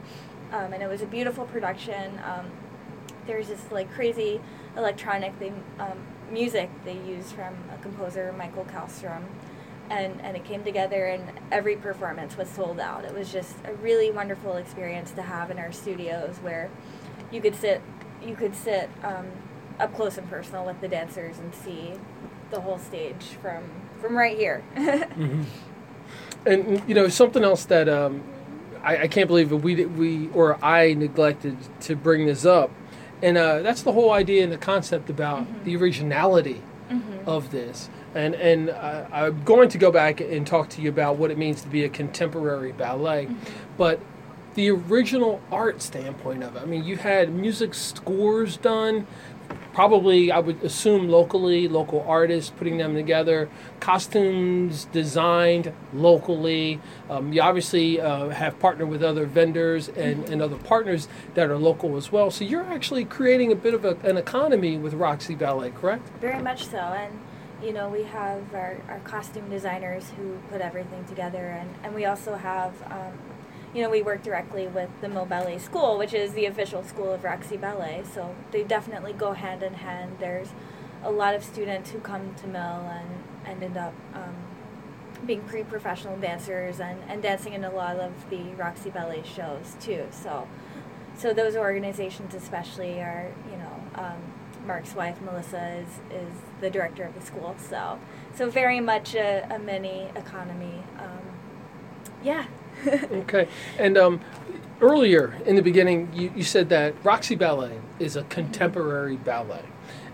um, 0.51 0.73
and 0.73 0.81
it 0.81 0.87
was 0.87 1.01
a 1.01 1.07
beautiful 1.07 1.45
production. 1.45 2.19
Um, 2.25 2.51
there's 3.27 3.47
this 3.49 3.71
like 3.71 3.93
crazy 3.93 4.41
electronic 4.75 5.37
they, 5.39 5.53
um, 5.79 5.99
music 6.31 6.69
they 6.85 6.93
use 6.93 7.31
from 7.31 7.55
a 7.73 7.77
composer 7.81 8.33
Michael 8.37 8.65
Kalstrom, 8.65 9.23
and 9.89 10.21
and 10.21 10.35
it 10.37 10.45
came 10.45 10.63
together, 10.63 11.05
and 11.05 11.23
every 11.51 11.75
performance 11.75 12.37
was 12.37 12.49
sold 12.49 12.79
out. 12.79 13.05
It 13.05 13.13
was 13.13 13.31
just 13.31 13.55
a 13.65 13.73
really 13.75 14.11
wonderful 14.11 14.55
experience 14.55 15.11
to 15.11 15.21
have 15.21 15.51
in 15.51 15.57
our 15.57 15.71
studios 15.71 16.37
where 16.37 16.69
you 17.31 17.41
could 17.41 17.55
sit 17.55 17.81
you 18.23 18.35
could 18.35 18.55
sit 18.55 18.89
um, 19.03 19.27
up 19.79 19.93
close 19.95 20.17
and 20.17 20.29
personal 20.29 20.65
with 20.65 20.79
the 20.81 20.87
dancers 20.87 21.39
and 21.39 21.53
see 21.53 21.93
the 22.51 22.61
whole 22.61 22.79
stage 22.79 23.23
from 23.41 23.63
from 24.01 24.15
right 24.15 24.37
here. 24.37 24.63
Mm-hmm. 25.19 25.43
And 26.45 26.81
you 26.87 26.95
know 26.95 27.09
something 27.09 27.43
else 27.43 27.65
that 27.65 27.89
um, 27.89 28.23
I, 28.81 29.03
I 29.03 29.07
can't 29.09 29.27
believe 29.27 29.49
that 29.49 29.57
we 29.57 29.85
we 29.85 30.29
or 30.29 30.63
I 30.63 30.93
neglected 30.93 31.57
to 31.81 31.97
bring 31.97 32.25
this 32.25 32.45
up, 32.45 32.71
and 33.21 33.37
uh, 33.37 33.61
that's 33.61 33.81
the 33.81 33.91
whole 33.91 34.11
idea 34.11 34.43
and 34.43 34.51
the 34.51 34.57
concept 34.57 35.09
about 35.09 35.65
the 35.65 35.75
originality 35.75 36.61
of 37.25 37.51
this. 37.51 37.89
And 38.15 38.35
and 38.35 38.69
uh, 38.69 39.05
I'm 39.11 39.43
going 39.43 39.69
to 39.69 39.77
go 39.77 39.91
back 39.91 40.19
and 40.21 40.45
talk 40.45 40.69
to 40.69 40.81
you 40.81 40.89
about 40.89 41.17
what 41.17 41.31
it 41.31 41.37
means 41.37 41.61
to 41.61 41.67
be 41.67 41.83
a 41.83 41.89
contemporary 41.89 42.71
ballet, 42.71 43.29
but 43.77 43.99
the 44.55 44.71
original 44.71 45.41
art 45.51 45.81
standpoint 45.81 46.43
of 46.43 46.55
it. 46.55 46.61
I 46.61 46.65
mean, 46.65 46.83
you 46.83 46.97
had 46.97 47.31
music 47.31 47.73
scores 47.73 48.57
done, 48.57 49.07
probably 49.73 50.31
I 50.31 50.39
would 50.39 50.61
assume 50.63 51.07
locally, 51.07 51.67
local 51.67 52.01
artists 52.01 52.51
putting 52.57 52.77
them 52.77 52.95
together, 52.95 53.49
costumes 53.79 54.85
designed 54.85 55.71
locally. 55.93 56.81
Um, 57.09 57.31
you 57.31 57.41
obviously 57.41 58.01
uh, 58.01 58.29
have 58.29 58.59
partnered 58.59 58.89
with 58.89 59.03
other 59.03 59.25
vendors 59.25 59.87
and, 59.89 60.27
and 60.29 60.41
other 60.41 60.57
partners 60.57 61.07
that 61.35 61.49
are 61.49 61.57
local 61.57 61.95
as 61.95 62.11
well. 62.11 62.31
So 62.31 62.43
you're 62.43 62.65
actually 62.65 63.05
creating 63.05 63.51
a 63.51 63.55
bit 63.55 63.73
of 63.73 63.85
a, 63.85 63.95
an 64.03 64.17
economy 64.17 64.77
with 64.77 64.93
Roxey 64.93 65.35
Ballet, 65.35 65.71
correct? 65.71 66.09
Very 66.19 66.41
much 66.41 66.65
so, 66.67 66.77
and 66.77 67.17
you 67.63 67.73
know 67.73 67.89
we 67.89 68.03
have 68.03 68.53
our, 68.53 68.77
our 68.87 68.99
costume 68.99 69.49
designers 69.49 70.11
who 70.17 70.37
put 70.49 70.61
everything 70.61 71.05
together, 71.05 71.45
and, 71.47 71.69
and 71.83 71.93
we 71.95 72.05
also 72.05 72.35
have, 72.35 72.73
um, 72.91 73.17
you 73.73 73.83
know, 73.83 73.89
we 73.89 74.01
work 74.01 74.23
directly 74.23 74.67
with 74.67 74.89
the 75.01 75.09
Mill 75.09 75.25
Ballet 75.25 75.59
School, 75.59 75.97
which 75.97 76.13
is 76.13 76.33
the 76.33 76.45
official 76.45 76.83
school 76.83 77.13
of 77.13 77.23
Roxey 77.23 77.57
Ballet. 77.57 78.03
So 78.13 78.35
they 78.51 78.63
definitely 78.63 79.13
go 79.13 79.33
hand 79.33 79.61
in 79.61 79.75
hand. 79.75 80.17
There's 80.19 80.49
a 81.03 81.11
lot 81.11 81.35
of 81.35 81.43
students 81.43 81.91
who 81.91 81.99
come 81.99 82.33
to 82.35 82.47
Mill 82.47 82.61
and, 82.61 83.09
and 83.45 83.63
end 83.63 83.77
up 83.77 83.93
um, 84.13 84.35
being 85.25 85.41
pre-professional 85.41 86.17
dancers 86.17 86.79
and, 86.79 86.99
and 87.07 87.21
dancing 87.21 87.53
in 87.53 87.63
a 87.63 87.71
lot 87.71 87.97
of 87.97 88.11
the 88.29 88.41
Roxey 88.57 88.89
Ballet 88.89 89.23
shows 89.23 89.75
too. 89.79 90.07
So 90.11 90.47
so 91.17 91.33
those 91.33 91.57
organizations 91.57 92.33
especially 92.33 93.01
are 93.01 93.31
you 93.51 93.57
know 93.57 93.81
um, 93.95 94.21
Mark's 94.69 94.95
wife 94.95 95.19
Melissa 95.21 95.79
is 95.79 95.89
is 96.11 96.33
the 96.61 96.69
director 96.69 97.03
of 97.03 97.13
the 97.15 97.21
school 97.21 97.55
so 97.57 97.99
so 98.33 98.49
very 98.49 98.79
much 98.79 99.15
a, 99.15 99.45
a 99.53 99.59
mini 99.59 100.07
economy 100.15 100.83
um, 100.97 101.19
yeah 102.23 102.45
Okay. 103.11 103.47
And 103.77 103.97
um, 103.97 104.21
earlier 104.81 105.37
in 105.45 105.55
the 105.55 105.61
beginning, 105.61 106.09
you, 106.13 106.31
you 106.35 106.43
said 106.43 106.69
that 106.69 106.93
Roxey 107.03 107.35
Ballet 107.35 107.79
is 107.99 108.15
a 108.15 108.23
contemporary 108.23 109.17
ballet. 109.17 109.63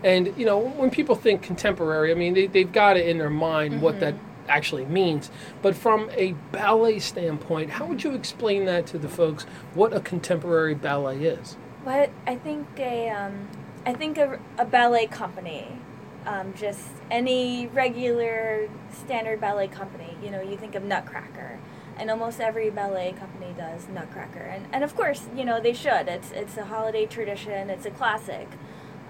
And, 0.04 0.34
you 0.38 0.46
know, 0.46 0.60
when 0.60 0.90
people 0.90 1.16
think 1.16 1.42
contemporary, 1.42 2.12
I 2.12 2.16
mean, 2.16 2.34
they, 2.34 2.48
they've 2.48 2.72
got 2.72 2.98
it 2.98 3.08
in 3.08 3.18
their 3.18 3.30
mind 3.30 3.82
what 3.82 4.00
that 4.02 4.16
actually 4.48 4.86
means. 4.86 5.32
But 5.62 5.76
from 5.76 6.10
a 6.12 6.34
ballet 6.52 7.00
standpoint, 7.00 7.72
how 7.72 7.86
would 7.86 8.04
you 8.04 8.14
explain 8.14 8.66
that 8.66 8.86
to 8.88 8.98
the 9.00 9.10
folks, 9.10 9.44
what 9.74 9.94
a 9.94 10.00
contemporary 10.00 10.76
ballet 10.76 11.24
is? 11.24 11.58
what 11.86 12.10
I 12.26 12.36
think 12.36 12.68
a 12.80 13.10
um, 13.10 13.48
I 13.86 13.94
think 13.94 14.18
a, 14.18 14.40
a 14.58 14.66
ballet 14.66 15.08
company 15.08 15.80
um, 16.26 16.54
just 16.56 16.88
any 17.12 17.68
regular 17.68 18.68
standard 18.92 19.40
ballet 19.40 19.68
company. 19.68 20.18
You 20.24 20.32
know 20.32 20.42
you 20.42 20.58
think 20.58 20.76
of 20.76 20.84
Nutcracker 20.84 21.60
and 21.98 22.10
almost 22.10 22.42
every 22.42 22.70
ballet 22.70 23.14
company 23.14 23.54
does 23.58 23.88
Nutcracker. 23.88 24.40
And, 24.40 24.66
and 24.72 24.84
of 24.84 24.96
course 24.96 25.28
you 25.36 25.46
know 25.46 25.60
they 25.60 25.74
should. 25.74 26.08
It's 26.08 26.32
it's 26.32 26.58
a 26.58 26.66
holiday 26.66 27.06
tradition. 27.06 27.70
It's 27.70 27.86
a 27.86 27.92
classic. 27.92 28.48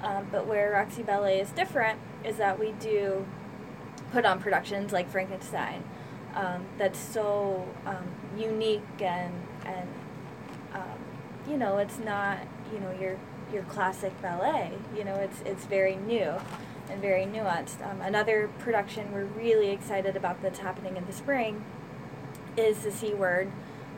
Um, 0.03 0.27
but 0.31 0.45
where 0.45 0.71
Roxey 0.71 1.03
Ballet 1.03 1.39
is 1.39 1.49
different 1.51 1.99
is 2.23 2.37
that 2.37 2.59
we 2.59 2.73
do 2.73 3.25
put 4.11 4.25
on 4.25 4.39
productions 4.39 4.91
like 4.91 5.09
Frankenstein 5.09 5.83
um, 6.35 6.65
that's 6.77 6.99
so 6.99 7.67
um, 7.85 8.05
unique 8.37 8.83
and 8.99 9.33
and 9.65 9.89
um, 10.73 10.99
you 11.49 11.57
know 11.57 11.77
it's 11.77 11.97
not 11.97 12.39
you 12.71 12.79
know 12.79 12.91
your 12.99 13.17
your 13.53 13.63
classic 13.63 14.19
ballet 14.21 14.71
you 14.95 15.03
know 15.03 15.15
it's 15.15 15.41
it's 15.45 15.65
very 15.65 15.95
new 15.95 16.33
and 16.89 17.01
very 17.01 17.25
nuanced. 17.25 17.85
Um, 17.85 18.01
another 18.01 18.49
production 18.59 19.11
we're 19.11 19.25
really 19.25 19.69
excited 19.69 20.15
about 20.15 20.41
that's 20.41 20.59
happening 20.59 20.97
in 20.97 21.05
the 21.05 21.13
spring 21.13 21.63
is 22.57 22.79
the 22.79 22.91
c 22.91 23.13
word 23.13 23.51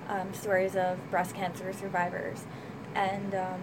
um, 0.07 0.33
stories 0.33 0.75
of 0.75 0.97
breast 1.11 1.35
cancer 1.35 1.73
survivors. 1.73 2.45
And 2.95 3.35
um, 3.35 3.61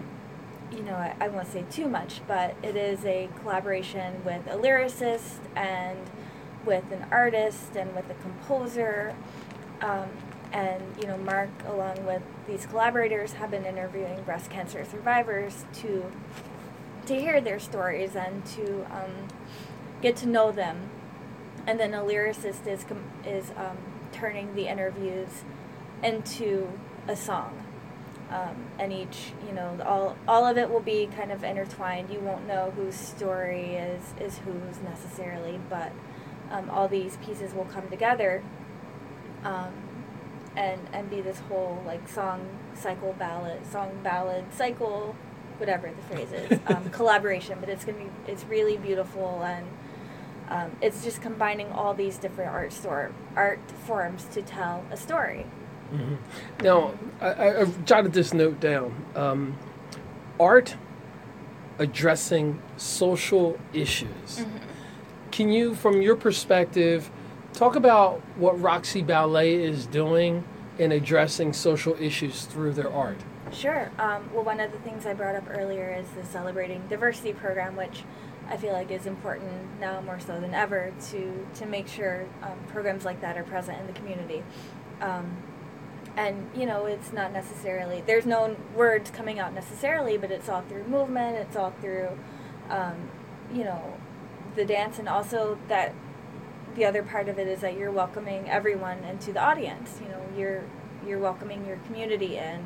you 0.72 0.82
know 0.82 0.95
I, 0.95 1.14
I 1.20 1.28
won't 1.28 1.49
say 1.49 1.64
too 1.70 1.89
much 1.89 2.20
but 2.26 2.55
it 2.62 2.76
is 2.76 3.05
a 3.05 3.28
collaboration 3.41 4.22
with 4.24 4.47
a 4.47 4.57
lyricist 4.57 5.39
and 5.57 5.99
with 6.64 6.91
an 6.93 7.07
artist 7.11 7.76
and 7.76 7.95
with 7.95 8.09
a 8.11 8.14
composer. 8.14 9.14
Um, 9.80 10.09
and 10.55 10.82
you 11.00 11.07
know 11.07 11.18
mark 11.18 11.50
along 11.66 12.07
with 12.07 12.22
these 12.46 12.64
collaborators 12.64 13.32
have 13.34 13.50
been 13.50 13.66
interviewing 13.66 14.22
breast 14.22 14.48
cancer 14.48 14.84
survivors 14.84 15.64
to 15.72 16.11
to 17.07 17.20
hear 17.20 17.40
their 17.40 17.59
stories 17.59 18.16
and 18.16 18.46
to 18.46 18.86
um, 18.90 19.28
get 20.00 20.16
to 20.16 20.26
know 20.26 20.50
them. 20.50 20.88
And 21.66 21.78
then 21.78 21.92
a 21.92 22.02
lyricist 22.02 22.66
is 22.66 22.84
is 23.26 23.50
um, 23.57 23.76
turning 24.12 24.55
the 24.55 24.68
interviews 24.68 25.42
into 26.02 26.68
a 27.09 27.16
song. 27.16 27.61
Um, 28.30 28.64
and 28.78 28.92
each 28.92 29.32
you 29.46 29.52
know 29.52 29.78
all 29.84 30.16
all 30.26 30.46
of 30.46 30.57
it 30.57 30.70
will 30.70 30.80
be 30.80 31.09
kind 31.14 31.30
of 31.32 31.42
intertwined. 31.44 32.11
You 32.11 32.20
won't 32.20 32.46
know 32.46 32.72
whose 32.76 32.94
story 32.94 33.74
is 33.74 34.14
is 34.20 34.38
whose 34.38 34.80
necessarily 34.82 35.61
but 35.68 35.92
um, 36.50 36.70
all 36.70 36.88
these 36.88 37.16
pieces 37.18 37.55
will 37.55 37.64
come 37.64 37.88
together 37.88 38.42
um, 39.44 39.72
and 40.57 40.80
and 40.92 41.11
be 41.11 41.20
this 41.20 41.38
whole 41.48 41.82
like 41.86 42.09
song 42.09 42.46
cycle 42.74 43.14
ballad 43.18 43.64
song 43.66 43.90
ballad 44.02 44.44
cycle 44.52 45.14
whatever 45.59 45.90
the 45.90 46.14
phrase 46.14 46.32
is 46.32 46.59
um, 46.66 46.88
collaboration 46.90 47.59
but 47.61 47.68
it's 47.68 47.84
gonna 47.84 47.98
be 47.98 48.11
it's 48.26 48.44
really 48.44 48.76
beautiful 48.76 49.42
and 49.42 49.66
um, 50.48 50.70
it's 50.82 51.02
just 51.02 51.22
combining 51.22 51.72
all 51.72 51.94
these 51.94 52.18
different 52.18 52.50
art 52.50 52.72
store 52.72 53.12
art 53.36 53.59
forms 53.86 54.24
to 54.32 54.42
tell 54.42 54.84
a 54.90 54.96
story 54.96 55.46
Now, 56.62 56.94
I, 57.20 57.26
I, 57.26 57.61
I've 57.61 57.84
jotted 57.84 58.12
this 58.12 58.32
note 58.34 58.59
down. 58.59 59.05
Um, 59.14 59.57
art 60.40 60.76
addressing 61.78 62.61
social 62.76 63.59
issues. 63.72 64.44
Can 65.30 65.50
you, 65.50 65.74
from 65.74 66.00
your 66.02 66.16
perspective, 66.16 67.11
talk 67.55 67.76
about 67.76 68.20
what 68.36 68.61
Roxey 68.61 69.00
Ballet 69.00 69.55
is 69.55 69.86
doing 69.86 70.44
in 70.78 70.92
addressing 70.92 71.52
social 71.52 71.96
issues 72.00 72.44
through 72.44 72.72
their 72.72 72.92
art? 72.92 73.18
Sure. 73.52 73.90
Um, 73.98 74.28
well, 74.34 74.44
one 74.44 74.61
of 74.61 74.72
the 74.72 74.78
things 74.78 75.07
I 75.07 75.14
brought 75.14 75.36
up 75.36 75.44
earlier 75.48 75.94
is 75.94 76.09
the 76.11 76.24
Celebrating 76.24 76.86
Diversity 76.88 77.32
program, 77.32 77.76
which 77.76 78.02
I 78.48 78.57
feel 78.57 78.72
like 78.72 78.90
is 78.90 79.07
important 79.07 79.80
now 79.80 80.00
more 80.00 80.18
so 80.18 80.40
than 80.40 80.52
ever 80.52 80.92
to 81.11 81.46
to 81.55 81.66
make 81.66 81.88
sure 81.88 82.26
um, 82.42 82.59
programs 82.68 83.05
like 83.05 83.20
that 83.20 83.38
are 83.38 83.44
present 83.44 83.80
in 83.80 83.86
the 83.86 83.92
community. 83.92 84.42
Um, 85.00 85.36
and 86.16 86.50
you 86.55 86.66
know, 86.66 86.86
it's 86.86 87.12
not 87.12 87.32
necessarily 87.32 88.02
there's 88.07 88.26
no 88.26 88.57
words 88.74 89.11
coming 89.11 89.38
out 89.38 89.55
necessarily, 89.55 90.18
but 90.18 90.30
it's 90.30 90.48
all 90.48 90.62
through 90.62 90.84
movement. 90.84 91.36
It's 91.36 91.57
all 91.57 91.72
through, 91.80 92.09
um, 92.68 93.09
you 93.52 93.64
know, 93.64 93.94
the 94.57 94.64
dance, 94.64 94.98
and 94.98 95.09
also 95.09 95.59
that 95.68 95.94
the 96.75 96.85
other 96.85 97.03
part 97.03 97.29
of 97.29 97.39
it 97.39 97.49
is 97.49 97.61
that 97.61 97.77
you're 97.79 97.93
welcoming 97.93 98.49
everyone 98.49 98.99
into 99.05 99.33
the 99.33 99.41
audience. 99.43 100.01
You 100.03 100.09
know, 100.09 100.22
you're 100.37 100.62
you're 101.07 101.18
welcoming 101.18 101.66
your 101.66 101.77
community 101.87 102.37
in, 102.39 102.64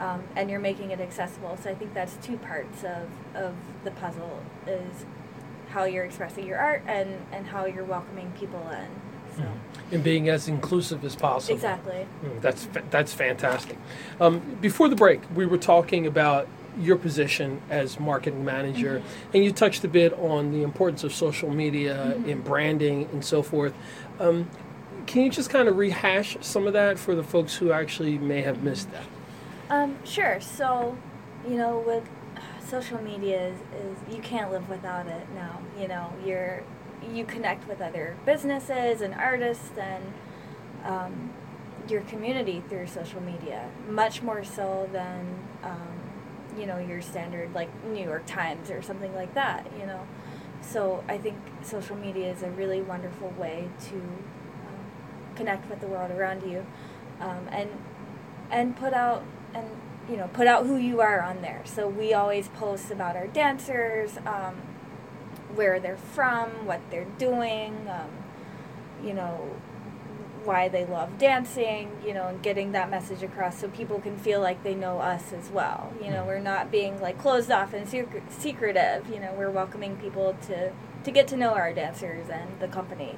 um, 0.00 0.22
and 0.36 0.50
you're 0.50 0.60
making 0.60 0.90
it 0.90 1.00
accessible. 1.00 1.56
So 1.62 1.70
I 1.70 1.74
think 1.74 1.94
that's 1.94 2.16
two 2.22 2.36
parts 2.36 2.84
of 2.84 3.08
of 3.34 3.54
the 3.84 3.90
puzzle 3.92 4.40
is 4.66 5.04
how 5.70 5.84
you're 5.84 6.04
expressing 6.04 6.46
your 6.46 6.58
art 6.58 6.82
and 6.86 7.24
and 7.32 7.46
how 7.46 7.66
you're 7.66 7.84
welcoming 7.84 8.32
people 8.38 8.68
in. 8.70 8.88
So 9.36 9.44
And 9.90 10.04
being 10.04 10.28
as 10.28 10.46
inclusive 10.48 11.04
as 11.04 11.16
possible. 11.16 11.54
exactly. 11.54 12.06
Mm, 12.24 12.40
That's 12.42 12.68
that's 12.90 13.14
fantastic. 13.14 13.78
Um, 14.20 14.40
before 14.60 14.88
the 14.88 14.96
break, 14.96 15.20
we 15.34 15.46
were 15.46 15.58
talking 15.58 16.06
about 16.06 16.46
your 16.78 16.96
position 16.96 17.60
as 17.70 18.00
marketing 18.00 18.44
manager, 18.44 19.02
and 19.34 19.44
you 19.44 19.52
touched 19.52 19.84
a 19.84 19.88
bit 19.88 20.12
on 20.14 20.52
the 20.52 20.62
importance 20.62 21.04
of 21.04 21.12
social 21.14 21.50
media 21.50 22.14
in 22.26 22.40
branding 22.40 23.08
and 23.12 23.24
so 23.24 23.42
forth. 23.42 23.74
Um, 24.18 24.48
can 25.06 25.22
you 25.22 25.30
just 25.30 25.50
kind 25.50 25.68
of 25.68 25.76
rehash 25.76 26.36
some 26.40 26.66
of 26.66 26.72
that 26.74 26.98
for 26.98 27.14
the 27.14 27.22
folks 27.24 27.56
who 27.56 27.72
actually 27.72 28.18
may 28.18 28.42
have 28.42 28.62
missed 28.62 28.90
that? 28.92 29.04
Um, 29.68 29.96
sure. 30.04 30.40
So, 30.40 30.96
you 31.48 31.56
know, 31.56 31.78
with 31.86 32.08
social 32.66 33.02
media 33.02 33.48
is, 33.48 33.58
is 33.74 34.14
you 34.14 34.22
can't 34.22 34.50
live 34.50 34.68
without 34.68 35.06
it 35.06 35.26
now. 35.34 35.60
You 35.78 35.88
know, 35.88 36.12
you're 36.24 36.62
you 37.12 37.24
connect 37.24 37.66
with 37.66 37.80
other 37.80 38.16
businesses 38.24 39.00
and 39.00 39.12
artists 39.14 39.76
and 39.76 40.04
um, 40.84 41.30
your 41.88 42.02
community 42.02 42.62
through 42.68 42.86
social 42.86 43.20
media, 43.22 43.68
much 43.88 44.22
more 44.22 44.44
so 44.44 44.88
than 44.92 45.26
um, 45.64 45.88
you 46.58 46.66
know 46.66 46.78
your 46.78 47.00
standard 47.00 47.54
like 47.54 47.68
New 47.84 48.02
York 48.02 48.24
Times 48.26 48.70
or 48.70 48.82
something 48.82 49.14
like 49.14 49.34
that. 49.34 49.66
You 49.78 49.86
know, 49.86 50.06
so 50.60 51.04
I 51.08 51.18
think 51.18 51.36
social 51.62 51.96
media 51.96 52.32
is 52.32 52.42
a 52.42 52.50
really 52.50 52.82
wonderful 52.82 53.30
way 53.38 53.68
to 53.88 53.94
um, 53.96 54.84
connect 55.34 55.68
with 55.68 55.80
the 55.80 55.86
world 55.86 56.10
around 56.10 56.42
you, 56.50 56.66
um, 57.20 57.48
and 57.50 57.70
and 58.50 58.76
put 58.76 58.92
out 58.94 59.24
and 59.54 59.66
you 60.08 60.16
know 60.16 60.28
put 60.32 60.46
out 60.46 60.66
who 60.66 60.76
you 60.76 61.00
are 61.00 61.20
on 61.22 61.42
there. 61.42 61.62
So 61.64 61.88
we 61.88 62.14
always 62.14 62.48
post 62.48 62.90
about 62.90 63.16
our 63.16 63.26
dancers, 63.26 64.18
um, 64.26 64.56
where 65.54 65.80
they're 65.80 65.96
from, 65.96 66.66
what 66.66 66.80
they're 66.90 67.06
doing, 67.18 67.88
um, 67.88 68.10
you 69.04 69.14
know 69.14 69.56
why 70.44 70.68
they 70.68 70.84
love 70.84 71.18
dancing, 71.18 71.90
you 72.06 72.14
know, 72.14 72.28
and 72.28 72.42
getting 72.42 72.72
that 72.72 72.90
message 72.90 73.22
across 73.22 73.58
so 73.60 73.68
people 73.68 74.00
can 74.00 74.16
feel 74.18 74.40
like 74.40 74.62
they 74.62 74.74
know 74.74 74.98
us 74.98 75.32
as 75.32 75.50
well. 75.50 75.92
You 76.02 76.10
know, 76.10 76.24
we're 76.24 76.40
not 76.40 76.70
being 76.70 77.00
like 77.00 77.18
closed 77.18 77.50
off 77.50 77.72
and 77.74 77.88
secret, 77.88 78.22
secretive. 78.30 79.08
You 79.08 79.20
know, 79.20 79.32
we're 79.36 79.50
welcoming 79.50 79.96
people 79.96 80.36
to 80.48 80.72
to 81.04 81.10
get 81.10 81.26
to 81.28 81.36
know 81.36 81.50
our 81.54 81.72
dancers 81.72 82.28
and 82.28 82.48
the 82.60 82.68
company. 82.68 83.16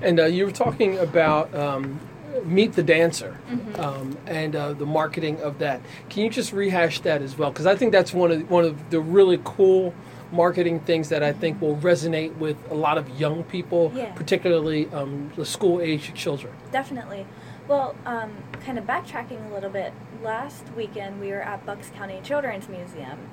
And 0.00 0.18
uh, 0.18 0.24
you 0.24 0.46
were 0.46 0.52
talking 0.52 0.98
about 0.98 1.54
um, 1.54 2.00
Meet 2.44 2.72
the 2.72 2.82
Dancer 2.82 3.38
Mm-hmm. 3.50 3.80
um, 3.80 4.18
and 4.26 4.56
uh, 4.56 4.72
the 4.72 4.86
marketing 4.86 5.40
of 5.42 5.58
that. 5.58 5.80
Can 6.08 6.24
you 6.24 6.30
just 6.30 6.52
rehash 6.52 7.00
that 7.00 7.20
as 7.22 7.36
well? 7.36 7.50
Because 7.50 7.66
I 7.66 7.76
think 7.76 7.92
that's 7.92 8.12
one 8.14 8.30
of 8.32 8.50
one 8.50 8.64
of 8.64 8.90
the 8.90 9.00
really 9.00 9.38
cool 9.44 9.94
marketing 10.34 10.80
things 10.80 11.08
that 11.08 11.22
I 11.22 11.32
think 11.32 11.60
will 11.60 11.76
resonate 11.76 12.36
with 12.36 12.56
a 12.70 12.74
lot 12.74 12.98
of 12.98 13.08
young 13.20 13.44
people, 13.44 13.92
Yeah. 13.94 14.12
particularly 14.12 14.88
um, 14.92 15.30
the 15.36 15.44
school 15.46 15.80
age 15.80 16.12
children. 16.14 16.52
Definitely. 16.72 17.26
Well, 17.68 17.94
um, 18.04 18.32
kind 18.64 18.78
of 18.78 18.84
backtracking 18.84 19.50
a 19.50 19.54
little 19.54 19.70
bit, 19.70 19.92
last 20.22 20.64
weekend 20.76 21.20
we 21.20 21.28
were 21.30 21.40
at 21.42 21.64
Bucks 21.64 21.90
County 21.96 22.20
Children's 22.22 22.68
Museum, 22.68 23.28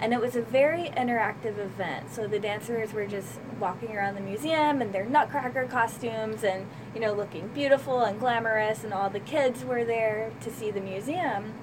and 0.00 0.12
it 0.14 0.20
was 0.20 0.36
a 0.36 0.42
very 0.42 0.84
interactive 0.96 1.58
event. 1.58 2.10
So 2.10 2.26
the 2.26 2.38
dancers 2.38 2.92
were 2.92 3.06
just 3.06 3.40
walking 3.60 3.94
around 3.96 4.14
the 4.14 4.20
museum 4.22 4.80
in 4.80 4.92
their 4.92 5.04
Nutcracker 5.04 5.66
costumes 5.66 6.42
and, 6.44 6.66
you 6.94 7.00
know, 7.00 7.12
looking 7.12 7.48
beautiful 7.48 8.02
and 8.02 8.18
glamorous, 8.18 8.84
and 8.84 8.94
all 8.94 9.10
the 9.10 9.20
kids 9.20 9.64
were 9.64 9.84
there 9.84 10.30
to 10.40 10.50
see 10.50 10.70
the 10.70 10.80
museum. 10.80 11.54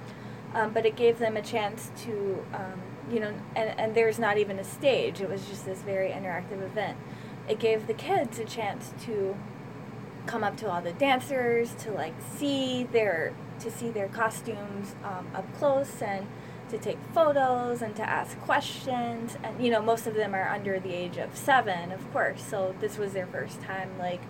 Um, 0.54 0.72
but 0.72 0.84
it 0.84 0.96
gave 0.96 1.18
them 1.18 1.36
a 1.36 1.42
chance 1.42 1.90
to, 2.04 2.44
um, 2.54 2.80
you 3.10 3.20
know, 3.20 3.32
and, 3.56 3.78
and 3.78 3.94
there's 3.94 4.18
not 4.18 4.38
even 4.38 4.58
a 4.58 4.64
stage, 4.64 5.20
it 5.20 5.28
was 5.28 5.46
just 5.46 5.64
this 5.64 5.82
very 5.82 6.10
interactive 6.10 6.62
event. 6.62 6.96
It 7.48 7.58
gave 7.58 7.86
the 7.86 7.94
kids 7.94 8.38
a 8.38 8.44
chance 8.44 8.92
to 9.04 9.36
come 10.26 10.44
up 10.44 10.56
to 10.56 10.70
all 10.70 10.80
the 10.80 10.92
dancers 10.92 11.74
to 11.74 11.90
like 11.90 12.14
see 12.36 12.84
their 12.84 13.34
to 13.58 13.70
see 13.70 13.90
their 13.90 14.08
costumes 14.08 14.94
um, 15.04 15.26
up 15.34 15.52
close 15.58 16.00
and 16.00 16.26
to 16.68 16.78
take 16.78 16.98
photos 17.12 17.82
and 17.82 17.94
to 17.96 18.08
ask 18.08 18.38
questions. 18.40 19.36
And 19.42 19.62
you 19.62 19.70
know 19.70 19.82
most 19.82 20.06
of 20.06 20.14
them 20.14 20.34
are 20.34 20.48
under 20.48 20.78
the 20.78 20.94
age 20.94 21.16
of 21.16 21.36
seven 21.36 21.90
of 21.90 22.12
course. 22.12 22.44
So 22.44 22.74
this 22.80 22.98
was 22.98 23.12
their 23.12 23.26
first 23.26 23.60
time 23.62 23.98
like 23.98 24.20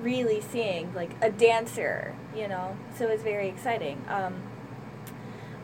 really 0.00 0.40
seeing 0.40 0.94
like 0.94 1.10
a 1.20 1.30
dancer 1.30 2.14
you 2.34 2.48
know? 2.48 2.76
So 2.96 3.06
it 3.06 3.10
was 3.10 3.22
very 3.22 3.48
exciting. 3.48 4.02
Um, 4.08 4.42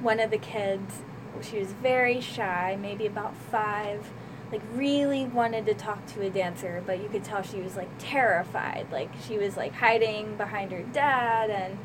one 0.00 0.20
of 0.20 0.30
the 0.30 0.38
kids 0.38 1.02
she 1.42 1.58
was 1.58 1.72
very 1.72 2.20
shy 2.20 2.78
maybe 2.80 3.06
about 3.06 3.36
five. 3.36 4.10
Like 4.52 4.62
really 4.74 5.24
wanted 5.24 5.66
to 5.66 5.74
talk 5.74 6.06
to 6.14 6.22
a 6.22 6.30
dancer 6.30 6.82
but 6.86 7.02
you 7.02 7.08
could 7.08 7.24
tell 7.24 7.42
she 7.42 7.60
was 7.60 7.76
like 7.76 7.90
terrified. 7.98 8.86
Like 8.92 9.10
she 9.26 9.38
was 9.38 9.56
like 9.56 9.72
hiding 9.72 10.36
behind 10.36 10.72
her 10.72 10.82
dad 10.82 11.50
and 11.50 11.78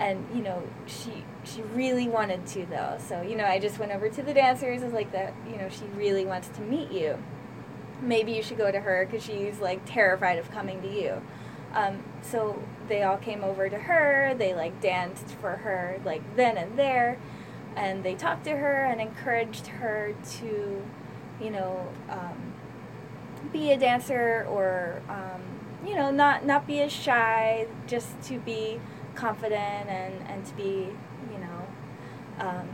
and 0.00 0.26
you 0.34 0.42
know 0.42 0.62
she 0.86 1.24
she 1.44 1.62
really 1.74 2.08
wanted 2.08 2.46
to 2.46 2.66
though. 2.66 2.98
So 3.06 3.22
you 3.22 3.36
know 3.36 3.44
i 3.44 3.58
just 3.58 3.78
went 3.78 3.92
over 3.92 4.08
to 4.08 4.22
the 4.22 4.32
dancers. 4.32 4.82
Was 4.82 4.92
like 4.92 5.12
that 5.12 5.34
you 5.48 5.56
know 5.56 5.68
she 5.68 5.84
really 5.96 6.24
wants 6.24 6.48
to 6.48 6.60
meet 6.62 6.90
you. 6.90 7.18
Maybe 8.00 8.32
you 8.32 8.42
should 8.42 8.58
go 8.58 8.70
to 8.70 8.80
her 8.80 9.06
because 9.06 9.24
she's 9.24 9.58
like 9.58 9.80
terrified 9.84 10.38
of 10.38 10.50
coming 10.50 10.80
to 10.82 10.88
you. 10.88 11.20
Um, 11.74 12.02
so 12.22 12.62
they 12.88 13.02
all 13.02 13.18
came 13.18 13.44
over 13.44 13.68
to 13.68 13.76
her. 13.76 14.34
They 14.38 14.54
like 14.54 14.80
danced 14.80 15.28
for 15.40 15.56
her 15.56 16.00
like 16.04 16.22
then 16.36 16.56
and 16.56 16.78
there 16.78 17.18
and 17.78 18.02
they 18.02 18.14
talked 18.14 18.44
to 18.44 18.56
her 18.56 18.84
and 18.84 19.00
encouraged 19.00 19.68
her 19.68 20.12
to 20.38 20.82
you 21.40 21.50
know 21.50 21.86
um, 22.10 22.52
be 23.52 23.70
a 23.72 23.78
dancer 23.78 24.44
or 24.50 25.00
um, 25.08 25.40
you 25.86 25.94
know 25.94 26.10
not 26.10 26.44
not 26.44 26.66
be 26.66 26.80
as 26.80 26.92
shy 26.92 27.66
just 27.86 28.20
to 28.22 28.38
be 28.40 28.80
confident 29.14 29.88
and 29.88 30.14
and 30.28 30.44
to 30.44 30.54
be 30.54 30.88
you 31.32 31.38
know 31.38 31.66
um, 32.46 32.68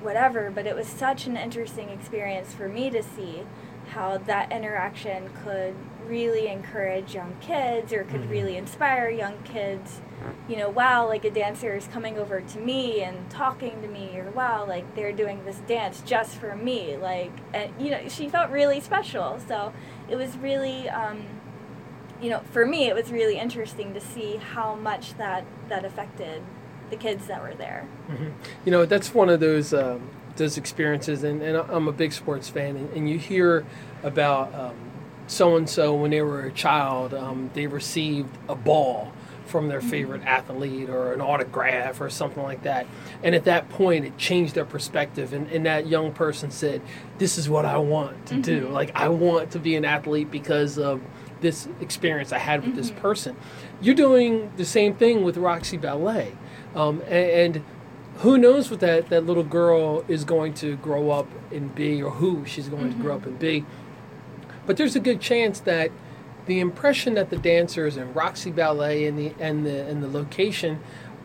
whatever 0.00 0.50
but 0.50 0.66
it 0.66 0.74
was 0.76 0.86
such 0.86 1.26
an 1.26 1.36
interesting 1.36 1.88
experience 1.90 2.52
for 2.54 2.68
me 2.68 2.88
to 2.90 3.02
see 3.02 3.42
how 3.90 4.16
that 4.18 4.52
interaction 4.52 5.28
could 5.44 5.74
really 6.06 6.46
encourage 6.48 7.14
young 7.14 7.34
kids 7.40 7.92
or 7.92 8.04
could 8.04 8.22
Mhm. 8.22 8.30
really 8.30 8.56
inspire 8.56 9.08
young 9.10 9.36
kids 9.44 10.00
you 10.48 10.56
know 10.56 10.68
wow 10.68 11.06
like 11.06 11.24
a 11.24 11.30
dancer 11.30 11.74
is 11.74 11.86
coming 11.88 12.18
over 12.18 12.40
to 12.40 12.58
me 12.58 13.02
and 13.02 13.30
talking 13.30 13.80
to 13.82 13.88
me 13.88 14.16
or 14.18 14.30
wow 14.32 14.66
like 14.66 14.94
they're 14.94 15.12
doing 15.12 15.44
this 15.44 15.58
dance 15.68 16.02
just 16.04 16.36
for 16.36 16.56
me 16.56 16.96
like 16.96 17.32
and 17.54 17.72
you 17.80 17.90
know 17.90 18.00
she 18.08 18.28
felt 18.28 18.50
really 18.50 18.80
special. 18.80 19.38
So 19.46 19.72
it 20.08 20.16
was 20.16 20.36
really 20.38 20.88
um, 20.88 21.24
you 22.20 22.30
know 22.30 22.40
for 22.52 22.66
me 22.66 22.88
it 22.88 22.94
was 22.94 23.10
really 23.10 23.38
interesting 23.38 23.94
to 23.94 24.00
see 24.00 24.36
how 24.36 24.74
much 24.74 25.16
that 25.18 25.44
that 25.68 25.84
affected 25.84 26.42
the 26.90 26.96
kids 26.96 27.26
that 27.28 27.40
were 27.40 27.54
there. 27.54 27.86
Mhm. 28.08 28.32
You 28.64 28.72
know, 28.72 28.84
that's 28.84 29.14
one 29.14 29.28
of 29.28 29.40
those 29.40 29.72
um, 29.72 30.10
those 30.36 30.58
experiences, 30.58 31.22
and, 31.22 31.40
and 31.42 31.56
I'm 31.56 31.86
a 31.86 31.92
big 31.92 32.12
sports 32.12 32.48
fan, 32.48 32.76
and, 32.76 32.90
and 32.94 33.08
you 33.08 33.18
hear 33.18 33.64
about 34.02 34.74
so 35.28 35.56
and 35.56 35.68
so 35.68 35.94
when 35.94 36.10
they 36.10 36.22
were 36.22 36.42
a 36.42 36.52
child, 36.52 37.14
um, 37.14 37.50
they 37.54 37.68
received 37.68 38.36
a 38.48 38.56
ball 38.56 39.12
from 39.50 39.68
their 39.68 39.80
favorite 39.80 40.22
athlete 40.22 40.88
or 40.88 41.12
an 41.12 41.20
autograph 41.20 42.00
or 42.00 42.08
something 42.08 42.42
like 42.42 42.62
that. 42.62 42.86
And 43.22 43.34
at 43.34 43.44
that 43.44 43.68
point, 43.68 44.04
it 44.04 44.16
changed 44.16 44.54
their 44.54 44.64
perspective, 44.64 45.32
and, 45.32 45.48
and 45.50 45.66
that 45.66 45.86
young 45.86 46.12
person 46.12 46.50
said, 46.50 46.80
This 47.18 47.36
is 47.36 47.48
what 47.48 47.66
I 47.66 47.78
want 47.78 48.26
to 48.26 48.40
do. 48.40 48.64
Mm-hmm. 48.64 48.72
Like, 48.72 48.92
I 48.94 49.08
want 49.08 49.50
to 49.52 49.58
be 49.58 49.74
an 49.76 49.84
athlete 49.84 50.30
because 50.30 50.78
of 50.78 51.02
this 51.40 51.68
experience 51.80 52.32
I 52.32 52.38
had 52.38 52.64
with 52.64 52.74
this 52.76 52.90
mm-hmm. 52.90 53.00
person. 53.00 53.36
You're 53.80 53.94
doing 53.94 54.52
the 54.56 54.64
same 54.64 54.94
thing 54.94 55.24
with 55.24 55.36
Roxey 55.36 55.76
Ballet. 55.76 56.36
Um, 56.74 57.00
and, 57.02 57.56
and 57.56 57.64
who 58.18 58.38
knows 58.38 58.70
what 58.70 58.80
that, 58.80 59.08
that 59.08 59.24
little 59.24 59.42
girl 59.42 60.04
is 60.06 60.24
going 60.24 60.54
to 60.54 60.76
grow 60.76 61.10
up 61.10 61.26
and 61.50 61.74
be, 61.74 62.02
or 62.02 62.10
who 62.10 62.44
she's 62.44 62.68
going 62.68 62.92
to 62.92 62.98
grow 62.98 63.16
mm-hmm. 63.16 63.24
up 63.24 63.26
and 63.26 63.38
be. 63.38 63.64
But 64.66 64.76
there's 64.76 64.94
a 64.94 65.00
good 65.00 65.20
chance 65.20 65.60
that 65.60 65.90
the 66.50 66.58
impression 66.58 67.14
that 67.14 67.30
the 67.30 67.36
dancers 67.36 67.96
and 67.96 68.12
Roxey 68.16 68.50
Ballet 68.50 69.06
and 69.06 69.16
the 69.16 69.32
and 69.38 69.64
the 69.64 69.86
and 69.86 70.02
the 70.02 70.08
location 70.08 70.80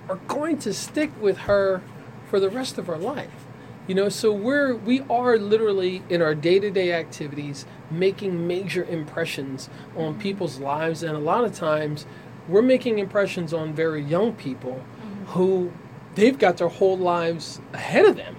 are 0.08 0.18
going 0.28 0.60
to 0.60 0.72
stick 0.72 1.10
with 1.20 1.40
her 1.40 1.82
for 2.30 2.40
the 2.40 2.48
rest 2.48 2.78
of 2.78 2.86
her 2.86 2.96
life. 2.96 3.48
You 3.88 3.96
know, 3.96 4.08
so 4.08 4.32
we're 4.32 4.76
we 4.76 5.02
are 5.10 5.40
literally 5.40 6.04
in 6.10 6.22
our 6.22 6.36
day-to-day 6.36 6.94
activities 6.94 7.66
making 7.90 8.46
major 8.46 8.84
impressions 8.84 9.68
on 9.98 10.20
people's 10.20 10.60
lives 10.60 11.02
and 11.02 11.16
a 11.16 11.20
lot 11.20 11.44
of 11.44 11.56
times 11.56 12.06
we're 12.48 12.62
making 12.62 13.00
impressions 13.00 13.52
on 13.52 13.74
very 13.74 14.04
young 14.04 14.32
people 14.34 14.74
mm-hmm. 14.74 15.24
who 15.32 15.74
they've 16.14 16.38
got 16.38 16.58
their 16.58 16.70
whole 16.70 17.00
lives 17.00 17.60
ahead 17.74 18.06
of 18.06 18.16
them. 18.16 18.36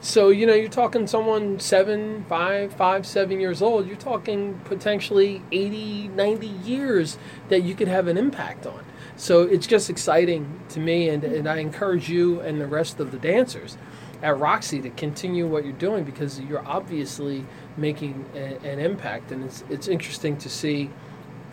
So, 0.00 0.28
you 0.28 0.46
know, 0.46 0.54
you're 0.54 0.68
talking 0.68 1.08
someone 1.08 1.58
seven, 1.58 2.24
five, 2.28 2.72
five, 2.72 3.04
seven 3.04 3.40
years 3.40 3.60
old, 3.60 3.88
you're 3.88 3.96
talking 3.96 4.60
potentially 4.64 5.42
80, 5.50 6.08
90 6.08 6.46
years 6.46 7.18
that 7.48 7.62
you 7.62 7.74
could 7.74 7.88
have 7.88 8.06
an 8.06 8.16
impact 8.16 8.64
on. 8.64 8.84
So 9.16 9.42
it's 9.42 9.66
just 9.66 9.90
exciting 9.90 10.60
to 10.68 10.78
me, 10.78 11.08
and, 11.08 11.24
and 11.24 11.48
I 11.48 11.56
encourage 11.56 12.08
you 12.08 12.40
and 12.40 12.60
the 12.60 12.68
rest 12.68 13.00
of 13.00 13.10
the 13.10 13.18
dancers 13.18 13.76
at 14.22 14.38
Roxey 14.38 14.80
to 14.82 14.90
continue 14.90 15.48
what 15.48 15.64
you're 15.64 15.72
doing 15.72 16.04
because 16.04 16.38
you're 16.40 16.64
obviously 16.64 17.44
making 17.76 18.24
a, 18.34 18.56
an 18.64 18.78
impact, 18.78 19.32
and 19.32 19.44
it's, 19.44 19.64
it's 19.68 19.88
interesting 19.88 20.36
to 20.38 20.48
see 20.48 20.90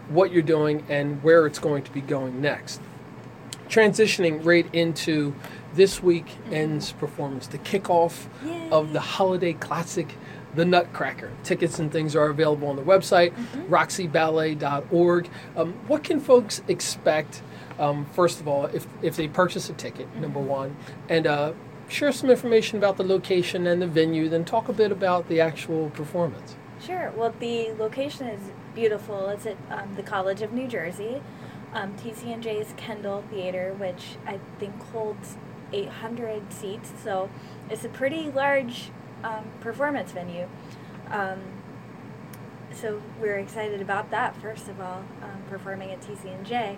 what 0.10 0.32
you're 0.32 0.44
doing 0.44 0.86
and 0.88 1.24
where 1.24 1.48
it's 1.48 1.58
going 1.58 1.82
to 1.82 1.92
be 1.92 2.02
going 2.02 2.40
next 2.42 2.80
transitioning 3.70 4.46
right 4.46 4.68
into 4.74 5.34
this 5.76 6.02
week 6.02 6.26
ends 6.52 6.92
performance, 6.94 7.48
the 7.48 7.58
kickoff 7.60 8.28
Yay. 8.46 8.70
of 8.72 8.94
the 8.94 9.00
holiday 9.00 9.54
classic, 9.54 10.16
The 10.56 10.66
Nutcracker. 10.66 11.32
Tickets 11.44 11.80
and 11.80 11.92
things 11.92 12.16
are 12.16 12.28
available 12.30 12.68
on 12.70 12.76
the 12.76 12.82
website, 12.82 13.34
roxeyballet.org. 13.70 15.30
Um, 15.56 15.74
what 15.88 16.04
can 16.04 16.20
folks 16.20 16.62
expect, 16.68 17.42
um, 17.78 18.06
first 18.14 18.40
of 18.40 18.48
all, 18.48 18.66
if, 18.68 18.88
if 19.02 19.16
they 19.16 19.28
purchase 19.28 19.70
a 19.70 19.74
ticket, 19.74 20.14
number 20.16 20.40
one, 20.40 20.76
and 21.10 21.28
uh, 21.28 21.54
share 21.88 22.12
some 22.12 22.30
information 22.30 22.78
about 22.78 22.98
the 22.98 23.04
location 23.04 23.68
and 23.68 23.82
the 23.82 23.88
venue, 23.88 24.30
then 24.30 24.46
talk 24.46 24.70
a 24.70 24.74
bit 24.74 24.92
about 24.92 25.28
the 25.28 25.42
actual 25.42 25.90
performance. 25.92 26.56
Sure. 26.86 27.12
Well, 27.16 27.34
the 27.40 27.72
location 27.78 28.28
is 28.28 28.52
beautiful. 28.74 29.30
It's 29.30 29.46
at 29.46 29.58
um, 29.70 29.96
the 29.96 30.04
College 30.04 30.42
of 30.42 30.54
New 30.54 30.68
Jersey, 30.68 31.22
um, 31.74 31.96
TCNJ's 31.98 32.74
Kendall 32.78 33.24
Theater, 33.32 33.74
which 33.78 34.18
I 34.26 34.40
think 34.60 34.82
holds 34.92 35.38
800 35.74 36.52
seats. 36.54 36.92
So 37.04 37.30
it's 37.70 37.84
a 37.86 37.90
pretty 37.90 38.32
large 38.32 38.90
um, 39.24 39.46
performance 39.62 40.12
venue. 40.12 40.48
Um, 41.10 41.40
so 42.74 43.02
we're 43.22 43.38
excited 43.38 43.82
about 43.82 44.12
that. 44.12 44.36
First 44.42 44.68
of 44.68 44.82
all, 44.82 45.04
um, 45.24 45.42
performing 45.50 45.92
at 45.92 46.02
TCNJ, 46.02 46.78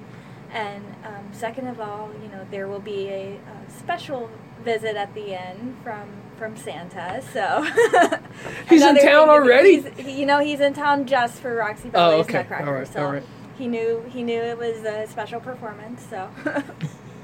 and 0.51 0.83
um, 1.03 1.29
second 1.31 1.67
of 1.67 1.79
all, 1.79 2.11
you 2.21 2.29
know 2.29 2.45
there 2.51 2.67
will 2.67 2.79
be 2.79 3.07
a, 3.09 3.33
a 3.35 3.71
special 3.71 4.29
visit 4.63 4.95
at 4.95 5.13
the 5.15 5.33
end 5.33 5.75
from 5.83 6.07
from 6.37 6.55
Santa. 6.55 7.23
So 7.33 7.63
He's 8.69 8.83
in 8.83 8.97
town 8.97 9.29
already? 9.29 9.81
he's- 9.81 9.97
he- 9.97 10.19
you 10.19 10.25
know, 10.27 10.39
he's 10.39 10.59
in 10.59 10.73
town 10.73 11.05
just 11.07 11.39
for 11.41 11.55
Roxey 11.55 11.89
Ballet's 11.89 12.17
Oh, 12.17 12.21
okay. 12.21 12.33
Nutcracker. 12.39 12.67
All 12.67 12.73
right, 12.73 12.87
So 12.87 13.03
all 13.05 13.11
right. 13.13 13.23
he 13.57 13.67
knew 13.67 14.03
he 14.09 14.21
knew 14.21 14.39
it 14.39 14.57
was 14.57 14.83
a 14.83 15.07
special 15.07 15.39
performance. 15.39 16.05
So, 16.07 16.29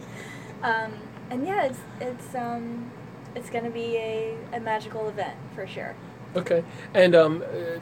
um, 0.64 0.94
and 1.30 1.46
yeah, 1.46 1.64
it's 1.64 1.80
it's 2.00 2.36
um, 2.36 2.92
it's 3.36 3.50
going 3.50 3.64
to 3.66 3.70
be 3.72 3.98
a, 3.98 4.36
a 4.54 4.60
magical 4.60 5.08
event 5.10 5.36
for 5.56 5.66
sure. 5.68 5.96
Okay, 6.36 6.64
and 6.94 7.16
um, 7.16 7.44
uh, 7.44 7.80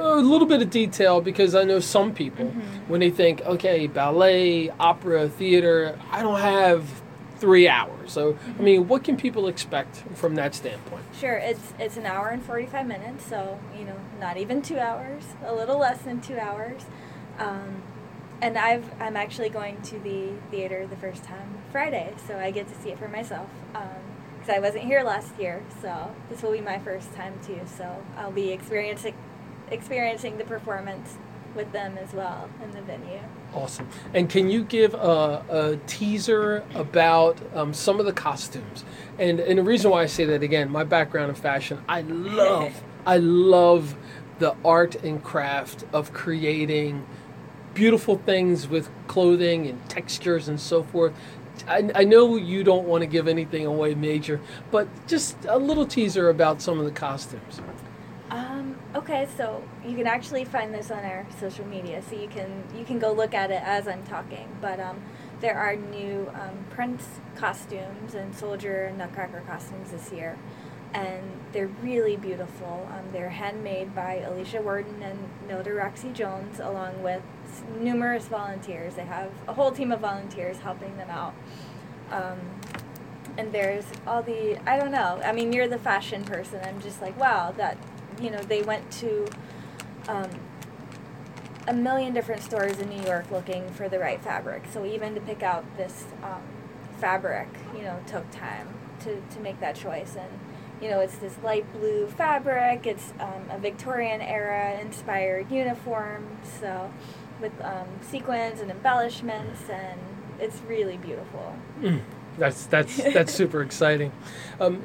a 0.00 0.16
little 0.16 0.46
bit 0.46 0.62
of 0.62 0.70
detail 0.70 1.20
because 1.20 1.54
I 1.54 1.64
know 1.64 1.80
some 1.80 2.12
people 2.14 2.46
Mm-hmm. 2.46 2.88
when 2.90 3.00
they 3.00 3.10
think, 3.10 3.40
okay, 3.42 3.86
ballet, 3.86 4.70
opera, 4.78 5.28
theater, 5.28 5.98
I 6.10 6.22
don't 6.22 6.38
have 6.40 6.84
three 7.38 7.66
hours. 7.68 8.12
So, 8.12 8.36
I 8.58 8.62
mean, 8.62 8.86
what 8.86 9.02
can 9.02 9.16
people 9.16 9.48
expect 9.48 10.04
from 10.14 10.36
that 10.36 10.54
standpoint? 10.54 11.02
Sure, 11.18 11.34
it's 11.36 11.72
it's 11.78 11.96
an 11.96 12.06
hour 12.06 12.28
and 12.28 12.42
forty 12.42 12.66
five 12.66 12.86
minutes, 12.86 13.24
so 13.26 13.58
you 13.76 13.84
know, 13.84 13.96
not 14.20 14.36
even 14.36 14.62
two 14.62 14.78
hours, 14.78 15.24
a 15.44 15.52
little 15.54 15.78
less 15.78 16.02
than 16.02 16.20
two 16.20 16.38
hours. 16.38 16.82
Um, 17.38 17.82
and 18.42 18.58
I've 18.58 18.84
I'm 19.00 19.16
actually 19.16 19.48
going 19.48 19.80
to 19.82 19.98
the 20.00 20.32
theater 20.50 20.86
the 20.86 20.96
first 20.96 21.24
time 21.24 21.48
Friday, 21.70 22.12
so 22.26 22.36
I 22.36 22.50
get 22.50 22.68
to 22.68 22.74
see 22.82 22.90
it 22.90 22.98
for 22.98 23.08
myself. 23.08 23.48
because 23.72 24.54
I 24.54 24.58
wasn't 24.58 24.84
here 24.84 25.02
last 25.02 25.38
year, 25.38 25.62
so 25.80 26.14
this 26.28 26.42
will 26.42 26.52
be 26.52 26.60
my 26.60 26.78
first 26.80 27.14
time 27.14 27.34
too. 27.46 27.60
So 27.78 28.04
I'll 28.18 28.32
be 28.32 28.50
experiencing 28.50 29.14
experiencing 29.70 30.36
the 30.36 30.44
performance 30.44 31.16
with 31.54 31.70
them 31.72 31.96
as 31.98 32.12
well 32.12 32.50
in 32.62 32.72
the 32.72 32.82
venue. 32.82 33.20
Awesome. 33.54 33.88
And 34.14 34.28
can 34.28 34.50
you 34.50 34.64
give 34.64 34.94
a, 34.94 35.44
a 35.50 35.76
teaser 35.86 36.64
about 36.74 37.38
um, 37.54 37.72
some 37.72 38.00
of 38.00 38.06
the 38.06 38.12
costumes? 38.12 38.84
And 39.18 39.38
and 39.38 39.58
the 39.58 39.62
reason 39.62 39.92
why 39.92 40.02
I 40.02 40.06
say 40.06 40.24
that 40.24 40.42
again, 40.42 40.68
my 40.68 40.84
background 40.84 41.28
in 41.28 41.36
fashion, 41.36 41.80
I 41.88 42.00
love, 42.02 42.82
I 43.06 43.18
love 43.18 43.94
the 44.40 44.56
art 44.64 44.96
and 44.96 45.22
craft 45.22 45.84
of 45.92 46.12
creating 46.12 47.06
beautiful 47.74 48.16
things 48.18 48.68
with 48.68 48.88
clothing 49.06 49.66
and 49.66 49.88
textures 49.88 50.48
and 50.48 50.60
so 50.60 50.82
forth. 50.82 51.12
I, 51.68 51.90
I 51.94 52.04
know 52.04 52.36
you 52.36 52.64
don't 52.64 52.86
want 52.86 53.02
to 53.02 53.06
give 53.06 53.28
anything 53.28 53.66
away 53.66 53.94
major, 53.94 54.40
but 54.70 54.88
just 55.06 55.36
a 55.46 55.58
little 55.58 55.86
teaser 55.86 56.28
about 56.28 56.62
some 56.62 56.78
of 56.78 56.84
the 56.84 56.90
costumes. 56.90 57.60
Um, 58.30 58.76
okay, 58.94 59.28
so 59.36 59.62
you 59.86 59.94
can 59.94 60.06
actually 60.06 60.46
find 60.46 60.72
this 60.72 60.90
on 60.90 61.04
our 61.04 61.26
social 61.38 61.66
media, 61.66 62.02
so 62.08 62.16
you 62.16 62.28
can 62.28 62.64
you 62.76 62.84
can 62.84 62.98
go 62.98 63.12
look 63.12 63.34
at 63.34 63.50
it 63.50 63.62
as 63.62 63.86
I'm 63.86 64.02
talking. 64.04 64.48
But 64.60 64.80
um, 64.80 65.02
there 65.40 65.58
are 65.58 65.76
new 65.76 66.30
um, 66.34 66.64
Prince 66.70 67.06
costumes 67.36 68.14
and 68.14 68.34
Soldier 68.34 68.90
Nutcracker 68.96 69.42
costumes 69.46 69.90
this 69.90 70.10
year, 70.12 70.38
and 70.94 71.22
they're 71.52 71.70
really 71.82 72.16
beautiful. 72.16 72.88
Um, 72.90 73.12
they're 73.12 73.28
handmade 73.28 73.94
by 73.94 74.20
Alicia 74.20 74.62
Worden 74.62 75.02
and 75.02 75.18
Nilda 75.46 75.76
Roxey 75.76 76.10
Jones, 76.12 76.58
along 76.58 77.02
with 77.02 77.22
numerous 77.80 78.26
volunteers. 78.28 78.94
They 78.94 79.04
have 79.04 79.30
a 79.48 79.52
whole 79.52 79.72
team 79.72 79.92
of 79.92 80.00
volunteers 80.00 80.58
helping 80.58 80.96
them 80.96 81.10
out. 81.10 81.34
Um, 82.10 82.38
and 83.38 83.52
there's 83.52 83.84
all 84.06 84.22
the 84.22 84.58
I 84.68 84.78
don't 84.78 84.90
know. 84.90 85.20
I 85.24 85.32
mean, 85.32 85.52
you're 85.52 85.68
the 85.68 85.78
fashion 85.78 86.24
person. 86.24 86.60
I'm 86.64 86.80
just 86.80 87.00
like, 87.00 87.18
wow, 87.18 87.52
that 87.56 87.78
you 88.20 88.30
know 88.30 88.40
they 88.42 88.62
went 88.62 88.90
to 88.92 89.26
um, 90.08 90.28
a 91.66 91.72
million 91.72 92.12
different 92.12 92.42
stores 92.42 92.78
in 92.78 92.88
New 92.88 93.02
York 93.02 93.30
looking 93.30 93.70
for 93.70 93.88
the 93.88 93.98
right 93.98 94.22
fabric. 94.22 94.64
So 94.72 94.84
even 94.84 95.14
to 95.14 95.20
pick 95.20 95.42
out 95.42 95.64
this 95.76 96.06
um, 96.22 96.42
fabric, 96.98 97.48
you 97.74 97.82
know, 97.82 97.98
took 98.06 98.30
time 98.30 98.68
to 99.00 99.20
to 99.20 99.40
make 99.40 99.60
that 99.60 99.76
choice. 99.76 100.16
And 100.16 100.30
you 100.80 100.90
know, 100.90 101.00
it's 101.00 101.16
this 101.16 101.36
light 101.42 101.70
blue 101.72 102.08
fabric. 102.08 102.86
It's 102.86 103.12
um, 103.20 103.44
a 103.50 103.58
Victorian 103.58 104.20
era 104.20 104.78
inspired 104.80 105.50
uniform. 105.50 106.26
So 106.60 106.92
with 107.42 107.52
um, 107.60 107.88
sequins 108.00 108.60
and 108.60 108.70
embellishments, 108.70 109.68
and 109.68 110.00
it's 110.40 110.60
really 110.68 110.96
beautiful. 110.96 111.54
That's 112.38 112.64
that's 112.66 112.96
that's 113.12 113.32
super 113.42 113.60
exciting. 113.62 114.12
Um, 114.60 114.82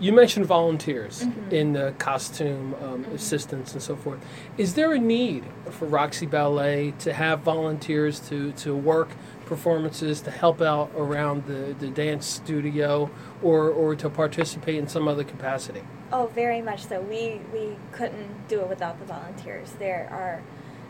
you 0.00 0.12
mentioned 0.12 0.44
volunteers 0.46 1.22
Mhm. 1.22 1.52
in 1.52 1.72
the 1.72 1.94
costume 1.98 2.74
um, 2.82 3.04
assistants 3.14 3.72
and 3.74 3.80
so 3.80 3.94
forth. 3.94 4.18
Is 4.58 4.74
there 4.74 4.92
a 4.92 4.98
need 4.98 5.44
for 5.70 5.86
Roxey 5.86 6.26
Ballet 6.26 6.92
to 6.98 7.12
have 7.12 7.40
volunteers 7.40 8.18
to, 8.28 8.50
to 8.52 8.74
work 8.74 9.10
performances 9.46 10.20
to 10.22 10.32
help 10.32 10.60
out 10.60 10.90
around 10.96 11.46
the, 11.46 11.76
the 11.78 11.86
dance 11.86 12.26
studio 12.26 13.08
or, 13.40 13.68
or 13.68 13.94
to 13.94 14.10
participate 14.10 14.74
in 14.76 14.88
some 14.88 15.06
other 15.06 15.22
capacity? 15.22 15.82
Oh, 16.12 16.26
very 16.34 16.60
much 16.60 16.86
so. 16.86 17.00
We 17.00 17.40
we 17.52 17.76
couldn't 17.92 18.48
do 18.48 18.60
it 18.62 18.68
without 18.68 18.98
the 18.98 19.04
volunteers. 19.04 19.72
There 19.78 20.08
are 20.10 20.42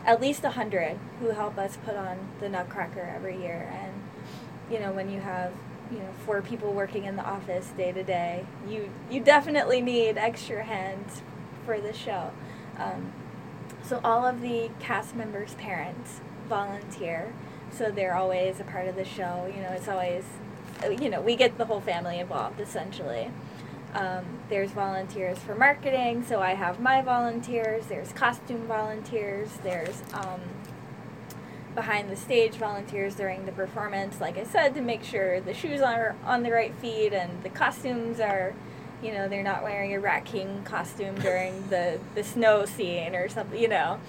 at 0.05 0.21
least 0.21 0.43
a 0.43 0.51
hundred 0.51 0.99
who 1.19 1.29
help 1.29 1.57
us 1.57 1.77
put 1.83 1.95
on 1.95 2.19
the 2.39 2.47
Nutcracker 2.47 3.11
every 3.15 3.41
year, 3.41 3.69
and 3.73 3.93
you 4.71 4.79
know 4.79 4.91
when 4.91 5.09
you 5.09 5.19
have 5.19 5.51
you 5.91 5.99
know 5.99 6.09
four 6.25 6.41
people 6.41 6.73
working 6.73 7.05
in 7.05 7.15
the 7.15 7.23
office 7.23 7.69
day 7.75 7.91
to 7.91 8.03
day, 8.03 8.45
you 8.67 8.89
you 9.09 9.19
definitely 9.19 9.81
need 9.81 10.17
extra 10.17 10.63
hands 10.63 11.21
for 11.65 11.79
the 11.79 11.93
show. 11.93 12.31
Um, 12.77 13.11
so 13.83 13.99
all 14.03 14.25
of 14.25 14.41
the 14.41 14.69
cast 14.79 15.15
members' 15.15 15.55
parents 15.55 16.21
volunteer, 16.47 17.33
so 17.71 17.89
they're 17.91 18.15
always 18.15 18.59
a 18.59 18.63
part 18.63 18.87
of 18.87 18.95
the 18.95 19.05
show. 19.05 19.51
You 19.53 19.61
know, 19.61 19.71
it's 19.71 19.87
always 19.87 20.23
you 21.01 21.09
know 21.09 21.21
we 21.21 21.35
get 21.35 21.57
the 21.57 21.65
whole 21.65 21.81
family 21.81 22.19
involved 22.19 22.59
essentially. 22.59 23.31
Um, 23.95 24.25
there's 24.49 24.71
volunteers 24.71 25.37
for 25.39 25.55
marketing, 25.55 26.25
so 26.27 26.41
I 26.41 26.53
have 26.53 26.81
my 26.81 27.01
volunteers. 27.01 27.85
There's 27.85 28.11
costume 28.11 28.67
volunteers. 28.67 29.49
There's 29.63 30.03
um, 30.13 30.41
behind 31.75 32.09
the 32.09 32.17
stage 32.17 32.55
volunteers 32.55 33.15
during 33.15 33.45
the 33.45 33.53
performance, 33.53 34.19
like 34.19 34.37
I 34.37 34.43
said, 34.43 34.75
to 34.75 34.81
make 34.81 35.03
sure 35.05 35.39
the 35.39 35.53
shoes 35.53 35.79
are 35.79 36.15
on 36.25 36.43
the 36.43 36.51
right 36.51 36.75
feet 36.75 37.13
and 37.13 37.41
the 37.43 37.49
costumes 37.49 38.19
are, 38.19 38.53
you 39.01 39.13
know, 39.13 39.29
they're 39.29 39.43
not 39.43 39.63
wearing 39.63 39.93
a 39.93 39.99
Rat 40.01 40.25
King 40.25 40.63
costume 40.65 41.15
during 41.15 41.69
the, 41.69 41.97
the 42.15 42.23
snow 42.23 42.65
scene 42.65 43.15
or 43.15 43.29
something, 43.29 43.59
you 43.59 43.69
know. 43.69 44.01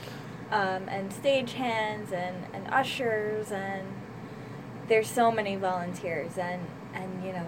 Um, 0.51 0.89
and 0.89 1.13
stage 1.13 1.53
hands 1.53 2.13
and, 2.13 2.37
and 2.53 2.67
ushers 2.69 3.53
and 3.53 3.87
there's 4.89 5.09
so 5.09 5.31
many 5.31 5.55
volunteers 5.55 6.39
and, 6.39 6.63
and 6.93 7.25
you 7.25 7.33
know, 7.33 7.47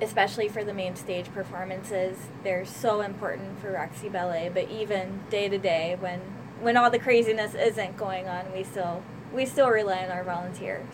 especially 0.00 0.48
for 0.48 0.64
the 0.64 0.74
main 0.74 0.96
stage 0.96 1.32
performances, 1.32 2.16
they're 2.42 2.64
so 2.64 3.00
important 3.00 3.60
for 3.60 3.70
Roxey 3.72 4.08
Ballet. 4.08 4.50
But 4.52 4.70
even 4.70 5.20
day 5.30 5.48
to 5.48 5.58
day, 5.58 5.96
when 5.98 6.20
when 6.60 6.76
all 6.76 6.90
the 6.90 6.98
craziness 6.98 7.54
isn't 7.54 7.96
going 7.96 8.28
on, 8.28 8.52
we 8.52 8.64
still 8.64 9.02
we 9.32 9.46
still 9.46 9.68
rely 9.70 10.04
on 10.04 10.10
our 10.10 10.24
volunteers. 10.24 10.86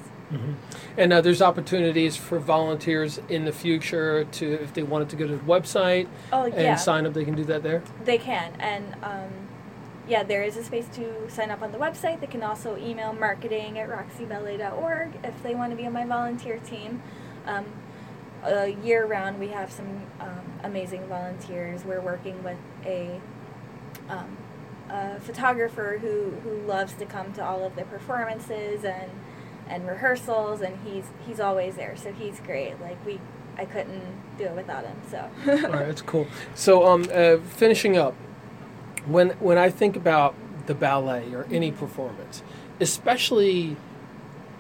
And 0.97 1.13
uh, 1.13 1.21
there's 1.23 1.43
opportunities 1.43 2.17
for 2.17 2.39
volunteers 2.39 3.19
in 3.29 3.45
the 3.47 3.51
future 3.53 4.25
to, 4.25 4.53
if 4.63 4.73
they 4.75 4.85
wanted 4.85 5.09
to 5.09 5.17
go 5.17 5.27
to 5.27 5.37
the 5.37 5.43
website 5.43 6.07
Oh 6.33 6.45
and 6.45 6.55
yeah, 6.55 6.77
sign 6.77 7.05
up, 7.05 7.15
they 7.15 7.25
can 7.25 7.35
do 7.35 7.43
that 7.47 7.65
there. 7.65 7.83
they 8.05 8.17
can, 8.17 8.53
and 8.61 8.95
um, 9.03 9.29
yeah, 10.07 10.23
there 10.23 10.45
is 10.45 10.57
a 10.57 10.63
space 10.63 10.87
to 10.95 11.29
sign 11.29 11.51
up 11.51 11.63
on 11.63 11.73
the 11.73 11.79
website. 11.79 12.21
They 12.21 12.29
can 12.29 12.45
also 12.45 12.77
email 12.77 13.13
marketing 13.13 13.77
at 13.81 13.89
roxeyballet.org 13.89 15.19
if 15.25 15.43
they 15.43 15.57
want 15.57 15.73
to 15.73 15.77
be 15.77 15.87
on 15.87 15.93
my 15.93 16.05
volunteer 16.05 16.59
team. 16.59 17.03
Um, 17.47 17.65
uh, 18.45 18.65
year 18.83 19.07
round, 19.07 19.39
we 19.39 19.49
have 19.49 19.71
some 19.71 20.03
um, 20.21 20.53
amazing 20.63 21.07
volunteers. 21.07 21.85
We're 21.85 22.01
working 22.01 22.43
with 22.43 22.59
a, 22.85 23.21
um, 24.09 24.37
a 24.89 25.21
photographer 25.21 25.99
who, 26.01 26.31
who 26.43 26.61
loves 26.67 26.95
to 26.95 27.07
come 27.07 27.33
to 27.35 27.45
all 27.45 27.65
of 27.65 27.77
the 27.77 27.85
performances 27.85 28.85
and 28.85 29.11
and 29.71 29.87
rehearsals, 29.87 30.61
and 30.61 30.77
he's 30.85 31.05
he's 31.27 31.41
always 31.41 31.77
there. 31.77 31.97
So 31.97 32.13
he's 32.13 32.41
great. 32.41 32.81
Like 32.81 33.05
we, 33.07 33.21
I 33.57 33.65
couldn't 33.65 34.03
do 34.37 34.45
it 34.45 34.57
without 34.57 34.85
him. 34.85 34.97
So. 35.09 35.31
All 35.47 35.55
right, 35.55 35.87
that's 35.87 36.03
cool. 36.03 36.27
So, 36.55 36.87
um, 36.87 37.07
uh, 37.13 37.37
finishing 37.39 37.97
up, 37.97 38.15
when 39.07 39.31
when 39.39 39.59
I 39.59 39.71
think 39.71 39.97
about 39.97 40.35
the 40.67 40.75
ballet 40.75 41.33
or 41.33 41.47
any 41.51 41.71
performance, 41.71 42.43
especially 42.81 43.77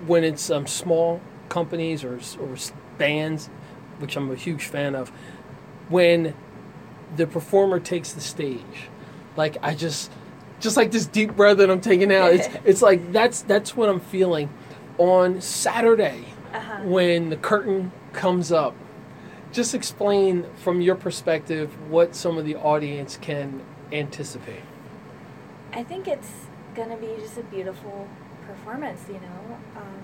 when 0.06 0.24
it's 0.24 0.48
um, 0.48 0.66
small 0.66 1.20
companies 1.48 2.04
or 2.04 2.20
or 2.40 2.56
bands, 2.96 3.50
which 4.00 4.16
I'm 4.16 4.30
a 4.30 4.34
huge 4.34 4.64
fan 4.64 4.94
of, 4.94 5.10
when 5.88 6.34
the 7.16 7.26
performer 7.26 7.80
takes 7.80 8.12
the 8.12 8.20
stage, 8.20 8.88
like 9.36 9.56
I 9.62 9.74
just 9.74 10.10
just 10.60 10.76
like 10.76 10.90
this 10.90 11.06
deep 11.06 11.34
breath 11.36 11.56
that 11.58 11.70
I'm 11.70 11.80
taking 11.80 12.12
out. 12.12 12.32
It's 12.32 12.48
it's 12.64 12.82
like 12.82 13.12
that's 13.12 13.42
that's 13.42 13.76
what 13.76 13.88
I'm 13.88 14.00
feeling 14.00 14.48
on 14.98 15.40
Saturday 15.40 16.24
Uh-huh. 16.52 16.82
when 16.84 17.30
the 17.30 17.36
curtain 17.36 17.92
comes 18.12 18.52
up. 18.52 18.74
Just 19.52 19.74
explain 19.74 20.44
from 20.56 20.80
your 20.80 20.94
perspective 20.94 21.70
what 21.90 22.14
some 22.14 22.38
of 22.38 22.44
the 22.44 22.54
audience 22.56 23.16
can 23.20 23.62
anticipate. 23.92 24.62
I 25.72 25.82
think 25.82 26.06
it's 26.06 26.30
gonna 26.76 26.96
be 26.96 27.08
just 27.18 27.36
a 27.38 27.42
beautiful 27.42 28.06
performance. 28.46 29.00
You 29.08 29.14
know, 29.14 29.58
um, 29.76 29.98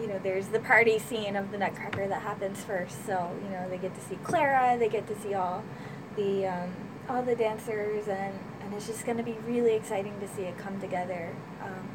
you 0.00 0.06
know, 0.06 0.18
there's 0.22 0.48
the 0.48 0.60
party 0.60 0.98
scene 0.98 1.36
of 1.36 1.50
the 1.50 1.58
Nutcracker 1.58 2.08
that 2.08 2.22
happens 2.22 2.64
first. 2.64 3.06
So 3.06 3.30
you 3.42 3.50
know, 3.50 3.68
they 3.68 3.78
get 3.78 3.94
to 3.94 4.00
see 4.00 4.16
Clara, 4.22 4.76
they 4.78 4.88
get 4.88 5.06
to 5.08 5.20
see 5.20 5.34
all 5.34 5.62
the 6.16 6.46
um, 6.46 6.72
all 7.08 7.22
the 7.22 7.36
dancers, 7.36 8.08
and 8.08 8.38
and 8.62 8.74
it's 8.74 8.86
just 8.86 9.04
gonna 9.04 9.22
be 9.22 9.36
really 9.46 9.74
exciting 9.74 10.18
to 10.20 10.28
see 10.28 10.42
it 10.42 10.56
come 10.58 10.80
together. 10.80 11.34
Um, 11.62 11.88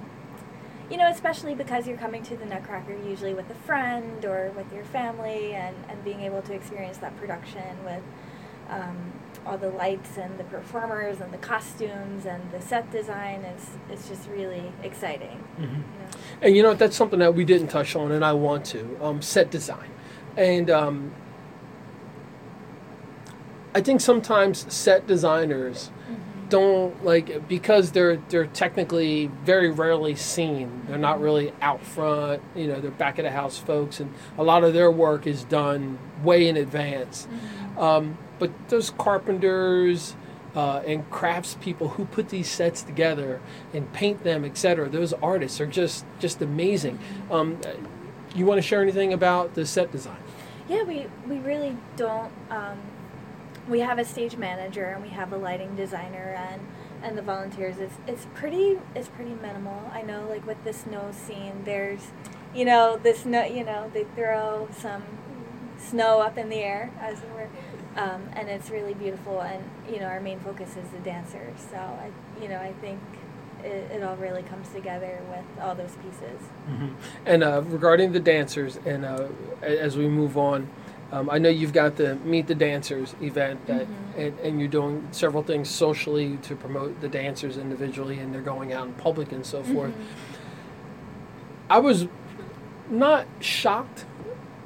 you 0.89 0.97
know, 0.97 1.10
especially 1.10 1.56
because 1.56 1.88
you're 1.88 1.97
coming 1.97 2.22
to 2.24 2.38
the 2.38 2.45
Nutcracker 2.45 2.95
usually 2.95 3.34
with 3.34 3.49
a 3.49 3.56
friend 3.56 4.24
or 4.24 4.51
with 4.56 4.72
your 4.74 4.86
family, 4.86 5.53
and 5.53 5.76
and 5.89 6.03
being 6.03 6.22
able 6.22 6.41
to 6.43 6.53
experience 6.53 6.97
that 6.99 7.18
production 7.18 7.84
with. 7.84 8.03
Um, 8.70 9.14
all 9.46 9.58
the 9.58 9.70
lights 9.70 10.18
and 10.18 10.38
the 10.38 10.44
performers 10.46 11.20
and 11.20 11.32
the 11.34 11.38
costumes 11.38 12.26
and 12.26 12.52
the 12.52 12.62
set 12.62 12.92
design 12.92 13.42
is 13.42 13.70
it's 13.90 14.08
just 14.08 14.30
really 14.30 14.72
exciting. 14.84 15.44
You 15.60 15.68
know? 15.68 15.84
And 16.42 16.56
you 16.56 16.64
know? 16.64 16.74
That's 16.74 16.96
something 16.96 17.20
that 17.20 17.36
we 17.36 17.46
didn't 17.46 17.68
touch 17.68 17.96
on, 17.96 18.12
and 18.12 18.24
I 18.24 18.34
want 18.34 18.66
to 18.68 18.98
um, 19.02 19.22
set 19.22 19.52
design. 19.52 19.90
And 20.38 20.70
um, 20.70 21.14
I 23.74 23.82
think 23.82 24.02
sometimes 24.02 24.72
set 24.74 25.08
designers 25.08 25.90
don't 26.50 27.04
like 27.04 27.48
because 27.48 27.92
they're 27.92 28.18
they're 28.30 28.48
technically 28.48 29.32
very 29.44 29.70
rarely 29.72 30.16
seen. 30.16 30.84
They're 30.88 30.98
not 30.98 31.20
really 31.20 31.52
out 31.62 31.82
front. 31.84 32.42
You 32.56 32.68
know, 32.68 32.80
they're 32.80 32.92
back 32.92 33.18
of 33.18 33.24
the 33.24 33.32
house 33.32 33.58
folks, 33.58 34.00
and 34.00 34.14
a 34.38 34.44
lot 34.44 34.64
of 34.64 34.74
their 34.74 34.92
work 34.92 35.26
is 35.26 35.44
done 35.44 35.98
way 36.24 36.48
in 36.48 36.58
advance. 36.58 37.28
Um, 37.78 38.18
but 38.40 38.52
those 38.70 38.90
carpenters 38.92 40.16
uh, 40.56 40.82
and 40.86 41.10
craftspeople 41.10 41.92
who 41.92 42.06
put 42.06 42.30
these 42.30 42.50
sets 42.50 42.82
together 42.82 43.42
and 43.74 43.92
paint 43.94 44.24
them, 44.24 44.46
etc., 44.46 44.88
those 44.90 45.14
artists 45.14 45.60
are 45.60 45.66
just 45.66 46.06
just 46.20 46.42
amazing. 46.42 47.00
Um, 47.30 47.60
you 48.34 48.46
want 48.46 48.58
to 48.58 48.62
share 48.62 48.82
anything 48.82 49.14
about 49.14 49.54
the 49.54 49.66
set 49.66 49.92
design? 49.92 50.18
Yeah, 50.68 50.84
we 50.84 51.08
we 51.28 51.40
really 51.40 51.78
don't. 51.96 52.32
Um, 52.50 52.80
we 53.68 53.80
have 53.80 53.98
a 53.98 54.06
stage 54.06 54.38
manager 54.38 54.86
and 54.86 55.02
we 55.02 55.10
have 55.10 55.34
a 55.34 55.38
lighting 55.38 55.76
designer 55.76 56.36
and 56.38 56.62
and 57.02 57.18
the 57.18 57.22
volunteers. 57.22 57.78
It's 57.78 57.96
it's 58.08 58.28
pretty 58.34 58.80
it's 58.96 59.10
pretty 59.10 59.34
minimal. 59.34 59.90
I 59.94 60.02
know, 60.02 60.28
like 60.28 60.46
with 60.46 60.64
the 60.64 60.74
snow 60.74 61.12
scene, 61.12 61.64
there's, 61.64 62.12
you 62.54 62.66
know, 62.66 62.98
this 62.98 63.22
snow. 63.22 63.44
You 63.44 63.64
know, 63.64 63.92
they 63.94 64.06
throw 64.16 64.68
some 64.76 65.04
snow 65.78 66.20
up 66.20 66.38
in 66.38 66.50
the 66.50 66.58
air 66.58 66.92
as 67.00 67.22
it 67.22 67.32
were. 67.32 67.50
Um, 67.96 68.24
and 68.34 68.50
it's 68.50 68.70
really 68.70 68.93
beautiful, 68.93 69.41
and 69.41 69.64
you 69.89 70.00
know 70.00 70.08
our 70.08 70.20
main 70.20 70.39
focus 70.39 70.72
is 70.72 70.89
the 70.89 71.00
dancers. 71.00 71.58
So 71.72 71.78
I, 71.78 72.12
you 72.41 72.50
know, 72.50 72.60
I 72.60 72.74
think 72.82 73.00
it, 73.64 73.89
it 73.91 74.04
all 74.04 74.18
really 74.18 74.43
comes 74.43 74.70
together 74.70 75.20
with 75.30 75.64
all 75.64 75.76
those 75.76 75.96
pieces. 76.04 76.41
And 77.26 77.43
uh, 77.43 77.62
regarding 77.66 78.12
the 78.12 78.20
dancers, 78.20 78.80
and 78.86 79.06
uh, 79.06 79.28
as 79.62 79.98
we 79.98 80.08
move 80.08 80.38
on, 80.38 80.68
um, 81.12 81.30
I 81.30 81.38
know 81.38 81.50
you've 81.50 81.74
got 81.74 81.96
the 81.96 82.16
Meet 82.18 82.48
the 82.48 82.56
Dancers 82.56 83.16
event, 83.22 83.66
that, 83.68 83.88
and, 84.18 84.38
and 84.39 84.60
you're 84.60 84.68
doing 84.68 85.08
several 85.12 85.43
things 85.43 85.70
socially 85.70 86.38
to 86.43 86.56
promote 86.56 87.00
the 87.00 87.08
dancers 87.08 87.58
individually, 87.58 88.20
and 88.20 88.34
they're 88.34 88.41
going 88.41 88.74
out 88.74 88.88
in 88.88 88.93
public 88.93 89.32
and 89.32 89.46
so 89.46 89.64
forth. 89.64 89.93
I 91.70 91.80
was 91.80 92.08
not 92.89 93.28
shocked, 93.39 94.06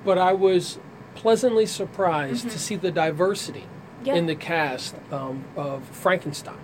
but 0.04 0.18
I 0.18 0.34
was 0.34 0.80
pleasantly 1.24 1.66
surprised 1.66 2.50
to 2.50 2.58
see 2.58 2.76
the 2.78 2.92
diversity 2.92 3.66
Yeah. 4.06 4.16
in 4.16 4.26
the 4.26 4.36
cast 4.36 4.96
um, 5.12 5.44
of 5.58 5.84
Frankenstein. 5.84 6.56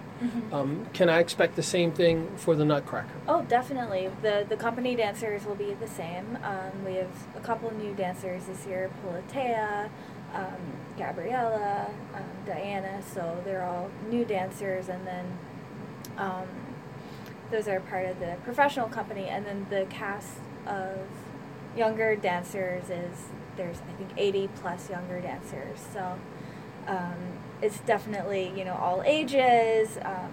Um, 0.53 0.87
can 0.93 1.09
I 1.09 1.19
expect 1.19 1.57
the 1.57 1.61
same 1.63 1.91
thing 1.91 2.31
for 2.37 2.55
the 2.55 2.63
Nutcracker? 2.63 3.09
Oh, 3.27 3.41
definitely. 3.43 4.09
The 4.21 4.45
the 4.47 4.55
company 4.55 4.95
dancers 4.95 5.45
will 5.45 5.55
be 5.67 5.73
the 5.73 5.87
same. 5.89 6.37
Um, 6.41 6.85
we 6.85 6.93
have 6.95 7.11
a 7.35 7.41
couple 7.41 7.69
new 7.73 7.93
dancers 7.93 8.45
this 8.45 8.65
year: 8.65 8.89
Politea, 9.03 9.89
um, 10.33 10.61
Gabriella, 10.97 11.87
um, 12.15 12.23
Diana. 12.45 13.01
So 13.13 13.21
they're 13.43 13.65
all 13.65 13.91
new 14.09 14.23
dancers, 14.23 14.87
and 14.87 15.05
then 15.05 15.25
um, 16.17 16.47
those 17.51 17.67
are 17.67 17.81
part 17.81 18.05
of 18.07 18.17
the 18.21 18.37
professional 18.45 18.87
company. 18.87 19.25
And 19.25 19.45
then 19.45 19.67
the 19.69 19.85
cast 19.89 20.37
of 20.65 20.97
younger 21.75 22.15
dancers 22.15 22.89
is 22.89 23.15
there's 23.57 23.77
I 23.77 23.93
think 23.93 24.11
80 24.17 24.49
plus 24.55 24.89
younger 24.89 25.19
dancers. 25.21 25.79
So 25.93 26.17
um, 26.87 27.15
it's 27.61 27.79
definitely 27.79 28.51
you 28.55 28.65
know 28.65 28.75
all 28.75 29.03
ages 29.05 29.97
um, 30.03 30.31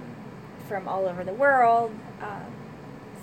from 0.68 0.89
all 0.89 1.07
over 1.07 1.25
the 1.25 1.35
world. 1.35 1.93
Um, 2.20 2.53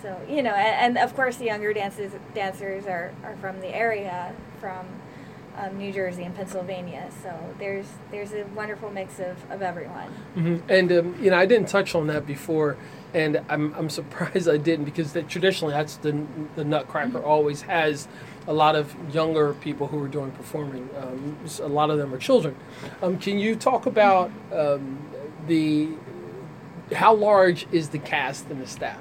so 0.02 0.20
you 0.30 0.42
know, 0.42 0.54
and, 0.54 0.98
and 0.98 1.04
of 1.04 1.16
course 1.16 1.38
the 1.38 1.46
younger 1.46 1.74
dancers 1.74 2.12
dancers 2.34 2.86
are, 2.86 3.14
are 3.24 3.36
from 3.38 3.60
the 3.60 3.76
area, 3.76 4.34
from 4.60 4.86
um, 5.58 5.78
New 5.78 5.92
Jersey 5.92 6.24
and 6.24 6.36
Pennsylvania. 6.36 7.10
So 7.22 7.34
there's 7.60 7.88
there's 8.12 8.34
a 8.34 8.46
wonderful 8.56 8.90
mix 8.90 9.20
of, 9.20 9.38
of 9.52 9.62
everyone. 9.62 10.08
hmm 10.34 10.58
And 10.70 10.92
um, 10.92 11.16
you 11.22 11.32
know, 11.32 11.38
I 11.38 11.46
didn't 11.46 11.68
touch 11.68 11.96
on 11.96 12.08
that 12.08 12.26
before, 12.26 12.78
and 13.14 13.42
I'm, 13.50 13.74
I'm 13.76 13.90
surprised 14.00 14.48
I 14.48 14.58
didn't 14.58 14.86
because 14.86 15.14
that 15.14 15.28
traditionally 15.28 15.74
that's 15.74 15.98
the 15.98 16.26
the 16.56 16.64
Nutcracker 16.64 17.22
always 17.24 17.64
has 17.64 18.08
a 18.48 18.54
lot 18.54 18.76
of 18.76 18.96
younger 19.14 19.54
people 19.54 19.88
who 19.88 20.04
are 20.04 20.08
doing 20.08 20.32
performing. 20.32 20.90
Um, 20.98 21.38
a 21.62 21.68
lot 21.68 21.90
of 21.90 21.98
them 21.98 22.14
are 22.14 22.18
children. 22.18 22.56
Um, 23.02 23.18
can 23.18 23.38
you 23.40 23.56
talk 23.56 23.86
about 23.86 24.32
um, 24.52 25.00
the 25.48 25.90
how 26.96 27.14
large 27.14 27.68
is 27.72 27.90
the 27.90 28.00
cast 28.00 28.50
and 28.50 28.62
the 28.62 28.68
staff? 28.68 29.00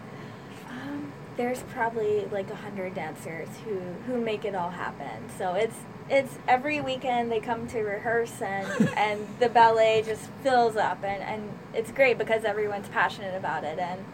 Um, 0.69 1.13
there's 1.37 1.63
probably 1.63 2.27
like 2.27 2.51
a 2.51 2.57
hundred 2.57 2.95
dancers 2.95 3.49
who 3.65 3.79
who 4.07 4.21
make 4.21 4.45
it 4.45 4.55
all 4.55 4.71
happen. 4.71 5.29
So 5.39 5.55
it's 5.55 5.77
it's 6.11 6.39
every 6.47 6.81
weekend 6.81 7.31
they 7.31 7.41
come 7.41 7.67
to 7.69 7.83
rehearse 7.83 8.41
and 8.41 8.89
and 8.97 9.27
the 9.39 9.49
ballet 9.49 10.03
just 10.05 10.31
fills 10.43 10.77
up 10.77 11.03
and 11.05 11.23
and 11.23 11.51
it's 11.75 11.91
great 11.93 12.19
because 12.19 12.45
everyone's 12.45 12.89
passionate 12.89 13.37
about 13.37 13.65
it 13.65 13.79
and 13.79 14.05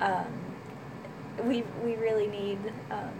um, 0.00 1.46
we 1.46 1.62
we 1.84 1.94
really 1.96 2.26
need 2.26 2.58
um, 2.90 3.12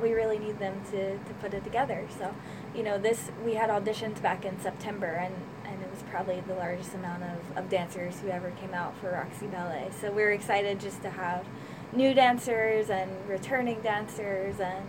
we 0.00 0.12
really 0.12 0.38
need 0.38 0.58
them 0.58 0.80
to, 0.90 1.18
to 1.18 1.34
put 1.40 1.54
it 1.54 1.64
together. 1.64 2.06
So, 2.18 2.34
you 2.74 2.82
know, 2.82 2.98
this 2.98 3.30
we 3.44 3.54
had 3.54 3.70
auditions 3.70 4.20
back 4.20 4.44
in 4.44 4.60
September 4.60 5.06
and, 5.06 5.34
and 5.64 5.82
it 5.82 5.90
was 5.90 6.02
probably 6.10 6.40
the 6.46 6.54
largest 6.54 6.94
amount 6.94 7.22
of, 7.22 7.58
of 7.58 7.70
dancers 7.70 8.20
who 8.20 8.28
ever 8.28 8.50
came 8.52 8.74
out 8.74 8.96
for 8.98 9.10
Roxey 9.10 9.46
Ballet. 9.46 9.88
So 10.00 10.12
we're 10.12 10.32
excited 10.32 10.80
just 10.80 11.02
to 11.02 11.10
have 11.10 11.46
new 11.92 12.14
dancers 12.14 12.90
and 12.90 13.10
returning 13.28 13.80
dancers 13.82 14.60
and 14.60 14.84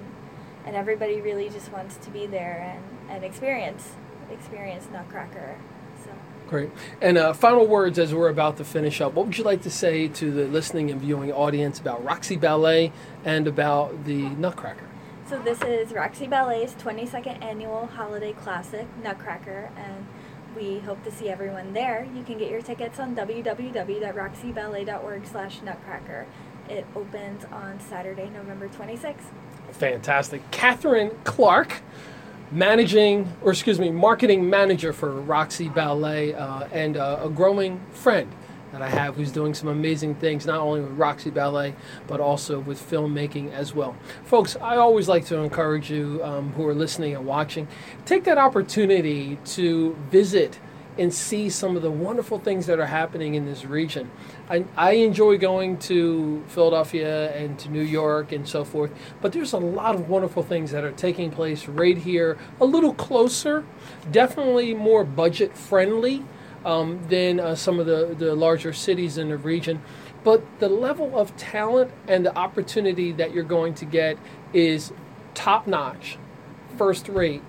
and 0.65 0.75
everybody 0.75 1.21
really 1.21 1.49
just 1.49 1.71
wants 1.71 1.95
to 1.95 2.09
be 2.09 2.27
there 2.27 2.75
and, 2.75 3.15
and 3.15 3.23
experience 3.23 3.91
experience 4.29 4.87
Nutcracker. 4.91 5.57
Great. 6.47 6.71
And 7.01 7.17
uh, 7.17 7.33
final 7.33 7.67
words 7.67 7.99
as 7.99 8.13
we're 8.13 8.29
about 8.29 8.55
to 8.57 8.63
finish 8.63 9.01
up. 9.01 9.13
What 9.13 9.25
would 9.25 9.37
you 9.37 9.43
like 9.43 9.63
to 9.63 9.69
say 9.69 10.07
to 10.07 10.31
the 10.31 10.45
listening 10.45 10.89
and 10.89 11.01
viewing 11.01 11.31
audience 11.33 11.77
about 11.79 12.03
Roxey 12.05 12.37
Ballet 12.37 12.93
and 13.25 13.47
about 13.47 14.05
the 14.05 14.29
Nutcracker? 14.29 14.87
So 15.29 15.37
this 15.39 15.61
is 15.63 15.91
Roxey 15.91 16.25
Ballet's 16.25 16.73
22nd 16.75 17.43
annual 17.43 17.87
holiday 17.87 18.31
classic, 18.31 18.87
Nutcracker, 19.03 19.69
and 19.75 20.07
we 20.55 20.79
hope 20.79 21.03
to 21.03 21.11
see 21.11 21.27
everyone 21.27 21.73
there. 21.73 22.07
You 22.15 22.23
can 22.23 22.37
get 22.37 22.49
your 22.49 22.61
tickets 22.61 22.97
on 22.97 23.13
www.roxeyballet.org 23.13 25.25
slash 25.25 25.61
nutcracker. 25.61 26.27
It 26.69 26.85
opens 26.95 27.43
on 27.51 27.77
Saturday, 27.81 28.29
November 28.29 28.69
26th. 28.69 29.25
Fantastic. 29.71 30.49
Katherine 30.51 31.11
Clark, 31.25 31.81
managing, 32.49 33.29
or 33.41 33.51
excuse 33.51 33.79
me, 33.79 33.91
marketing 33.91 34.49
manager 34.49 34.93
for 34.93 35.11
Roxey 35.11 35.67
Ballet, 35.67 36.35
uh, 36.35 36.69
and 36.71 36.95
uh, 36.95 37.19
a 37.23 37.29
growing 37.29 37.81
friend 37.91 38.31
that 38.77 38.85
I 38.85 38.89
have 38.89 39.15
who's 39.15 39.31
doing 39.31 39.55
some 39.55 39.69
amazing 39.69 40.15
things, 40.15 40.45
not 40.45 40.59
only 40.59 40.81
with 40.81 40.91
Roxey 40.91 41.31
Ballet, 41.31 41.73
but 42.05 42.19
also 42.19 42.59
with 42.59 42.79
filmmaking 42.79 43.51
as 43.51 43.73
well. 43.73 43.95
Folks, 44.23 44.55
I 44.61 44.77
always 44.77 45.07
like 45.07 45.25
to 45.25 45.37
encourage 45.37 45.89
you 45.89 46.21
um, 46.23 46.51
who 46.53 46.67
are 46.67 46.75
listening 46.75 47.15
and 47.15 47.25
watching, 47.25 47.67
take 48.05 48.23
that 48.25 48.37
opportunity 48.37 49.39
to 49.45 49.95
visit 50.11 50.59
and 50.99 51.13
see 51.13 51.49
some 51.49 51.75
of 51.75 51.81
the 51.81 51.91
wonderful 51.91 52.39
things 52.39 52.65
that 52.67 52.79
are 52.79 52.87
happening 52.87 53.35
in 53.35 53.45
this 53.45 53.65
region. 53.65 54.09
I, 54.49 54.65
I 54.75 54.91
enjoy 54.93 55.37
going 55.37 55.77
to 55.79 56.43
Philadelphia 56.47 57.35
and 57.35 57.57
to 57.59 57.69
New 57.69 57.81
York 57.81 58.31
and 58.31 58.47
so 58.47 58.63
forth, 58.63 58.91
but 59.21 59.31
there's 59.31 59.53
a 59.53 59.57
lot 59.57 59.95
of 59.95 60.09
wonderful 60.09 60.43
things 60.43 60.71
that 60.71 60.83
are 60.83 60.91
taking 60.91 61.31
place 61.31 61.67
right 61.67 61.97
here, 61.97 62.37
a 62.61 62.65
little 62.65 62.93
closer, 62.93 63.65
definitely 64.11 64.75
more 64.75 65.03
budget 65.03 65.57
friendly. 65.57 66.23
Um, 66.67 66.99
than 67.07 67.39
uh, 67.39 67.55
some 67.55 67.79
of 67.79 67.85
the, 67.85 68.13
the 68.19 68.35
larger 68.35 68.73
cities 68.73 69.17
in 69.17 69.29
the 69.29 69.37
region. 69.37 69.81
But 70.25 70.43
the 70.59 70.67
level 70.67 71.17
of 71.17 71.33
talent 71.37 71.91
and 72.09 72.25
the 72.25 72.37
opportunity 72.37 73.13
that 73.13 73.33
you're 73.33 73.45
going 73.45 73.73
to 73.75 73.85
get 73.85 74.17
is 74.51 74.91
top 75.33 75.65
notch, 75.65 76.17
first 76.77 77.07
rate, 77.07 77.41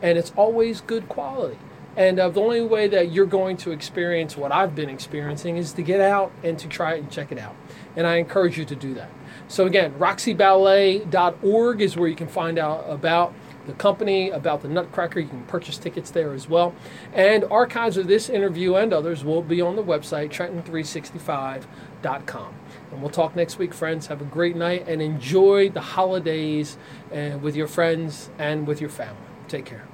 and 0.00 0.16
it's 0.16 0.32
always 0.36 0.80
good 0.80 1.06
quality. 1.10 1.58
And 1.96 2.18
uh, 2.18 2.30
the 2.30 2.40
only 2.40 2.62
way 2.62 2.88
that 2.88 3.12
you're 3.12 3.26
going 3.26 3.58
to 3.58 3.70
experience 3.70 4.36
what 4.36 4.50
I've 4.50 4.74
been 4.74 4.88
experiencing 4.88 5.58
is 5.58 5.74
to 5.74 5.82
get 5.82 6.00
out 6.00 6.32
and 6.42 6.58
to 6.58 6.66
try 6.66 6.94
it 6.94 7.00
and 7.00 7.10
check 7.10 7.30
it 7.30 7.38
out. 7.38 7.54
And 7.94 8.06
I 8.06 8.16
encourage 8.16 8.56
you 8.56 8.64
to 8.64 8.74
do 8.74 8.94
that. 8.94 9.10
So, 9.48 9.66
again, 9.66 9.92
roxeyballet.org 9.98 11.80
is 11.82 11.96
where 11.96 12.08
you 12.08 12.16
can 12.16 12.28
find 12.28 12.58
out 12.58 12.86
about 12.88 13.34
the 13.66 13.72
company, 13.74 14.30
about 14.30 14.62
the 14.62 14.68
Nutcracker. 14.68 15.20
You 15.20 15.28
can 15.28 15.42
purchase 15.44 15.78
tickets 15.78 16.10
there 16.10 16.32
as 16.32 16.48
well. 16.48 16.74
And 17.12 17.44
archives 17.44 17.96
of 17.96 18.08
this 18.08 18.28
interview 18.28 18.74
and 18.74 18.92
others 18.92 19.24
will 19.24 19.42
be 19.42 19.60
on 19.60 19.76
the 19.76 19.82
website, 19.82 20.30
trenton365.com. 20.30 22.54
And 22.90 23.00
we'll 23.00 23.10
talk 23.10 23.36
next 23.36 23.58
week, 23.58 23.74
friends. 23.74 24.08
Have 24.08 24.20
a 24.20 24.26
great 24.26 24.56
night 24.56 24.88
and 24.88 25.00
enjoy 25.00 25.70
the 25.70 25.80
holidays 25.80 26.76
uh, 27.12 27.38
with 27.40 27.54
your 27.56 27.68
friends 27.68 28.30
and 28.38 28.66
with 28.66 28.80
your 28.80 28.90
family. 28.90 29.22
Take 29.48 29.66
care. 29.66 29.86